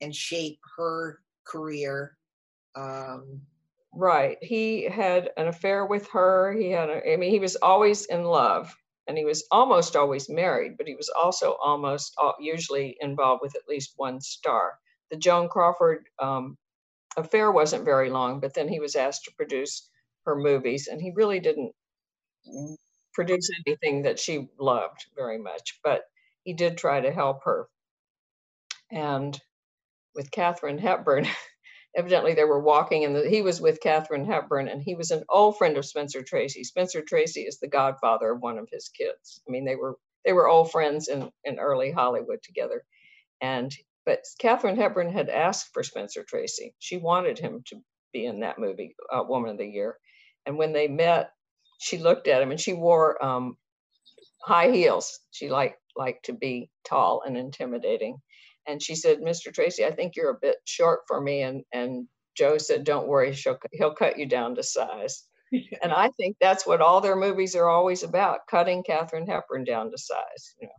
and 0.00 0.14
shape 0.14 0.58
her 0.76 1.20
career. 1.44 2.16
Um, 2.74 3.40
right. 3.96 4.38
He 4.42 4.84
had 4.84 5.30
an 5.36 5.48
affair 5.48 5.86
with 5.86 6.08
her. 6.10 6.52
He 6.52 6.70
had, 6.70 6.90
a, 6.90 7.12
I 7.12 7.16
mean, 7.16 7.30
he 7.30 7.38
was 7.38 7.56
always 7.56 8.06
in 8.06 8.24
love 8.24 8.74
and 9.06 9.16
he 9.16 9.24
was 9.24 9.46
almost 9.50 9.96
always 9.96 10.28
married, 10.28 10.76
but 10.76 10.86
he 10.86 10.94
was 10.94 11.08
also 11.08 11.56
almost 11.62 12.14
usually 12.40 12.96
involved 13.00 13.40
with 13.42 13.54
at 13.54 13.68
least 13.68 13.92
one 13.96 14.20
star. 14.20 14.78
The 15.10 15.16
Joan 15.16 15.48
Crawford 15.48 16.08
um, 16.18 16.56
affair 17.16 17.52
wasn't 17.52 17.84
very 17.84 18.10
long, 18.10 18.40
but 18.40 18.54
then 18.54 18.68
he 18.68 18.80
was 18.80 18.96
asked 18.96 19.24
to 19.24 19.34
produce 19.36 19.88
her 20.24 20.36
movies, 20.36 20.88
and 20.88 21.00
he 21.00 21.12
really 21.14 21.38
didn't 21.38 21.72
produce 23.14 23.48
anything 23.66 24.02
that 24.02 24.18
she 24.18 24.48
loved 24.58 25.06
very 25.14 25.38
much, 25.38 25.78
but 25.84 26.02
he 26.42 26.52
did 26.52 26.76
try 26.76 27.00
to 27.00 27.12
help 27.12 27.44
her. 27.44 27.68
And 28.90 29.40
with 30.14 30.30
Katharine 30.30 30.78
Hepburn, 30.78 31.26
evidently 31.96 32.34
they 32.34 32.44
were 32.44 32.60
walking 32.60 33.04
and 33.04 33.16
he 33.26 33.42
was 33.42 33.60
with 33.60 33.80
Katharine 33.80 34.26
Hepburn 34.26 34.68
and 34.68 34.82
he 34.82 34.94
was 34.94 35.10
an 35.10 35.24
old 35.28 35.56
friend 35.56 35.76
of 35.78 35.86
Spencer 35.86 36.22
Tracy. 36.22 36.62
Spencer 36.62 37.02
Tracy 37.02 37.42
is 37.42 37.58
the 37.58 37.68
godfather 37.68 38.32
of 38.32 38.42
one 38.42 38.58
of 38.58 38.68
his 38.70 38.88
kids. 38.90 39.40
I 39.48 39.50
mean, 39.50 39.64
they 39.64 39.76
were 39.76 39.96
they 40.24 40.32
were 40.32 40.48
old 40.48 40.70
friends 40.70 41.08
in, 41.08 41.30
in 41.44 41.58
early 41.58 41.92
Hollywood 41.92 42.42
together. 42.42 42.84
And 43.40 43.74
but 44.04 44.20
Katharine 44.38 44.76
Hepburn 44.76 45.10
had 45.10 45.28
asked 45.30 45.70
for 45.72 45.82
Spencer 45.82 46.22
Tracy. 46.22 46.74
She 46.78 46.96
wanted 46.98 47.38
him 47.38 47.62
to 47.68 47.80
be 48.12 48.26
in 48.26 48.40
that 48.40 48.58
movie, 48.58 48.94
uh, 49.12 49.22
Woman 49.26 49.50
of 49.50 49.58
the 49.58 49.66
Year. 49.66 49.96
And 50.44 50.58
when 50.58 50.72
they 50.72 50.86
met, 50.86 51.30
she 51.78 51.98
looked 51.98 52.28
at 52.28 52.42
him 52.42 52.50
and 52.50 52.60
she 52.60 52.72
wore 52.72 53.22
um, 53.24 53.56
high 54.42 54.70
heels. 54.70 55.18
She 55.30 55.48
liked 55.48 55.80
liked 55.96 56.26
to 56.26 56.34
be 56.34 56.70
tall 56.84 57.22
and 57.24 57.38
intimidating. 57.38 58.18
And 58.66 58.82
she 58.82 58.94
said, 58.94 59.20
Mr. 59.20 59.52
Tracy, 59.52 59.84
I 59.84 59.92
think 59.92 60.16
you're 60.16 60.30
a 60.30 60.38
bit 60.40 60.56
short 60.64 61.00
for 61.06 61.20
me. 61.20 61.42
And 61.42 61.62
and 61.72 62.08
Joe 62.36 62.58
said, 62.58 62.84
Don't 62.84 63.08
worry, 63.08 63.32
she'll, 63.32 63.58
he'll 63.72 63.94
cut 63.94 64.18
you 64.18 64.26
down 64.26 64.54
to 64.56 64.62
size. 64.62 65.24
and 65.82 65.92
I 65.92 66.10
think 66.16 66.36
that's 66.40 66.66
what 66.66 66.80
all 66.80 67.00
their 67.00 67.16
movies 67.16 67.54
are 67.54 67.68
always 67.68 68.02
about, 68.02 68.40
cutting 68.50 68.82
Katherine 68.82 69.26
Hepburn 69.26 69.64
down 69.64 69.90
to 69.90 69.98
size. 69.98 70.54
You 70.60 70.68
know. 70.68 70.72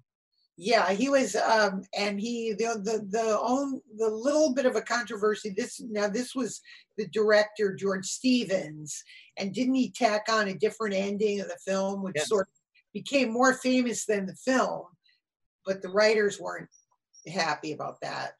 Yeah, 0.59 0.91
he 0.91 1.07
was, 1.07 1.35
um, 1.35 1.83
and 1.95 2.19
he 2.19 2.53
the 2.53 2.81
the 2.83 3.05
the 3.09 3.39
own 3.39 3.79
the 3.95 4.09
little 4.09 4.55
bit 4.55 4.65
of 4.65 4.75
a 4.75 4.81
controversy. 4.81 5.53
This 5.55 5.79
now 5.79 6.07
this 6.07 6.33
was 6.33 6.61
the 6.97 7.07
director 7.09 7.75
George 7.75 8.07
Stevens, 8.07 9.03
and 9.37 9.53
didn't 9.53 9.75
he 9.75 9.91
tack 9.91 10.25
on 10.29 10.47
a 10.47 10.55
different 10.55 10.95
ending 10.95 11.41
of 11.41 11.47
the 11.47 11.59
film, 11.63 12.01
which 12.01 12.19
sort 12.21 12.47
of 12.47 12.53
became 12.91 13.31
more 13.31 13.53
famous 13.53 14.05
than 14.05 14.25
the 14.25 14.35
film, 14.35 14.85
but 15.63 15.83
the 15.83 15.89
writers 15.89 16.39
weren't 16.39 16.69
happy 17.25 17.71
about 17.71 18.01
that. 18.01 18.33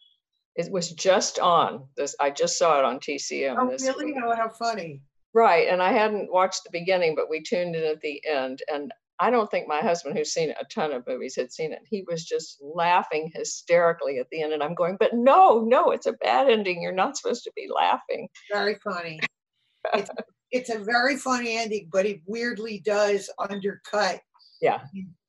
It 0.56 0.72
was 0.72 0.92
just 0.92 1.40
on 1.40 1.88
this. 1.96 2.16
I 2.20 2.32
just 2.32 2.58
saw 2.58 2.80
it 2.80 2.86
on 2.86 3.00
TCM. 3.00 3.56
Oh, 3.58 3.68
really? 3.68 4.14
Oh, 4.24 4.36
how 4.36 4.50
funny! 4.50 5.02
Right, 5.34 5.68
and 5.68 5.84
I 5.84 5.92
hadn't 5.92 6.32
watched 6.32 6.64
the 6.64 6.72
beginning, 6.72 7.16
but 7.16 7.30
we 7.30 7.42
tuned 7.42 7.76
in 7.76 7.84
at 7.84 8.02
the 8.02 8.22
end, 8.26 8.64
and 8.72 8.92
I 9.20 9.32
don't 9.32 9.50
think 9.50 9.68
my 9.68 9.80
husband, 9.80 10.16
who's 10.16 10.32
seen 10.32 10.52
a 10.52 10.66
ton 10.66 10.94
of 10.94 11.08
movies, 11.08 11.36
had 11.36 11.52
seen 11.52 11.74
it. 11.74 11.82
He 11.90 12.06
was 12.08 12.24
just 12.24 12.62
laughing 12.62 13.32
hysterically 13.34 14.20
at 14.20 14.30
the 14.30 14.44
end. 14.44 14.54
And 14.54 14.62
I'm 14.62 14.76
going, 14.76 14.98
but 15.00 15.14
no, 15.14 15.62
no, 15.62 15.92
it's 15.92 16.06
a 16.06 16.14
bad 16.14 16.50
ending. 16.50 16.82
You're 16.82 16.92
not 16.92 17.18
supposed 17.18 17.44
to 17.46 17.52
be 17.56 17.68
laughing. 17.74 18.30
Very 18.52 18.78
funny. 18.84 19.20
it's, 19.94 20.10
it's 20.52 20.70
a 20.70 20.80
very 20.80 21.18
funny 21.18 21.58
ending, 21.58 21.90
but 21.92 22.06
it 22.06 22.22
weirdly 22.28 22.80
does 22.86 23.30
undercut 23.40 24.22
yeah. 24.62 24.82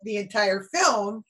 the 0.02 0.16
entire 0.16 0.64
film. 0.74 1.24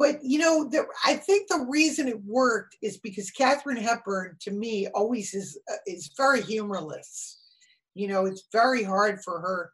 But 0.00 0.24
you 0.24 0.38
know, 0.38 0.66
the, 0.66 0.86
I 1.04 1.16
think 1.16 1.48
the 1.48 1.66
reason 1.68 2.08
it 2.08 2.24
worked 2.24 2.74
is 2.80 2.96
because 2.96 3.30
Katharine 3.30 3.76
Hepburn, 3.76 4.38
to 4.40 4.50
me, 4.50 4.88
always 4.94 5.34
is 5.34 5.60
uh, 5.70 5.76
is 5.86 6.10
very 6.16 6.40
humorless. 6.40 7.38
You 7.92 8.08
know, 8.08 8.24
it's 8.24 8.48
very 8.50 8.82
hard 8.82 9.22
for 9.22 9.40
her 9.40 9.72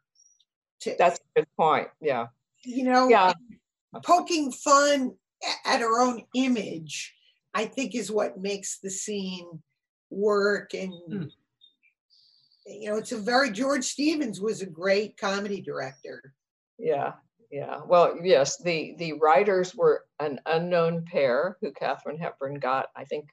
to, 0.81 0.95
That's 0.99 1.17
a 1.19 1.39
good 1.39 1.47
point. 1.55 1.87
Yeah. 2.01 2.27
You 2.65 2.83
know, 2.83 3.07
yeah. 3.07 3.31
poking 4.03 4.51
fun 4.51 5.13
at 5.65 5.79
her 5.79 6.01
own 6.01 6.23
image, 6.35 7.15
I 7.53 7.63
think, 7.63 7.95
is 7.95 8.11
what 8.11 8.37
makes 8.37 8.79
the 8.79 8.89
scene 8.89 9.47
work. 10.09 10.73
And, 10.73 10.93
hmm. 11.07 11.23
you 12.65 12.89
know, 12.89 12.97
it's 12.97 13.13
a 13.13 13.17
very, 13.17 13.51
George 13.51 13.85
Stevens 13.85 14.41
was 14.41 14.61
a 14.61 14.65
great 14.65 15.15
comedy 15.15 15.61
director. 15.61 16.33
Yeah. 16.77 17.13
Yeah. 17.51 17.81
Well, 17.85 18.17
yes, 18.23 18.57
the 18.61 18.95
the 18.97 19.13
writers 19.13 19.73
were 19.73 20.03
an 20.19 20.39
unknown 20.45 21.05
pair 21.05 21.57
who 21.61 21.71
Katharine 21.71 22.17
Hepburn 22.17 22.55
got, 22.59 22.87
I 22.95 23.05
think, 23.05 23.25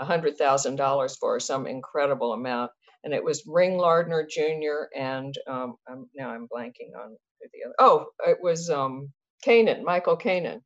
a 0.00 0.04
hundred 0.04 0.36
thousand 0.36 0.76
dollars 0.76 1.16
for 1.16 1.40
some 1.40 1.66
incredible 1.66 2.32
amount 2.32 2.70
and 3.06 3.14
it 3.14 3.22
was 3.22 3.44
Ring 3.46 3.78
Lardner 3.78 4.26
Jr. 4.28 4.88
and 4.96 5.32
um, 5.46 5.76
I'm, 5.88 6.10
now 6.16 6.28
I'm 6.30 6.48
blanking 6.52 6.90
on 7.00 7.16
the 7.40 7.64
other. 7.64 7.74
Oh, 7.78 8.06
it 8.26 8.38
was 8.42 8.68
um, 8.68 9.12
Kanin, 9.44 9.84
Michael 9.84 10.16
Kanin, 10.16 10.60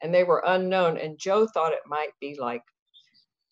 and 0.00 0.14
they 0.14 0.22
were 0.22 0.44
unknown. 0.46 0.96
And 0.96 1.18
Joe 1.18 1.48
thought 1.48 1.72
it 1.72 1.80
might 1.88 2.12
be 2.20 2.36
like 2.40 2.62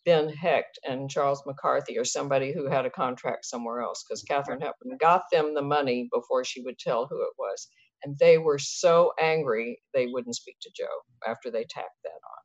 Ben 0.05 0.29
Hecht 0.29 0.79
and 0.89 1.11
Charles 1.11 1.43
MacArthur 1.45 1.95
or 1.99 2.05
somebody 2.05 2.53
who 2.53 2.67
had 2.67 2.87
a 2.87 2.91
contract 2.91 3.47
somewhere 3.47 3.81
else 3.81 4.05
because 4.09 4.23
Katharine 4.23 4.61
Hepburn 4.61 4.97
got 5.01 5.23
them 5.33 5.53
the 5.53 5.63
money 5.63 6.09
before 6.13 6.45
she 6.45 6.63
would 6.63 6.79
tell 6.79 7.09
who 7.09 7.21
it 7.23 7.33
was. 7.37 7.67
And 8.03 8.19
they 8.19 8.39
were 8.39 8.59
so 8.59 9.13
angry 9.21 9.81
they 9.93 10.07
wouldn't 10.07 10.37
speak 10.37 10.57
to 10.63 10.71
Joe 10.75 10.87
after 11.27 11.51
they 11.51 11.65
tacked 11.69 12.03
that 12.05 12.11
on. 12.11 12.41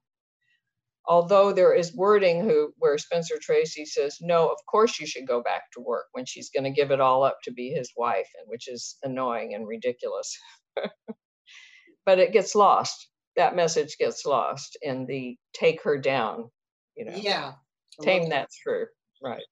Although 1.08 1.54
there 1.54 1.74
is 1.74 1.96
wording 1.96 2.44
who 2.44 2.74
where 2.78 2.98
Spencer 2.98 3.36
Tracy 3.40 3.86
says, 3.86 4.18
no, 4.22 4.48
of 4.48 4.58
course 4.70 5.00
you 5.00 5.06
should 5.06 5.28
go 5.28 5.42
back 5.42 5.64
to 5.74 5.82
work 5.82 6.06
when 6.14 6.26
she's 6.26 6.50
going 6.50 6.64
to 6.64 6.72
give 6.72 6.92
it 6.92 7.00
all 7.00 7.24
up 7.24 7.38
to 7.44 7.52
be 7.54 7.70
his 7.70 7.92
wife, 7.96 8.28
and 8.40 8.48
which 8.50 8.68
is 8.68 8.98
annoying 9.04 9.54
and 9.54 9.68
ridiculous. 9.68 10.36
but 12.06 12.20
it 12.20 12.34
gets 12.34 12.56
lost. 12.56 13.08
That 13.36 13.56
message 13.56 13.98
gets 14.00 14.26
lost 14.26 14.78
in 14.82 15.06
the 15.06 15.38
take 15.54 15.84
her 15.84 15.98
down, 15.98 16.50
you 16.96 17.06
know. 17.06 17.16
Yeah. 17.16 17.54
Tame 18.02 18.30
that 18.30 18.50
through. 18.64 18.88
Right. 19.24 19.44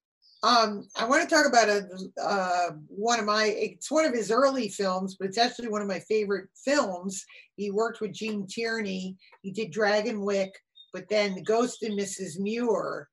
Um, 0.43 0.85
I 0.97 1.05
want 1.05 1.27
to 1.27 1.33
talk 1.33 1.47
about 1.47 1.69
a 1.69 1.87
uh, 2.21 2.71
one 2.89 3.17
of 3.17 3.25
my. 3.25 3.45
It's 3.45 3.89
one 3.89 4.05
of 4.05 4.13
his 4.13 4.29
early 4.29 4.67
films, 4.67 5.15
but 5.17 5.29
it's 5.29 5.37
actually 5.37 5.69
one 5.69 5.81
of 5.81 5.87
my 5.87 5.99
favorite 5.99 6.49
films. 6.65 7.23
He 7.55 7.71
worked 7.71 8.01
with 8.01 8.13
Gene 8.13 8.45
Tierney. 8.45 9.15
He 9.41 9.51
did 9.51 9.71
Dragonwyck, 9.71 10.49
but 10.91 11.07
then 11.09 11.33
The 11.33 11.41
Ghost 11.41 11.81
and 11.83 11.97
Mrs. 11.97 12.39
Muir. 12.39 13.07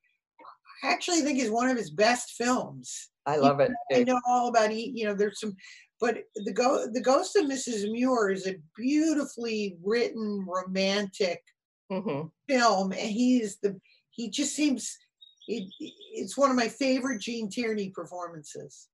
I 0.83 0.89
actually 0.89 1.21
think 1.21 1.39
is 1.39 1.51
one 1.51 1.69
of 1.69 1.77
his 1.77 1.91
best 1.91 2.33
films. 2.33 3.11
I 3.27 3.37
love 3.37 3.61
it. 3.61 3.71
I 3.95 4.03
know 4.03 4.21
all 4.27 4.49
about 4.49 4.75
You 4.75 5.05
know, 5.07 5.15
there's 5.15 5.39
some, 5.39 5.55
but 6.01 6.25
the 6.35 6.53
go 6.53 6.89
the 6.93 7.01
Ghost 7.01 7.37
of 7.37 7.45
Mrs. 7.45 7.91
Muir 7.93 8.31
is 8.31 8.49
a 8.49 8.57
beautifully 8.77 9.77
written 9.85 10.45
romantic 10.49 11.45
mm-hmm. 11.93 12.27
film, 12.49 12.91
and 12.93 13.11
he's 13.11 13.59
the 13.59 13.79
he 14.11 14.31
just 14.31 14.57
seems 14.57 14.99
it, 15.49 15.73
it's 15.79 16.37
one 16.37 16.51
of 16.51 16.57
my 16.57 16.69
favorite 16.69 17.21
Gene 17.21 17.49
Tierney 17.49 17.91
performances. 17.91 18.89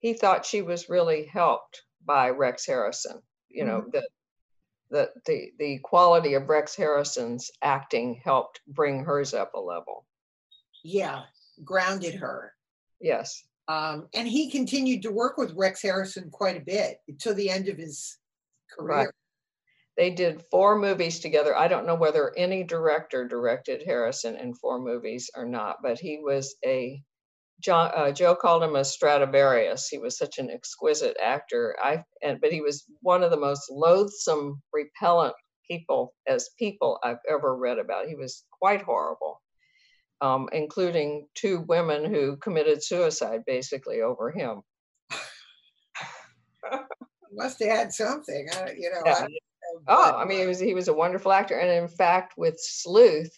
He 0.00 0.12
thought 0.12 0.44
she 0.46 0.62
was 0.62 0.88
really 0.88 1.26
helped 1.26 1.82
by 2.04 2.30
Rex 2.30 2.66
Harrison. 2.66 3.20
You 3.48 3.64
know 3.64 3.80
mm-hmm. 3.80 3.90
that 3.92 4.08
that 4.90 5.08
the 5.24 5.50
the 5.58 5.78
quality 5.78 6.34
of 6.34 6.48
Rex 6.48 6.76
Harrison's 6.76 7.50
acting 7.62 8.20
helped 8.24 8.60
bring 8.66 9.04
hers 9.04 9.34
up 9.34 9.54
a 9.54 9.60
level. 9.60 10.06
Yeah, 10.84 11.22
grounded 11.64 12.14
her. 12.14 12.52
Yes. 13.00 13.42
Um, 13.68 14.08
and 14.14 14.28
he 14.28 14.50
continued 14.50 15.02
to 15.02 15.10
work 15.10 15.36
with 15.38 15.54
Rex 15.56 15.82
Harrison 15.82 16.30
quite 16.30 16.56
a 16.56 16.64
bit 16.64 16.98
until 17.08 17.34
the 17.34 17.50
end 17.50 17.68
of 17.68 17.76
his 17.76 18.18
career. 18.70 18.96
Right. 18.96 19.08
They 19.96 20.10
did 20.10 20.44
four 20.50 20.78
movies 20.78 21.20
together. 21.20 21.56
I 21.56 21.68
don't 21.68 21.86
know 21.86 21.94
whether 21.94 22.36
any 22.36 22.64
director 22.64 23.26
directed 23.26 23.82
Harrison 23.82 24.36
in 24.36 24.54
four 24.54 24.78
movies 24.78 25.30
or 25.34 25.46
not, 25.46 25.78
but 25.82 25.98
he 25.98 26.18
was 26.18 26.54
a 26.64 27.02
John, 27.60 27.90
uh, 27.96 28.12
Joe 28.12 28.34
called 28.34 28.62
him 28.62 28.76
a 28.76 28.84
Stradivarius. 28.84 29.88
He 29.88 29.96
was 29.96 30.18
such 30.18 30.38
an 30.38 30.50
exquisite 30.50 31.16
actor. 31.22 31.74
I 31.82 32.04
and 32.22 32.38
but 32.40 32.52
he 32.52 32.60
was 32.60 32.84
one 33.00 33.22
of 33.22 33.30
the 33.30 33.38
most 33.38 33.70
loathsome, 33.70 34.60
repellent 34.72 35.34
people 35.68 36.14
as 36.26 36.50
people 36.58 36.98
I've 37.02 37.18
ever 37.28 37.56
read 37.56 37.78
about. 37.78 38.08
He 38.08 38.14
was 38.14 38.44
quite 38.50 38.82
horrible, 38.82 39.40
um, 40.20 40.50
including 40.52 41.28
two 41.34 41.60
women 41.60 42.04
who 42.04 42.36
committed 42.36 42.84
suicide 42.84 43.40
basically 43.46 44.02
over 44.02 44.30
him. 44.30 44.60
Must 47.32 47.62
have 47.62 47.70
had 47.70 47.92
something, 47.92 48.48
uh, 48.54 48.68
you 48.76 48.90
know. 48.90 49.02
Yeah. 49.06 49.12
I, 49.24 49.28
oh, 49.88 50.16
I 50.16 50.24
mean, 50.24 50.40
he 50.40 50.46
was 50.46 50.60
he 50.60 50.74
was 50.74 50.88
a 50.88 50.94
wonderful 50.94 51.32
actor, 51.32 51.58
and 51.58 51.70
in 51.70 51.88
fact, 51.88 52.34
with 52.36 52.56
Sleuth, 52.58 53.32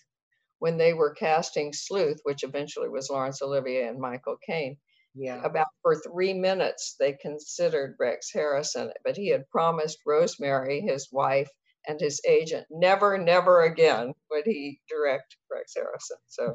when 0.58 0.76
they 0.76 0.92
were 0.92 1.14
casting 1.14 1.72
Sleuth, 1.72 2.20
which 2.24 2.42
eventually 2.42 2.88
was 2.88 3.10
Laurence 3.10 3.42
Olivier 3.42 3.88
and 3.88 4.00
Michael 4.00 4.36
Caine. 4.44 4.76
Yeah. 5.14 5.42
About 5.42 5.66
for 5.82 5.96
three 5.96 6.34
minutes, 6.34 6.94
they 7.00 7.14
considered 7.14 7.96
Rex 7.98 8.30
Harrison, 8.32 8.92
but 9.04 9.16
he 9.16 9.28
had 9.28 9.48
promised 9.50 9.98
Rosemary, 10.06 10.80
his 10.80 11.08
wife, 11.10 11.48
and 11.88 12.00
his 12.00 12.20
agent, 12.28 12.66
never, 12.70 13.18
never 13.18 13.62
again 13.62 14.12
would 14.30 14.44
he 14.46 14.80
direct 14.88 15.36
Rex 15.50 15.74
Harrison. 15.74 16.18
So, 16.26 16.54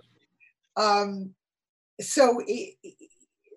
um, 0.78 1.34
so 2.00 2.42
he, 2.46 2.78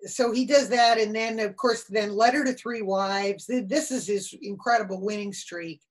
so 0.03 0.31
he 0.31 0.45
does 0.45 0.69
that, 0.69 0.97
and 0.97 1.15
then 1.15 1.39
of 1.39 1.55
course, 1.55 1.85
then 1.85 2.15
Letter 2.15 2.43
to 2.43 2.53
Three 2.53 2.81
Wives. 2.81 3.45
This 3.47 3.91
is 3.91 4.07
his 4.07 4.33
incredible 4.41 5.01
winning 5.01 5.33
streak 5.33 5.81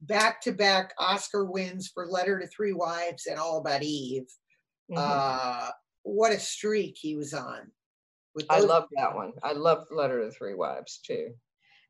back 0.00 0.40
to 0.42 0.52
back 0.52 0.94
Oscar 0.98 1.44
wins 1.44 1.88
for 1.88 2.06
Letter 2.06 2.38
to 2.38 2.46
Three 2.46 2.72
Wives 2.72 3.26
and 3.26 3.38
All 3.38 3.58
About 3.58 3.82
Eve. 3.82 4.26
Mm-hmm. 4.90 4.98
Uh, 4.98 5.70
what 6.02 6.32
a 6.32 6.38
streak 6.38 6.96
he 6.98 7.16
was 7.16 7.34
on. 7.34 7.70
I 8.48 8.60
love 8.60 8.86
that 8.96 9.14
one. 9.14 9.32
I 9.42 9.52
love 9.52 9.86
Letter 9.90 10.24
to 10.24 10.30
Three 10.30 10.54
Wives 10.54 11.00
too. 11.04 11.34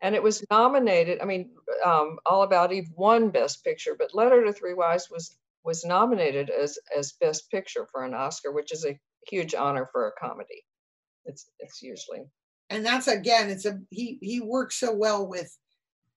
And 0.01 0.15
it 0.15 0.23
was 0.23 0.45
nominated. 0.51 1.21
I 1.21 1.25
mean, 1.25 1.51
um, 1.85 2.19
All 2.25 2.43
About 2.43 2.73
Eve 2.73 2.89
won 2.97 3.31
Best 3.31 3.65
Picture, 3.65 3.97
but 3.99 4.15
Letter 4.15 4.45
to 4.45 4.53
Three 4.53 4.75
Wives 4.75 5.09
was 5.11 5.37
was 5.65 5.85
nominated 5.85 6.51
as 6.51 6.79
as 6.97 7.13
Best 7.21 7.51
Picture 7.51 7.87
for 7.91 8.05
an 8.05 8.15
Oscar, 8.15 8.53
which 8.53 8.73
is 8.73 8.87
a 8.87 8.99
huge 9.29 9.55
honor 9.55 9.87
for 9.93 10.09
a 10.09 10.13
comedy. 10.13 10.65
It's 11.27 11.51
it's 11.59 11.83
usually. 11.83 12.23
And 12.71 12.85
that's 12.85 13.09
again, 13.09 13.51
it's 13.51 13.67
a 13.67 13.79
he 13.91 14.19
he 14.23 14.41
works 14.41 14.79
so 14.79 14.95
well 14.95 15.27
with 15.27 15.55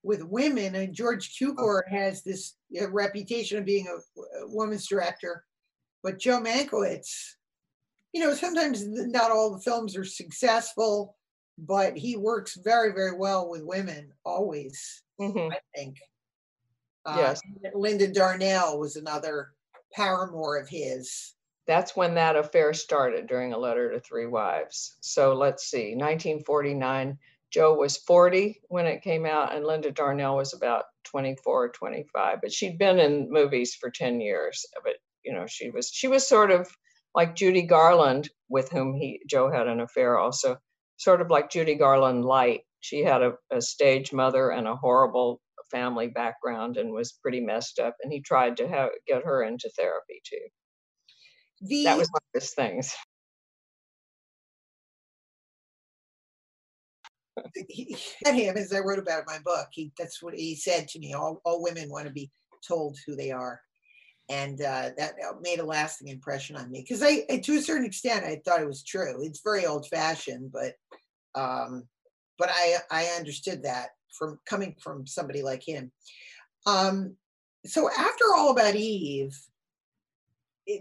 with 0.04 0.24
women. 0.24 0.76
And 0.76 0.94
George 0.94 1.38
Cukor 1.38 1.82
has 1.90 2.24
this 2.24 2.56
uh, 2.80 2.90
reputation 2.90 3.58
of 3.58 3.66
being 3.66 3.88
a, 3.88 4.20
a 4.44 4.48
woman's 4.48 4.88
director, 4.88 5.44
but 6.04 6.20
Joe 6.20 6.40
Mankiewicz, 6.40 7.34
you 8.14 8.22
know, 8.22 8.34
sometimes 8.34 8.84
not 8.86 9.32
all 9.32 9.52
the 9.52 9.62
films 9.62 9.96
are 9.96 10.04
successful, 10.04 11.16
but 11.58 11.96
he 11.96 12.18
works 12.18 12.58
very, 12.64 12.92
very 12.92 13.16
well 13.16 13.50
with 13.50 13.64
women 13.64 14.12
always. 14.26 15.04
Mm-hmm. 15.20 15.52
I 15.54 15.60
think. 15.76 15.98
Uh, 17.06 17.16
yes. 17.18 17.42
Linda 17.74 18.08
Darnell 18.08 18.80
was 18.80 18.96
another 18.96 19.54
paramour 19.94 20.58
of 20.58 20.70
his. 20.70 21.34
That's 21.68 21.96
when 21.96 22.16
that 22.16 22.36
affair 22.36 22.74
started 22.74 23.28
during 23.28 23.54
A 23.54 23.58
Letter 23.58 23.92
to 23.92 24.00
Three 24.00 24.28
Wives. 24.28 24.98
So 25.02 25.34
let's 25.34 25.70
see, 25.70 25.96
1949. 25.96 27.18
Joe 27.52 27.74
was 27.74 27.98
40 27.98 28.62
when 28.70 28.86
it 28.86 29.02
came 29.02 29.26
out, 29.26 29.54
and 29.54 29.66
Linda 29.66 29.92
Darnell 29.92 30.38
was 30.38 30.54
about 30.54 30.86
24 31.06 31.66
or 31.66 31.70
25. 31.70 32.40
But 32.42 32.54
she'd 32.54 32.78
been 32.78 33.00
in 33.00 33.32
movies 33.32 33.76
for 33.76 33.90
10 33.90 34.22
years. 34.22 34.66
But 34.84 34.94
you 35.24 35.34
know, 35.34 35.46
she 35.48 35.70
was 35.70 35.90
she 35.94 36.08
was 36.08 36.28
sort 36.28 36.52
of 36.52 36.70
like 37.14 37.36
Judy 37.36 37.64
Garland, 37.64 38.30
with 38.50 38.70
whom 38.72 38.94
he 38.94 39.22
Joe 39.30 39.52
had 39.52 39.68
an 39.68 39.82
affair 39.82 40.18
also, 40.18 40.58
sort 40.98 41.22
of 41.22 41.30
like 41.30 41.52
Judy 41.52 41.76
Garland 41.76 42.26
light. 42.26 42.62
She 42.80 43.04
had 43.04 43.22
a, 43.22 43.34
a 43.52 43.62
stage 43.62 44.12
mother 44.14 44.50
and 44.50 44.68
a 44.68 44.76
horrible 44.76 45.42
family 45.72 46.08
background 46.08 46.78
and 46.78 46.92
was 46.92 47.14
pretty 47.14 47.40
messed 47.40 47.80
up. 47.80 47.96
And 48.02 48.12
he 48.12 48.22
tried 48.22 48.58
to 48.58 48.68
have, 48.68 48.90
get 49.08 49.24
her 49.24 49.44
into 49.44 49.70
therapy 49.70 50.22
too. 50.24 50.38
The, 51.62 51.84
that 51.86 51.98
was 51.98 52.10
one 52.10 52.22
of 52.34 52.42
his 52.42 52.54
things. 52.54 52.96
he, 57.70 57.96
him 58.26 58.58
as 58.58 58.74
I 58.74 58.80
wrote 58.80 59.00
about 59.00 59.20
in 59.20 59.26
my 59.28 59.40
book. 59.44 59.68
He 59.72 59.92
that's 59.98 60.22
what 60.22 60.34
he 60.34 60.56
said 60.56 60.88
to 60.90 61.00
me. 61.00 61.14
All 61.14 61.42
all 61.46 61.64
women 61.64 61.90
want 61.90 62.08
to 62.08 62.14
be 62.14 62.32
told 62.68 62.98
who 63.06 63.16
they 63.16 63.32
are, 63.32 63.62
and 64.30 64.62
uh, 64.62 64.92
that 64.98 65.16
made 65.42 65.60
a 65.60 65.66
lasting 65.66 66.08
impression 66.08 66.56
on 66.56 66.72
me 66.72 66.82
because 66.82 67.04
I, 67.04 67.22
to 67.38 67.58
a 67.58 67.62
certain 67.62 67.86
extent, 67.86 68.26
I 68.26 68.42
thought 68.44 68.62
it 68.62 68.68
was 68.68 68.84
true. 68.84 69.24
It's 69.24 69.42
very 69.44 69.66
old 69.66 69.88
fashioned, 69.88 70.52
but 70.52 70.76
um, 71.36 71.88
but 72.38 72.50
I 72.52 72.78
I 72.90 73.06
understood 73.18 73.64
that 73.64 73.90
from 74.18 74.40
coming 74.46 74.76
from 74.82 75.08
somebody 75.08 75.42
like 75.42 75.64
him. 75.64 75.92
Um, 76.66 77.16
so 77.66 77.90
after 77.90 78.26
All 78.36 78.52
About 78.52 78.76
Eve, 78.76 79.38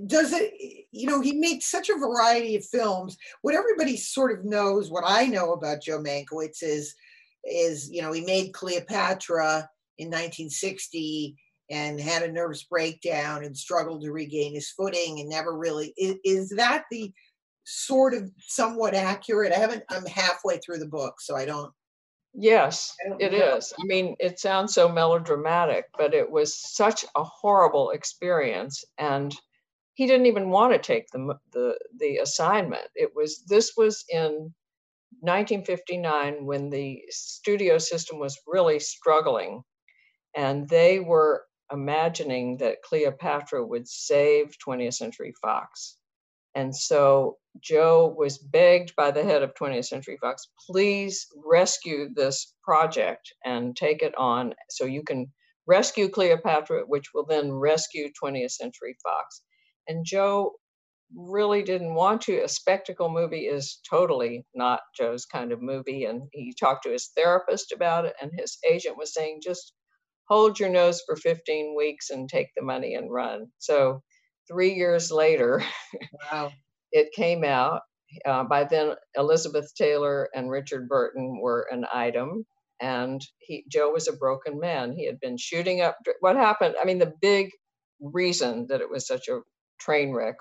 does 0.07 0.33
it 0.33 0.53
you 0.91 1.07
know 1.07 1.21
he 1.21 1.33
makes 1.33 1.71
such 1.71 1.89
a 1.89 1.99
variety 1.99 2.57
of 2.57 2.65
films 2.65 3.17
what 3.43 3.55
everybody 3.55 3.97
sort 3.97 4.37
of 4.37 4.45
knows 4.45 4.91
what 4.91 5.05
i 5.07 5.27
know 5.27 5.53
about 5.53 5.83
joe 5.83 5.99
mankiewicz 5.99 6.63
is 6.63 6.95
is 7.45 7.91
you 7.91 8.03
know 8.03 8.13
he 8.13 8.21
made 8.21 8.53
cleopatra 8.53 9.69
in 9.99 10.09
1960 10.09 11.35
and 11.71 12.01
had 12.01 12.23
a 12.23 12.33
nervous 12.33 12.65
breakdown 12.65 13.45
and 13.45 13.57
struggled 13.57 14.03
to 14.03 14.13
regain 14.13 14.55
his 14.55 14.71
footing 14.71 15.21
and 15.21 15.29
never 15.29 15.57
really 15.57 15.95
is, 15.97 16.17
is 16.25 16.51
that 16.51 16.85
the 16.91 17.13
sort 17.65 18.13
of 18.13 18.31
somewhat 18.39 18.95
accurate 18.95 19.53
i 19.53 19.57
haven't 19.57 19.85
i'm 19.91 20.05
halfway 20.07 20.59
through 20.59 20.79
the 20.79 20.87
book 20.87 21.21
so 21.21 21.37
i 21.37 21.45
don't 21.45 21.73
Yes, 22.33 22.95
it 23.19 23.35
is. 23.35 23.73
I 23.77 23.85
mean, 23.85 24.15
it 24.21 24.39
sounds 24.39 24.73
so 24.73 24.89
melodramatic, 24.89 25.87
but 25.99 26.15
it 26.15 26.31
was 26.31 26.55
such 26.55 27.05
a 27.17 27.25
horrible 27.25 27.91
experience. 27.91 28.85
And 28.99 29.37
he 30.01 30.07
didn't 30.07 30.25
even 30.25 30.49
want 30.49 30.73
to 30.73 30.79
take 30.79 31.11
the, 31.11 31.35
the 31.53 31.79
the 31.99 32.17
assignment. 32.17 32.87
It 32.95 33.11
was 33.15 33.45
this 33.47 33.73
was 33.77 34.03
in 34.09 34.55
1959 35.21 36.47
when 36.47 36.71
the 36.71 37.03
studio 37.11 37.77
system 37.77 38.19
was 38.19 38.41
really 38.47 38.79
struggling 38.79 39.61
and 40.35 40.67
they 40.71 41.01
were 41.01 41.45
imagining 41.71 42.57
that 42.57 42.81
Cleopatra 42.83 43.67
would 43.67 43.87
save 43.87 44.57
20th 44.67 44.95
Century 44.95 45.35
Fox. 45.43 45.99
And 46.55 46.75
so 46.75 47.37
Joe 47.63 48.15
was 48.17 48.39
begged 48.39 48.97
by 48.97 49.11
the 49.11 49.23
head 49.23 49.43
of 49.43 49.53
20th 49.53 49.85
Century 49.85 50.17
Fox, 50.19 50.49
please 50.67 51.27
rescue 51.45 52.09
this 52.15 52.55
project 52.65 53.35
and 53.45 53.77
take 53.77 54.01
it 54.01 54.15
on 54.17 54.55
so 54.71 54.87
you 54.87 55.03
can 55.03 55.31
rescue 55.67 56.09
Cleopatra, 56.09 56.85
which 56.87 57.13
will 57.13 57.27
then 57.27 57.53
rescue 57.53 58.09
20th 58.25 58.53
Century 58.53 58.97
Fox. 59.03 59.43
And 59.89 60.05
Joe 60.05 60.53
really 61.15 61.63
didn't 61.63 61.95
want 61.95 62.23
to. 62.23 62.43
A 62.43 62.49
spectacle 62.49 63.09
movie 63.09 63.47
is 63.47 63.81
totally 63.89 64.45
not 64.55 64.81
Joe's 64.97 65.27
kind 65.27 65.53
of 65.53 65.61
movie. 65.61 66.05
And 66.05 66.23
he 66.33 66.55
talked 66.59 66.85
to 66.85 66.93
his 66.93 67.11
therapist 67.17 67.73
about 67.73 68.05
it, 68.05 68.15
and 68.21 68.31
his 68.37 68.59
agent 68.69 68.97
was 68.97 69.13
saying, 69.13 69.41
just 69.43 69.73
hold 70.29 70.61
your 70.61 70.69
nose 70.69 71.03
for 71.05 71.17
15 71.17 71.75
weeks 71.77 72.11
and 72.11 72.29
take 72.29 72.49
the 72.57 72.63
money 72.63 72.95
and 72.95 73.11
run. 73.11 73.47
So 73.59 74.03
three 74.49 74.75
years 74.75 75.11
later, 75.11 75.63
wow. 76.31 76.53
it 76.93 77.13
came 77.13 77.45
out. 77.45 77.83
Uh, 78.25 78.45
by 78.45 78.65
then, 78.65 78.95
Elizabeth 79.17 79.73
Taylor 79.77 80.29
and 80.35 80.51
Richard 80.51 80.89
Burton 80.89 81.41
were 81.41 81.67
an 81.71 81.85
item, 81.93 82.45
and 82.81 83.21
he 83.39 83.65
Joe 83.69 83.91
was 83.91 84.09
a 84.09 84.13
broken 84.17 84.59
man. 84.59 84.93
He 84.93 85.07
had 85.07 85.21
been 85.21 85.37
shooting 85.37 85.81
up. 85.81 85.97
What 86.19 86.37
happened? 86.37 86.75
I 86.81 86.85
mean, 86.85 86.99
the 86.99 87.13
big 87.21 87.51
reason 88.01 88.67
that 88.69 88.81
it 88.81 88.91
was 88.91 89.07
such 89.07 89.29
a 89.29 89.41
train 89.81 90.13
wreck 90.13 90.37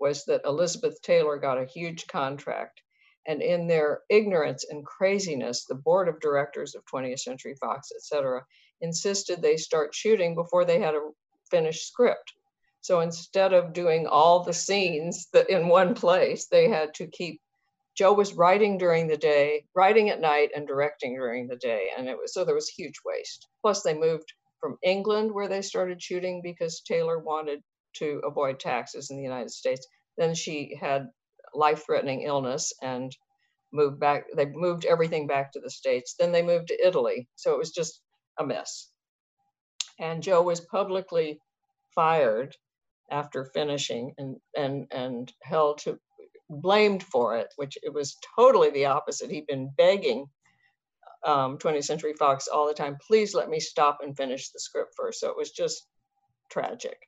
was 0.00 0.24
that 0.24 0.44
Elizabeth 0.44 1.00
Taylor 1.02 1.38
got 1.38 1.60
a 1.60 1.66
huge 1.66 2.06
contract. 2.06 2.82
And 3.26 3.40
in 3.40 3.66
their 3.66 4.02
ignorance 4.10 4.66
and 4.68 4.84
craziness, 4.84 5.64
the 5.64 5.74
board 5.74 6.08
of 6.08 6.20
directors 6.20 6.74
of 6.74 6.84
20th 6.92 7.20
Century 7.20 7.54
Fox, 7.58 7.90
et 7.94 8.02
cetera, 8.02 8.44
insisted 8.82 9.40
they 9.40 9.56
start 9.56 9.94
shooting 9.94 10.34
before 10.34 10.64
they 10.64 10.78
had 10.78 10.94
a 10.94 11.10
finished 11.50 11.86
script. 11.86 12.34
So 12.82 13.00
instead 13.00 13.54
of 13.54 13.72
doing 13.72 14.06
all 14.06 14.42
the 14.42 14.52
scenes 14.52 15.28
that 15.32 15.48
in 15.48 15.68
one 15.68 15.94
place, 15.94 16.46
they 16.48 16.68
had 16.68 16.92
to 16.94 17.06
keep. 17.06 17.40
Joe 17.96 18.12
was 18.12 18.34
writing 18.34 18.76
during 18.76 19.06
the 19.06 19.16
day, 19.16 19.64
writing 19.74 20.10
at 20.10 20.20
night, 20.20 20.50
and 20.54 20.66
directing 20.66 21.14
during 21.14 21.46
the 21.46 21.56
day, 21.56 21.90
and 21.96 22.08
it 22.08 22.18
was 22.18 22.34
so 22.34 22.44
there 22.44 22.54
was 22.54 22.68
huge 22.68 22.96
waste. 23.06 23.46
Plus, 23.62 23.82
they 23.82 23.94
moved 23.94 24.32
from 24.60 24.76
England 24.82 25.32
where 25.32 25.48
they 25.48 25.62
started 25.62 26.02
shooting 26.02 26.42
because 26.42 26.80
Taylor 26.80 27.20
wanted 27.20 27.62
to 27.94 28.20
avoid 28.24 28.60
taxes 28.60 29.10
in 29.10 29.16
the 29.16 29.22
United 29.22 29.50
States. 29.50 29.86
Then 30.16 30.34
she 30.34 30.76
had 30.80 31.08
life-threatening 31.54 32.22
illness 32.22 32.72
and 32.82 33.16
moved 33.72 34.00
back. 34.00 34.24
They 34.36 34.46
moved 34.46 34.84
everything 34.84 35.26
back 35.26 35.52
to 35.52 35.60
the 35.60 35.70
States. 35.70 36.14
Then 36.18 36.32
they 36.32 36.42
moved 36.42 36.68
to 36.68 36.86
Italy. 36.86 37.28
So 37.36 37.52
it 37.52 37.58
was 37.58 37.70
just 37.70 38.00
a 38.38 38.46
mess. 38.46 38.90
And 39.98 40.22
Joe 40.22 40.42
was 40.42 40.60
publicly 40.60 41.40
fired 41.94 42.56
after 43.10 43.44
finishing 43.44 44.14
and 44.18 44.36
and 44.56 44.86
and 44.90 45.32
held 45.42 45.78
to 45.78 45.98
blamed 46.50 47.02
for 47.02 47.36
it, 47.36 47.48
which 47.56 47.78
it 47.82 47.92
was 47.92 48.16
totally 48.36 48.70
the 48.70 48.86
opposite. 48.86 49.30
He'd 49.30 49.46
been 49.46 49.70
begging 49.76 50.26
um, 51.24 51.58
20th 51.58 51.84
Century 51.84 52.12
Fox 52.14 52.48
all 52.48 52.66
the 52.66 52.74
time, 52.74 52.98
please 53.06 53.34
let 53.34 53.48
me 53.48 53.58
stop 53.58 53.98
and 54.02 54.16
finish 54.16 54.50
the 54.50 54.60
script 54.60 54.94
first. 54.96 55.20
So 55.20 55.30
it 55.30 55.36
was 55.36 55.50
just 55.50 55.86
tragic. 56.50 56.98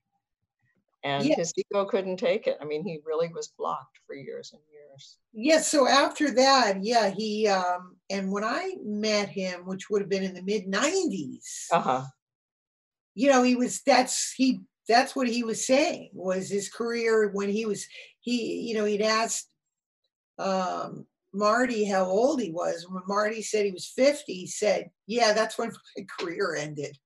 And 1.07 1.25
yeah. 1.25 1.37
his 1.37 1.53
ego 1.57 1.85
couldn't 1.85 2.17
take 2.17 2.49
it. 2.49 2.59
I 2.61 2.65
mean, 2.65 2.85
he 2.85 2.99
really 3.07 3.29
was 3.29 3.53
blocked 3.57 4.01
for 4.07 4.17
years 4.17 4.51
and 4.53 4.63
years. 4.73 5.19
Yes. 5.33 5.69
So 5.69 5.87
after 5.87 6.33
that, 6.33 6.83
yeah, 6.83 7.11
he, 7.11 7.47
um, 7.47 7.97
and 8.11 8.33
when 8.33 8.43
I 8.43 8.75
met 8.85 9.29
him, 9.29 9.67
which 9.67 9.89
would 9.89 10.03
have 10.03 10.11
been 10.11 10.25
in 10.25 10.35
the 10.35 10.43
mid 10.43 10.67
90s, 10.67 11.67
uh-huh. 11.73 12.03
you 13.15 13.31
know, 13.31 13.45
he 13.45 13.55
was, 13.55 13.83
that's, 13.87 14.33
he 14.37 14.63
that's 14.89 15.17
what 15.17 15.29
he 15.29 15.43
was 15.43 15.67
saying 15.67 16.11
was 16.13 16.49
his 16.49 16.69
career 16.69 17.31
when 17.33 17.49
he 17.49 17.67
was 17.67 17.87
he 18.21 18.61
you 18.61 18.75
know 18.75 18.85
he'd 18.85 19.03
asked 19.03 19.49
um, 20.39 21.07
marty 21.33 21.85
how 21.85 22.05
old 22.05 22.41
he 22.41 22.51
was 22.51 22.87
when 22.89 23.03
marty 23.07 23.43
said 23.43 23.65
he 23.65 23.73
was 23.73 23.93
50 23.97 24.33
he 24.33 24.47
said 24.47 24.91
yeah 25.07 25.33
that's 25.33 25.59
when 25.59 25.71
my 25.97 26.05
career 26.19 26.55
ended 26.55 26.97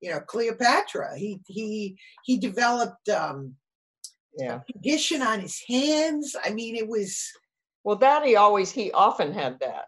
you 0.00 0.10
know 0.10 0.20
cleopatra. 0.20 1.16
He 1.16 1.40
he 1.46 1.96
he 2.24 2.38
developed 2.38 3.08
um 3.08 3.54
yeah. 4.38 4.60
condition 4.70 5.22
on 5.22 5.40
his 5.40 5.60
hands. 5.68 6.36
I 6.42 6.50
mean 6.50 6.76
it 6.76 6.88
was 6.88 7.28
well 7.84 7.96
that 7.96 8.24
he 8.24 8.36
always 8.36 8.70
he 8.70 8.92
often 8.92 9.32
had 9.32 9.58
that. 9.60 9.86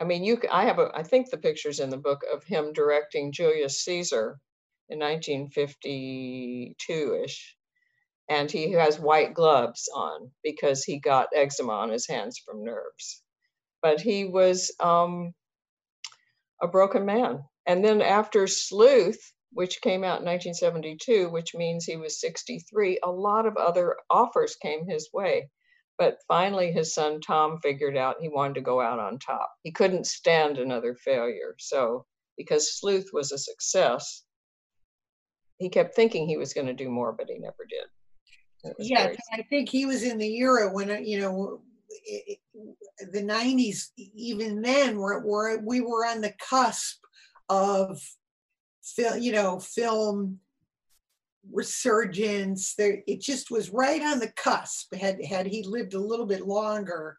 I 0.00 0.04
mean 0.04 0.24
you 0.24 0.40
i 0.52 0.64
have 0.64 0.78
a 0.78 0.90
i 0.94 1.02
think 1.02 1.30
the 1.30 1.38
pictures 1.38 1.80
in 1.80 1.90
the 1.90 1.96
book 1.96 2.22
of 2.32 2.44
him 2.44 2.72
directing 2.74 3.32
julius 3.32 3.82
caesar 3.82 4.38
in 4.90 5.00
1952-ish 5.00 7.56
and 8.28 8.50
he 8.50 8.72
has 8.72 8.98
white 8.98 9.34
gloves 9.34 9.88
on 9.94 10.30
because 10.42 10.82
he 10.82 10.98
got 10.98 11.28
eczema 11.34 11.72
on 11.72 11.90
his 11.90 12.08
hands 12.08 12.40
from 12.44 12.64
nerves. 12.64 13.22
But 13.82 14.00
he 14.00 14.24
was 14.24 14.74
um, 14.80 15.32
a 16.60 16.66
broken 16.66 17.06
man. 17.06 17.44
And 17.66 17.84
then 17.84 18.02
after 18.02 18.46
sleuth 18.46 19.20
which 19.56 19.80
came 19.80 20.04
out 20.04 20.20
in 20.20 20.26
1972 20.26 21.28
which 21.30 21.54
means 21.54 21.84
he 21.84 21.96
was 21.96 22.20
63 22.20 23.00
a 23.02 23.10
lot 23.10 23.46
of 23.46 23.56
other 23.56 23.96
offers 24.10 24.56
came 24.56 24.86
his 24.86 25.08
way 25.12 25.50
but 25.98 26.18
finally 26.28 26.72
his 26.72 26.94
son 26.94 27.20
tom 27.20 27.58
figured 27.62 27.96
out 27.96 28.20
he 28.20 28.28
wanted 28.28 28.54
to 28.54 28.60
go 28.60 28.80
out 28.80 28.98
on 28.98 29.18
top 29.18 29.50
he 29.62 29.72
couldn't 29.72 30.06
stand 30.06 30.58
another 30.58 30.94
failure 30.94 31.54
so 31.58 32.04
because 32.36 32.78
sleuth 32.78 33.08
was 33.12 33.32
a 33.32 33.38
success 33.38 34.24
he 35.58 35.68
kept 35.68 35.94
thinking 35.94 36.26
he 36.26 36.36
was 36.36 36.52
going 36.52 36.66
to 36.66 36.74
do 36.74 36.90
more, 36.90 37.12
but 37.12 37.28
he 37.28 37.38
never 37.38 37.66
did. 37.68 38.74
Yeah, 38.78 39.12
I 39.32 39.42
think 39.42 39.68
he 39.68 39.86
was 39.86 40.02
in 40.02 40.18
the 40.18 40.36
era 40.38 40.72
when 40.72 40.90
uh, 40.90 40.94
you 40.94 41.20
know 41.20 41.60
it, 42.04 42.38
the 43.12 43.22
'90s. 43.22 43.90
Even 43.96 44.60
then, 44.60 44.98
were, 44.98 45.24
were 45.24 45.58
we 45.64 45.80
were 45.80 46.04
on 46.06 46.20
the 46.20 46.34
cusp 46.40 46.98
of 47.48 48.00
film, 48.94 49.20
you 49.20 49.32
know, 49.32 49.58
film 49.58 50.38
resurgence. 51.52 52.74
There, 52.74 53.02
it 53.06 53.20
just 53.20 53.50
was 53.50 53.70
right 53.70 54.02
on 54.02 54.18
the 54.18 54.32
cusp. 54.36 54.94
Had 54.94 55.24
had 55.24 55.46
he 55.46 55.62
lived 55.62 55.94
a 55.94 56.00
little 56.00 56.26
bit 56.26 56.46
longer, 56.46 57.16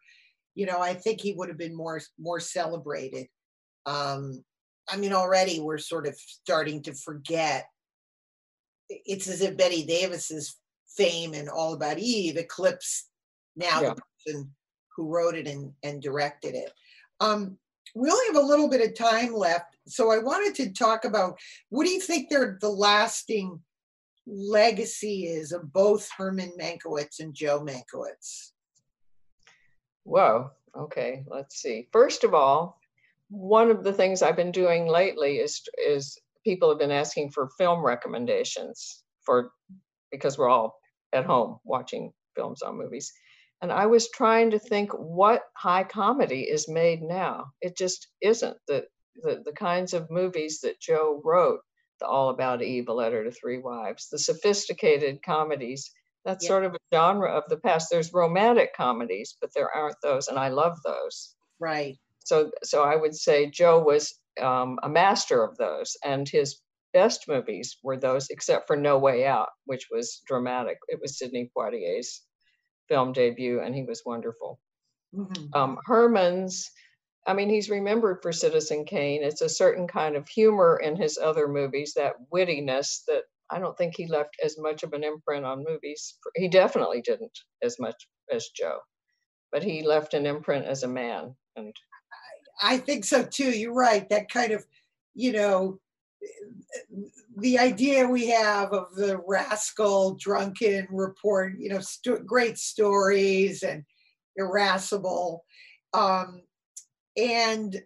you 0.54 0.66
know, 0.66 0.80
I 0.80 0.94
think 0.94 1.20
he 1.20 1.32
would 1.32 1.48
have 1.48 1.58
been 1.58 1.76
more 1.76 2.00
more 2.18 2.40
celebrated. 2.40 3.26
Um, 3.86 4.44
I 4.88 4.96
mean, 4.96 5.12
already 5.12 5.60
we're 5.60 5.78
sort 5.78 6.06
of 6.06 6.14
starting 6.16 6.82
to 6.84 6.94
forget 6.94 7.66
it's 8.88 9.28
as 9.28 9.42
if 9.42 9.56
Bette 9.56 9.86
Davis's 9.86 10.56
fame 10.96 11.34
and 11.34 11.48
All 11.48 11.74
About 11.74 11.98
Eve 11.98 12.36
eclipsed 12.36 13.08
now 13.56 13.82
yeah. 13.82 13.94
the 13.94 14.02
person 14.26 14.50
who 14.96 15.08
wrote 15.08 15.34
it 15.34 15.46
and, 15.46 15.72
and 15.82 16.02
directed 16.02 16.54
it. 16.54 16.72
Um, 17.20 17.58
we 17.98 18.10
only 18.10 18.26
have 18.26 18.44
a 18.44 18.46
little 18.46 18.68
bit 18.68 18.86
of 18.86 18.94
time 18.94 19.34
left, 19.34 19.76
so 19.86 20.12
I 20.12 20.18
wanted 20.18 20.54
to 20.56 20.72
talk 20.72 21.04
about 21.04 21.38
what 21.70 21.84
do 21.84 21.90
you 21.90 22.00
think 22.00 22.30
they're 22.30 22.56
the 22.60 22.68
lasting 22.68 23.60
legacy 24.26 25.26
is 25.26 25.52
of 25.52 25.72
both 25.72 26.08
Herman 26.16 26.52
Mankiewicz 26.60 27.18
and 27.20 27.34
Joe 27.34 27.60
Mankiewicz? 27.60 28.52
Whoa. 30.04 30.50
Okay, 30.76 31.24
let's 31.26 31.60
see. 31.60 31.88
First 31.92 32.22
of 32.22 32.34
all, 32.34 32.78
one 33.30 33.70
of 33.70 33.82
the 33.82 33.92
things 33.92 34.22
I've 34.22 34.36
been 34.36 34.52
doing 34.52 34.86
lately 34.86 35.38
is 35.38 35.62
is 35.84 36.18
people 36.44 36.68
have 36.68 36.78
been 36.78 36.92
asking 36.92 37.30
for 37.30 37.50
film 37.58 37.84
recommendations 37.84 39.02
for 39.22 39.50
because 40.10 40.38
we're 40.38 40.48
all 40.48 40.78
at 41.12 41.26
home 41.26 41.58
watching 41.64 42.12
films 42.36 42.62
on 42.62 42.78
movies. 42.78 43.12
And 43.60 43.72
I 43.72 43.86
was 43.86 44.08
trying 44.10 44.50
to 44.52 44.58
think 44.58 44.92
what 44.92 45.42
high 45.54 45.84
comedy 45.84 46.42
is 46.42 46.68
made 46.68 47.02
now. 47.02 47.46
It 47.60 47.76
just 47.76 48.08
isn't 48.20 48.56
the 48.68 48.86
the, 49.22 49.42
the 49.44 49.52
kinds 49.52 49.94
of 49.94 50.10
movies 50.10 50.60
that 50.62 50.80
Joe 50.80 51.20
wrote, 51.24 51.60
the 52.00 52.06
All 52.06 52.30
About 52.30 52.62
Eve, 52.62 52.88
A 52.88 52.92
Letter 52.92 53.24
to 53.24 53.32
Three 53.32 53.58
Wives, 53.58 54.08
the 54.08 54.18
sophisticated 54.18 55.22
comedies. 55.24 55.90
That's 56.24 56.46
sort 56.46 56.64
of 56.64 56.74
a 56.74 56.94
genre 56.94 57.30
of 57.30 57.44
the 57.48 57.56
past. 57.56 57.88
There's 57.90 58.12
romantic 58.12 58.76
comedies, 58.76 59.36
but 59.40 59.50
there 59.54 59.74
aren't 59.74 59.96
those, 60.02 60.28
and 60.28 60.38
I 60.38 60.48
love 60.48 60.78
those. 60.84 61.34
Right. 61.58 61.96
So 62.24 62.50
so 62.62 62.82
I 62.82 62.96
would 62.96 63.14
say 63.14 63.50
Joe 63.50 63.82
was 63.82 64.14
um, 64.40 64.78
a 64.82 64.88
master 64.88 65.42
of 65.42 65.56
those, 65.56 65.96
and 66.04 66.28
his 66.28 66.60
best 66.92 67.26
movies 67.28 67.78
were 67.82 67.96
those, 67.96 68.28
except 68.30 68.66
for 68.66 68.76
No 68.76 68.98
Way 68.98 69.26
Out, 69.26 69.48
which 69.64 69.88
was 69.90 70.22
dramatic. 70.26 70.78
It 70.88 71.00
was 71.00 71.18
Sidney 71.18 71.50
Poitier's 71.56 72.22
film 72.88 73.12
debut, 73.12 73.60
and 73.60 73.74
he 73.74 73.84
was 73.84 74.02
wonderful. 74.04 74.58
Mm-hmm. 75.14 75.46
Um, 75.54 75.78
Herman's, 75.86 76.70
I 77.26 77.34
mean, 77.34 77.48
he's 77.50 77.70
remembered 77.70 78.18
for 78.22 78.32
Citizen 78.32 78.84
Kane. 78.84 79.22
It's 79.22 79.42
a 79.42 79.48
certain 79.48 79.86
kind 79.86 80.16
of 80.16 80.28
humor 80.28 80.80
in 80.82 80.96
his 80.96 81.18
other 81.18 81.48
movies, 81.48 81.94
that 81.96 82.14
wittiness 82.32 83.04
that 83.08 83.22
I 83.50 83.58
don't 83.58 83.76
think 83.78 83.94
he 83.96 84.06
left 84.06 84.36
as 84.44 84.56
much 84.58 84.82
of 84.82 84.92
an 84.92 85.04
imprint 85.04 85.46
on 85.46 85.64
movies. 85.66 86.16
He 86.36 86.48
definitely 86.48 87.02
didn't 87.02 87.38
as 87.62 87.78
much 87.78 87.96
as 88.30 88.48
Joe. 88.54 88.78
but 89.50 89.62
he 89.62 89.82
left 89.82 90.14
an 90.14 90.26
imprint 90.26 90.66
as 90.66 90.82
a 90.82 90.88
man. 90.88 91.34
And 91.56 91.74
I 92.62 92.78
think 92.78 93.04
so 93.04 93.24
too. 93.24 93.50
You're 93.50 93.74
right. 93.74 94.08
That 94.08 94.30
kind 94.30 94.52
of, 94.52 94.64
you 95.14 95.32
know, 95.32 95.78
the 97.36 97.58
idea 97.58 98.06
we 98.06 98.28
have 98.28 98.72
of 98.72 98.94
the 98.94 99.20
rascal 99.26 100.14
drunken 100.14 100.86
report, 100.90 101.54
you 101.58 101.68
know, 101.68 101.80
st- 101.80 102.26
great 102.26 102.58
stories 102.58 103.62
and 103.62 103.84
irascible. 104.36 105.44
Um, 105.94 106.42
and 107.16 107.80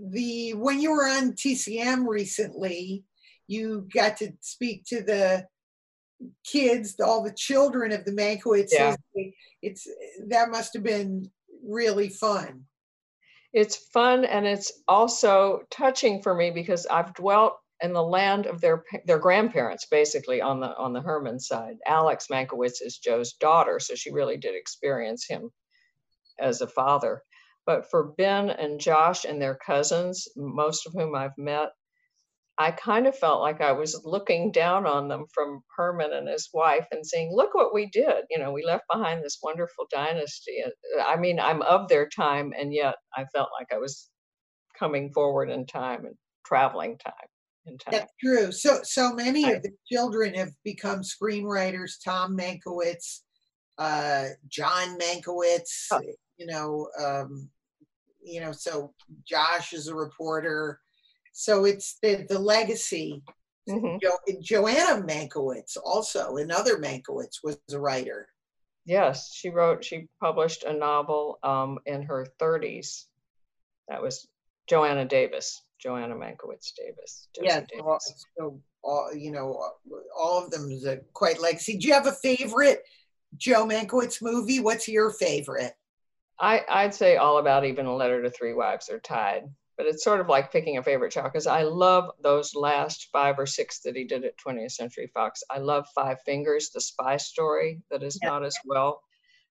the 0.00 0.54
when 0.54 0.80
you 0.80 0.92
were 0.92 1.06
on 1.06 1.32
TCM 1.32 2.06
recently, 2.06 3.04
you 3.46 3.88
got 3.92 4.16
to 4.18 4.32
speak 4.40 4.84
to 4.86 5.02
the 5.02 5.46
kids, 6.44 6.96
all 7.00 7.22
the 7.22 7.32
children 7.32 7.92
of 7.92 8.04
the 8.04 8.12
Mankiewicz. 8.12 8.68
Yeah. 8.72 8.96
It's 9.62 9.86
that 10.28 10.50
must 10.50 10.74
have 10.74 10.82
been 10.82 11.30
really 11.64 12.08
fun. 12.08 12.64
It's 13.52 13.76
fun 13.76 14.24
and 14.24 14.46
it's 14.46 14.72
also 14.86 15.62
touching 15.70 16.22
for 16.22 16.34
me 16.34 16.50
because 16.50 16.86
I've 16.86 17.14
dwelt 17.14 17.59
in 17.82 17.92
the 17.92 18.02
land 18.02 18.46
of 18.46 18.60
their 18.60 18.84
their 19.06 19.18
grandparents, 19.18 19.86
basically 19.86 20.40
on 20.40 20.60
the 20.60 20.76
on 20.76 20.92
the 20.92 21.00
Herman 21.00 21.40
side. 21.40 21.76
Alex 21.86 22.26
Mankiewicz 22.30 22.80
is 22.80 22.98
Joe's 22.98 23.34
daughter, 23.34 23.78
so 23.80 23.94
she 23.94 24.12
really 24.12 24.36
did 24.36 24.54
experience 24.54 25.26
him 25.26 25.50
as 26.38 26.60
a 26.60 26.66
father. 26.66 27.22
But 27.66 27.90
for 27.90 28.12
Ben 28.16 28.50
and 28.50 28.80
Josh 28.80 29.24
and 29.24 29.40
their 29.40 29.54
cousins, 29.54 30.26
most 30.36 30.86
of 30.86 30.92
whom 30.92 31.14
I've 31.14 31.36
met, 31.36 31.70
I 32.60 32.72
kind 32.72 33.06
of 33.06 33.16
felt 33.16 33.40
like 33.40 33.62
I 33.62 33.72
was 33.72 34.02
looking 34.04 34.52
down 34.52 34.86
on 34.86 35.08
them 35.08 35.24
from 35.32 35.62
Herman 35.76 36.12
and 36.12 36.28
his 36.28 36.50
wife 36.52 36.86
and 36.92 37.06
saying, 37.06 37.32
Look 37.34 37.54
what 37.54 37.72
we 37.72 37.86
did. 37.86 38.24
You 38.28 38.38
know, 38.38 38.52
we 38.52 38.64
left 38.64 38.84
behind 38.92 39.24
this 39.24 39.38
wonderful 39.42 39.86
dynasty. 39.90 40.62
Uh, 40.66 41.00
I 41.00 41.16
mean, 41.16 41.40
I'm 41.40 41.62
of 41.62 41.88
their 41.88 42.06
time, 42.06 42.52
and 42.58 42.72
yet 42.72 42.96
I 43.16 43.24
felt 43.32 43.48
like 43.58 43.68
I 43.72 43.78
was 43.78 44.10
coming 44.78 45.10
forward 45.12 45.48
in 45.48 45.64
time 45.66 46.04
and 46.04 46.14
traveling 46.44 46.98
time. 46.98 47.29
That's 47.90 48.12
true. 48.20 48.52
So, 48.52 48.80
so 48.82 49.12
many 49.12 49.44
I, 49.46 49.50
of 49.50 49.62
the 49.62 49.72
children 49.90 50.34
have 50.34 50.50
become 50.64 51.02
screenwriters. 51.02 52.02
Tom 52.02 52.36
Mankiewicz, 52.36 53.20
uh, 53.78 54.26
John 54.48 54.98
Mankiewicz, 54.98 55.86
oh. 55.92 56.00
you 56.36 56.46
know, 56.46 56.88
um, 56.98 57.48
you 58.22 58.40
know, 58.40 58.52
so 58.52 58.92
Josh 59.26 59.72
is 59.72 59.88
a 59.88 59.94
reporter. 59.94 60.80
So 61.32 61.64
it's 61.64 61.98
the, 62.02 62.26
the 62.28 62.38
legacy. 62.38 63.22
Mm-hmm. 63.68 63.98
Jo- 64.02 64.40
Joanna 64.40 65.02
Mankiewicz, 65.06 65.76
also 65.84 66.36
another 66.36 66.78
Mankiewicz, 66.78 67.38
was 67.44 67.58
a 67.72 67.78
writer. 67.78 68.28
Yes, 68.84 69.32
she 69.34 69.50
wrote, 69.50 69.84
she 69.84 70.08
published 70.20 70.64
a 70.64 70.72
novel 70.72 71.38
um, 71.42 71.78
in 71.86 72.02
her 72.02 72.26
30s. 72.40 73.04
That 73.88 74.02
was 74.02 74.26
Joanna 74.66 75.04
Davis, 75.04 75.62
Joanna 75.80 76.14
Mankiewicz 76.14 76.72
Davis. 76.76 77.28
yeah, 77.40 77.60
Davis. 77.60 78.26
so 78.38 78.60
all, 78.82 79.14
you 79.14 79.30
know, 79.30 79.60
all 80.16 80.44
of 80.44 80.50
them 80.50 80.70
is 80.70 80.84
a 80.84 80.98
quite 81.12 81.40
legacy. 81.40 81.76
Do 81.76 81.88
you 81.88 81.94
have 81.94 82.06
a 82.06 82.12
favorite 82.12 82.82
Joe 83.36 83.66
Mankiewicz 83.66 84.22
movie? 84.22 84.60
What's 84.60 84.88
your 84.88 85.10
favorite? 85.10 85.74
I, 86.38 86.62
I'd 86.68 86.94
say 86.94 87.16
all 87.16 87.38
about 87.38 87.64
even 87.64 87.86
a 87.86 87.94
letter 87.94 88.22
to 88.22 88.30
three 88.30 88.54
wives 88.54 88.88
are 88.88 88.98
tied, 88.98 89.44
but 89.76 89.86
it's 89.86 90.04
sort 90.04 90.20
of 90.20 90.28
like 90.28 90.52
picking 90.52 90.78
a 90.78 90.82
favorite 90.82 91.12
child 91.12 91.30
because 91.32 91.46
I 91.46 91.62
love 91.62 92.10
those 92.22 92.54
last 92.54 93.08
five 93.12 93.38
or 93.38 93.46
six 93.46 93.80
that 93.80 93.96
he 93.96 94.04
did 94.04 94.24
at 94.24 94.38
20th 94.38 94.72
Century 94.72 95.10
Fox. 95.12 95.42
I 95.50 95.58
love 95.58 95.86
Five 95.94 96.18
Fingers, 96.24 96.70
the 96.70 96.80
spy 96.80 97.18
story 97.18 97.82
that 97.90 98.02
is 98.02 98.18
yeah. 98.22 98.30
not 98.30 98.44
as 98.44 98.56
well 98.64 99.02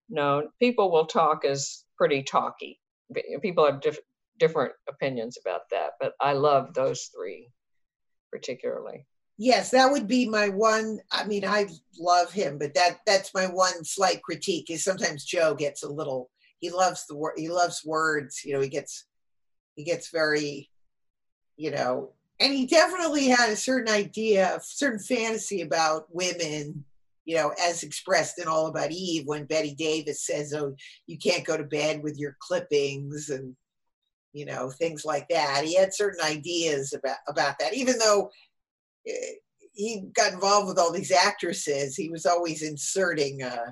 known. 0.09 0.49
People 0.59 0.91
will 0.91 1.05
talk 1.05 1.45
as 1.45 1.83
pretty 1.95 2.23
talky. 2.23 2.79
People 3.41 3.65
have 3.65 3.81
diff- 3.81 3.99
different 4.39 4.73
opinions 4.87 5.37
about 5.39 5.69
that, 5.71 5.91
but 5.99 6.13
I 6.19 6.33
love 6.33 6.73
those 6.73 7.09
three 7.15 7.49
particularly. 8.31 9.05
Yes, 9.37 9.71
that 9.71 9.91
would 9.91 10.07
be 10.07 10.27
my 10.27 10.49
one. 10.49 10.99
I 11.11 11.25
mean, 11.25 11.45
I 11.45 11.67
love 11.97 12.31
him, 12.31 12.57
but 12.57 12.73
that 12.73 12.99
that's 13.05 13.33
my 13.33 13.45
one 13.45 13.83
slight 13.83 14.21
critique 14.21 14.69
is 14.69 14.83
sometimes 14.83 15.23
Joe 15.23 15.55
gets 15.55 15.83
a 15.83 15.89
little 15.89 16.29
he 16.59 16.69
loves 16.69 17.05
the 17.07 17.15
word 17.15 17.33
he 17.37 17.49
loves 17.49 17.83
words 17.85 18.43
you 18.43 18.53
know 18.53 18.59
he 18.59 18.69
gets 18.69 19.05
he 19.75 19.83
gets 19.83 20.09
very 20.09 20.69
you 21.57 21.71
know 21.71 22.11
and 22.39 22.53
he 22.53 22.65
definitely 22.65 23.27
had 23.27 23.49
a 23.49 23.55
certain 23.55 23.93
idea 23.93 24.55
a 24.55 24.61
certain 24.61 24.99
fantasy 24.99 25.61
about 25.61 26.05
women 26.09 26.83
you 27.25 27.35
know 27.35 27.53
as 27.61 27.83
expressed 27.83 28.39
in 28.39 28.47
all 28.47 28.67
about 28.67 28.91
eve 28.91 29.25
when 29.25 29.45
Bette 29.45 29.75
davis 29.75 30.25
says 30.25 30.53
oh 30.53 30.75
you 31.07 31.17
can't 31.17 31.45
go 31.45 31.57
to 31.57 31.63
bed 31.63 32.03
with 32.03 32.17
your 32.17 32.35
clippings 32.39 33.29
and 33.29 33.55
you 34.33 34.45
know 34.45 34.69
things 34.69 35.05
like 35.05 35.27
that. 35.29 35.63
He 35.63 35.75
had 35.75 35.93
certain 35.93 36.23
ideas 36.23 36.93
about 36.93 37.17
about 37.27 37.55
that. 37.59 37.73
Even 37.73 37.97
though 37.97 38.29
eh, 39.07 39.33
he 39.73 40.05
got 40.13 40.33
involved 40.33 40.67
with 40.67 40.79
all 40.79 40.91
these 40.91 41.11
actresses 41.11 41.95
he 41.95 42.09
was 42.09 42.25
always 42.25 42.63
inserting 42.63 43.41
uh, 43.43 43.71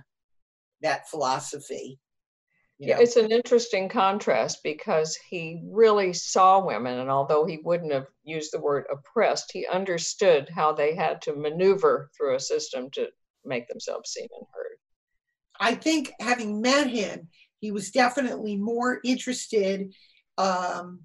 that 0.81 1.09
philosophy 1.09 1.99
yeah, 2.79 2.99
it's 2.99 3.15
an 3.15 3.31
interesting 3.31 3.89
contrast 3.89 4.59
because 4.63 5.17
he 5.29 5.63
really 5.65 6.13
saw 6.13 6.63
women, 6.63 6.99
and 6.99 7.09
although 7.09 7.43
he 7.43 7.57
wouldn't 7.63 7.91
have 7.91 8.05
used 8.23 8.53
the 8.53 8.61
word 8.61 8.85
oppressed, 8.91 9.51
he 9.51 9.65
understood 9.65 10.47
how 10.53 10.73
they 10.73 10.93
had 10.93 11.19
to 11.23 11.35
maneuver 11.35 12.11
through 12.15 12.35
a 12.35 12.39
system 12.39 12.91
to 12.91 13.07
make 13.43 13.67
themselves 13.67 14.11
seen 14.11 14.27
and 14.31 14.47
heard. 14.53 14.77
I 15.59 15.73
think 15.73 16.13
having 16.19 16.61
met 16.61 16.87
him, 16.87 17.29
he 17.61 17.71
was 17.71 17.89
definitely 17.89 18.55
more 18.57 18.99
interested 19.03 19.91
um, 20.37 21.01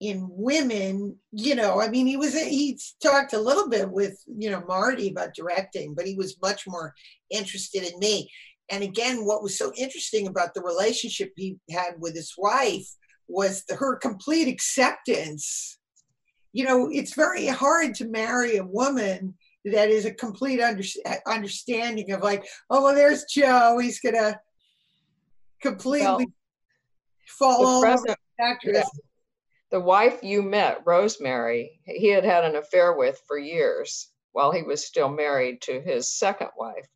in 0.00 0.26
women. 0.30 1.16
You 1.32 1.54
know, 1.54 1.80
I 1.80 1.88
mean, 1.88 2.06
he 2.06 2.16
was 2.16 2.34
he 2.34 2.78
talked 3.02 3.32
a 3.32 3.40
little 3.40 3.68
bit 3.68 3.90
with 3.90 4.22
you 4.26 4.50
know 4.50 4.62
Marty 4.66 5.10
about 5.10 5.34
directing, 5.34 5.94
but 5.94 6.06
he 6.06 6.14
was 6.14 6.40
much 6.42 6.66
more 6.66 6.94
interested 7.30 7.82
in 7.82 7.98
me. 7.98 8.30
And 8.68 8.82
again, 8.82 9.24
what 9.24 9.42
was 9.42 9.56
so 9.56 9.72
interesting 9.76 10.26
about 10.26 10.54
the 10.54 10.62
relationship 10.62 11.32
he 11.36 11.56
had 11.70 11.94
with 12.00 12.16
his 12.16 12.34
wife 12.36 12.88
was 13.28 13.64
the, 13.64 13.76
her 13.76 13.96
complete 13.96 14.48
acceptance. 14.48 15.78
You 16.52 16.64
know, 16.64 16.88
it's 16.90 17.14
very 17.14 17.46
hard 17.46 17.94
to 17.96 18.08
marry 18.08 18.56
a 18.56 18.64
woman 18.64 19.34
that 19.66 19.90
is 19.90 20.04
a 20.04 20.14
complete 20.14 20.60
under, 20.60 20.82
understanding 21.26 22.12
of 22.12 22.22
like, 22.22 22.44
oh 22.70 22.82
well, 22.82 22.94
there's 22.94 23.24
Joe. 23.24 23.78
He's 23.78 24.00
gonna 24.00 24.40
completely 25.60 26.06
well, 26.06 26.26
fall 27.26 27.66
over 27.66 28.16
actress. 28.40 28.76
Yeah. 28.76 29.00
The 29.72 29.80
wife 29.80 30.22
you 30.22 30.42
met, 30.42 30.82
Rosemary, 30.86 31.80
he 31.84 32.08
had 32.08 32.24
had 32.24 32.44
an 32.44 32.56
affair 32.56 32.92
with 32.92 33.20
for 33.26 33.36
years 33.36 34.08
while 34.32 34.52
he 34.52 34.62
was 34.62 34.86
still 34.86 35.08
married 35.08 35.60
to 35.62 35.80
his 35.80 36.12
second 36.12 36.50
wife. 36.56 36.86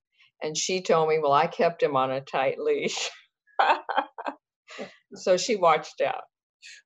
And 0.42 0.56
she 0.56 0.80
told 0.80 1.08
me, 1.08 1.18
well, 1.18 1.32
I 1.32 1.46
kept 1.46 1.82
him 1.82 1.96
on 1.96 2.10
a 2.10 2.20
tight 2.20 2.58
leash. 2.58 3.10
so 5.14 5.36
she 5.36 5.56
watched 5.56 6.00
out. 6.00 6.24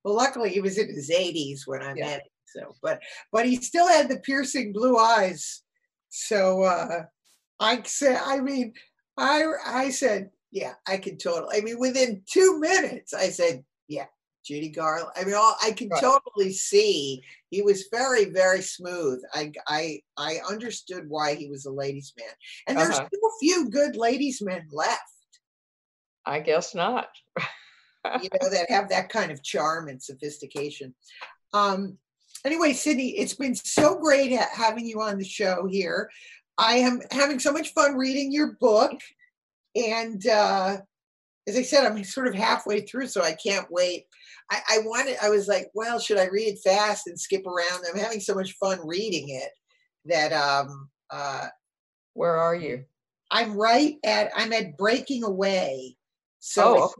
Well, 0.04 0.14
luckily 0.14 0.50
he 0.50 0.60
was 0.60 0.78
in 0.78 0.88
his 0.88 1.10
80s 1.10 1.60
when 1.66 1.82
I 1.82 1.94
yeah. 1.94 2.06
met 2.06 2.20
him. 2.20 2.28
So, 2.46 2.76
but 2.82 3.02
but 3.32 3.46
he 3.46 3.56
still 3.56 3.88
had 3.88 4.08
the 4.08 4.20
piercing 4.20 4.72
blue 4.72 4.96
eyes. 4.96 5.62
So 6.08 6.62
uh 6.62 7.02
I 7.58 7.82
said, 7.82 8.20
I 8.24 8.40
mean, 8.40 8.74
I 9.16 9.44
I 9.66 9.90
said, 9.90 10.30
yeah, 10.52 10.74
I 10.86 10.98
can 10.98 11.18
totally. 11.18 11.58
I 11.58 11.60
mean, 11.62 11.80
within 11.80 12.22
two 12.30 12.60
minutes, 12.60 13.12
I 13.12 13.30
said, 13.30 13.64
yeah, 13.88 14.06
Judy 14.44 14.68
Garland. 14.68 15.10
I 15.16 15.24
mean, 15.24 15.34
all, 15.34 15.56
I 15.62 15.72
can 15.72 15.88
right. 15.88 16.00
totally 16.00 16.52
see 16.52 17.22
he 17.50 17.62
was 17.62 17.88
very, 17.90 18.26
very 18.26 18.60
smooth. 18.60 19.22
I, 19.32 19.52
I, 19.66 20.00
I 20.16 20.38
understood 20.48 21.08
why 21.08 21.34
he 21.34 21.48
was 21.48 21.66
a 21.66 21.70
ladies' 21.70 22.12
man, 22.18 22.28
and 22.68 22.78
there's 22.78 22.98
uh-huh. 22.98 23.28
few 23.40 23.70
good 23.70 23.96
ladies' 23.96 24.42
men 24.42 24.66
left. 24.70 25.00
I 26.26 26.40
guess 26.40 26.74
not. 26.74 27.08
you 28.22 28.28
know 28.40 28.50
that 28.50 28.66
have 28.70 28.88
that 28.90 29.08
kind 29.08 29.30
of 29.30 29.42
charm 29.42 29.88
and 29.88 30.02
sophistication. 30.02 30.94
Um, 31.52 31.98
anyway, 32.44 32.72
Sydney, 32.72 33.10
it's 33.10 33.34
been 33.34 33.54
so 33.54 33.98
great 33.98 34.32
having 34.32 34.86
you 34.86 35.00
on 35.00 35.18
the 35.18 35.24
show 35.24 35.66
here. 35.70 36.10
I 36.58 36.76
am 36.76 37.00
having 37.10 37.38
so 37.38 37.52
much 37.52 37.72
fun 37.72 37.96
reading 37.96 38.30
your 38.32 38.52
book, 38.60 39.00
and 39.74 40.26
uh, 40.26 40.78
as 41.46 41.56
I 41.56 41.62
said, 41.62 41.84
I'm 41.84 42.02
sort 42.04 42.26
of 42.26 42.34
halfway 42.34 42.82
through, 42.82 43.08
so 43.08 43.22
I 43.22 43.32
can't 43.32 43.66
wait 43.70 44.06
I, 44.50 44.60
I 44.70 44.78
wanted, 44.80 45.16
I 45.22 45.30
was 45.30 45.48
like, 45.48 45.70
well, 45.74 45.98
should 45.98 46.18
I 46.18 46.26
read 46.26 46.48
it 46.48 46.58
fast 46.62 47.06
and 47.06 47.18
skip 47.18 47.46
around? 47.46 47.84
I'm 47.88 47.98
having 47.98 48.20
so 48.20 48.34
much 48.34 48.52
fun 48.52 48.78
reading 48.84 49.30
it 49.30 49.50
that, 50.06 50.32
um, 50.32 50.90
uh, 51.10 51.46
where 52.12 52.36
are 52.36 52.54
you? 52.54 52.84
I'm 53.30 53.56
right 53.56 53.96
at, 54.04 54.30
I'm 54.36 54.52
at 54.52 54.76
Breaking 54.76 55.24
Away. 55.24 55.96
So 56.40 56.78
oh, 56.78 56.84
okay. 56.84 56.92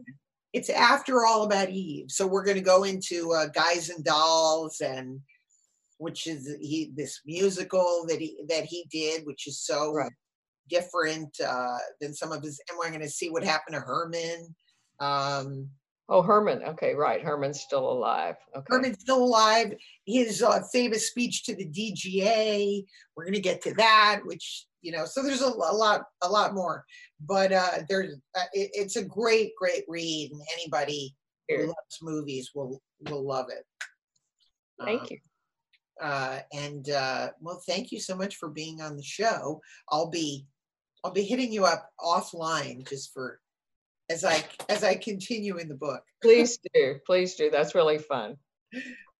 it's, 0.53 0.69
it's, 0.69 0.77
after 0.77 1.25
All 1.25 1.43
About 1.43 1.69
Eve. 1.69 2.09
So 2.09 2.25
we're 2.25 2.43
going 2.43 2.57
to 2.57 2.63
go 2.63 2.83
into 2.83 3.31
uh, 3.31 3.47
Guys 3.47 3.89
and 3.89 4.03
Dolls 4.03 4.81
and, 4.81 5.19
which 5.97 6.27
is 6.27 6.53
he 6.59 6.91
this 6.93 7.21
musical 7.25 8.05
that 8.09 8.19
he 8.19 8.43
that 8.49 8.65
he 8.65 8.85
did, 8.91 9.25
which 9.25 9.47
is 9.47 9.61
so 9.61 9.93
right. 9.93 10.11
Different 10.69 11.35
uh, 11.45 11.77
than 12.01 12.13
some 12.13 12.31
of 12.31 12.43
his. 12.43 12.59
And 12.69 12.77
we're 12.77 12.89
going 12.89 13.01
to 13.01 13.09
see 13.09 13.29
what 13.29 13.43
happened 13.43 13.75
to 13.75 13.81
Herman 13.81 14.55
Um, 14.99 15.69
oh, 16.09 16.21
Herman. 16.21 16.63
Okay, 16.63 16.93
right. 16.93 17.21
Herman's 17.21 17.61
still 17.61 17.89
alive. 17.91 18.35
Okay. 18.55 18.65
Herman's 18.67 18.99
still 18.99 19.23
alive. 19.23 19.73
His 20.05 20.41
uh, 20.41 20.61
famous 20.71 21.07
speech 21.07 21.43
to 21.45 21.55
the 21.55 21.67
DGA. 21.67 22.85
We're 23.15 23.25
going 23.25 23.33
to 23.33 23.41
get 23.41 23.61
to 23.63 23.73
that, 23.75 24.21
which 24.23 24.65
you 24.81 24.91
know. 24.91 25.05
So 25.05 25.23
there's 25.23 25.41
a, 25.41 25.47
a 25.47 25.75
lot, 25.75 26.03
a 26.21 26.29
lot 26.29 26.53
more. 26.53 26.85
But 27.21 27.51
uh, 27.51 27.79
there's, 27.89 28.15
uh, 28.35 28.43
it, 28.53 28.71
it's 28.73 28.97
a 28.97 29.03
great, 29.03 29.51
great 29.57 29.83
read, 29.87 30.31
and 30.31 30.41
anybody 30.53 31.15
who 31.49 31.67
loves 31.67 31.99
movies 32.01 32.51
will 32.53 32.81
will 33.09 33.25
love 33.25 33.47
it. 33.49 33.65
Thank 34.83 35.01
um, 35.01 35.07
you. 35.09 35.17
Uh, 36.01 36.39
and 36.53 36.89
uh, 36.89 37.29
well, 37.39 37.61
thank 37.65 37.91
you 37.91 37.99
so 37.99 38.15
much 38.15 38.35
for 38.35 38.49
being 38.49 38.81
on 38.81 38.97
the 38.97 39.03
show. 39.03 39.61
I'll 39.89 40.09
be 40.09 40.45
I'll 41.05 41.11
be 41.11 41.23
hitting 41.23 41.53
you 41.53 41.65
up 41.65 41.91
offline 42.01 42.89
just 42.89 43.13
for 43.13 43.39
as 44.09 44.25
I 44.25 44.43
as 44.69 44.83
I 44.83 44.95
continue 44.95 45.57
in 45.57 45.69
the 45.69 45.75
book. 45.75 46.01
Please 46.23 46.57
do, 46.73 46.95
please 47.05 47.35
do. 47.35 47.51
That's 47.51 47.75
really 47.75 47.99
fun. 47.99 48.37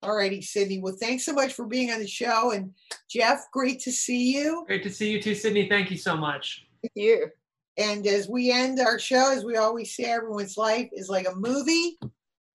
All 0.02 0.16
righty, 0.16 0.42
Sydney. 0.42 0.80
Well, 0.80 0.96
thanks 1.00 1.24
so 1.24 1.32
much 1.32 1.52
for 1.52 1.64
being 1.64 1.92
on 1.92 2.00
the 2.00 2.08
show. 2.08 2.50
And 2.50 2.72
Jeff, 3.08 3.44
great 3.52 3.78
to 3.82 3.92
see 3.92 4.34
you. 4.34 4.64
Great 4.66 4.82
to 4.82 4.90
see 4.90 5.12
you 5.12 5.22
too, 5.22 5.36
Sydney. 5.36 5.68
Thank 5.68 5.92
you 5.92 5.96
so 5.96 6.16
much. 6.16 6.66
Thank 6.82 6.92
you. 6.96 7.28
And 7.78 8.04
as 8.04 8.28
we 8.28 8.50
end 8.50 8.80
our 8.80 8.98
show, 8.98 9.32
as 9.32 9.44
we 9.44 9.56
always 9.56 9.94
say, 9.94 10.06
everyone's 10.06 10.56
life 10.56 10.88
is 10.92 11.08
like 11.08 11.28
a 11.28 11.36
movie 11.36 11.96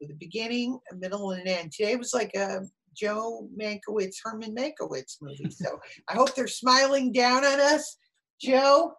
with 0.01 0.11
a 0.11 0.15
beginning, 0.19 0.77
a 0.91 0.95
middle, 0.95 1.31
and 1.31 1.41
an 1.43 1.47
end. 1.47 1.71
Today 1.71 1.95
was 1.95 2.13
like 2.13 2.35
a 2.35 2.63
Joe 2.93 3.47
Mankiewicz, 3.57 4.17
Herman 4.21 4.53
Mankiewicz 4.53 5.21
movie. 5.21 5.49
So 5.49 5.79
I 6.09 6.15
hope 6.15 6.35
they're 6.35 6.47
smiling 6.49 7.13
down 7.13 7.45
on 7.45 7.61
us. 7.61 7.95
Joe, 8.41 8.93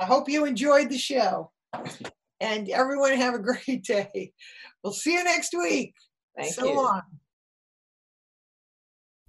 I 0.00 0.06
hope 0.06 0.30
you 0.30 0.46
enjoyed 0.46 0.88
the 0.88 0.98
show. 0.98 1.52
And 2.40 2.70
everyone 2.70 3.12
have 3.12 3.34
a 3.34 3.38
great 3.66 3.84
day. 3.84 4.32
We'll 4.82 4.94
see 4.94 5.12
you 5.12 5.22
next 5.22 5.52
week. 5.52 5.94
Thank 6.36 6.54
so 6.54 6.64
you. 6.64 6.76
long. 6.76 7.02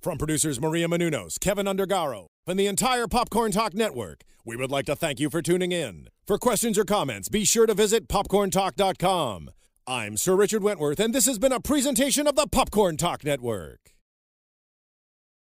From 0.01 0.17
producers 0.17 0.59
Maria 0.59 0.87
Menounos, 0.87 1.39
Kevin 1.39 1.67
Undergaro, 1.67 2.27
and 2.47 2.57
the 2.57 2.67
entire 2.67 3.07
Popcorn 3.07 3.51
Talk 3.51 3.73
Network, 3.73 4.21
we 4.45 4.55
would 4.55 4.71
like 4.71 4.85
to 4.85 4.95
thank 4.95 5.19
you 5.19 5.29
for 5.29 5.41
tuning 5.41 5.71
in. 5.71 6.07
For 6.25 6.39
questions 6.39 6.79
or 6.79 6.85
comments, 6.85 7.29
be 7.29 7.43
sure 7.43 7.67
to 7.67 7.73
visit 7.73 8.07
popcorntalk.com. 8.07 9.51
I'm 9.85 10.15
Sir 10.15 10.35
Richard 10.35 10.63
Wentworth, 10.63 10.99
and 10.99 11.13
this 11.13 11.25
has 11.25 11.37
been 11.37 11.51
a 11.51 11.59
presentation 11.59 12.25
of 12.25 12.35
the 12.35 12.47
Popcorn 12.47 12.97
Talk 12.97 13.23
Network. 13.25 13.90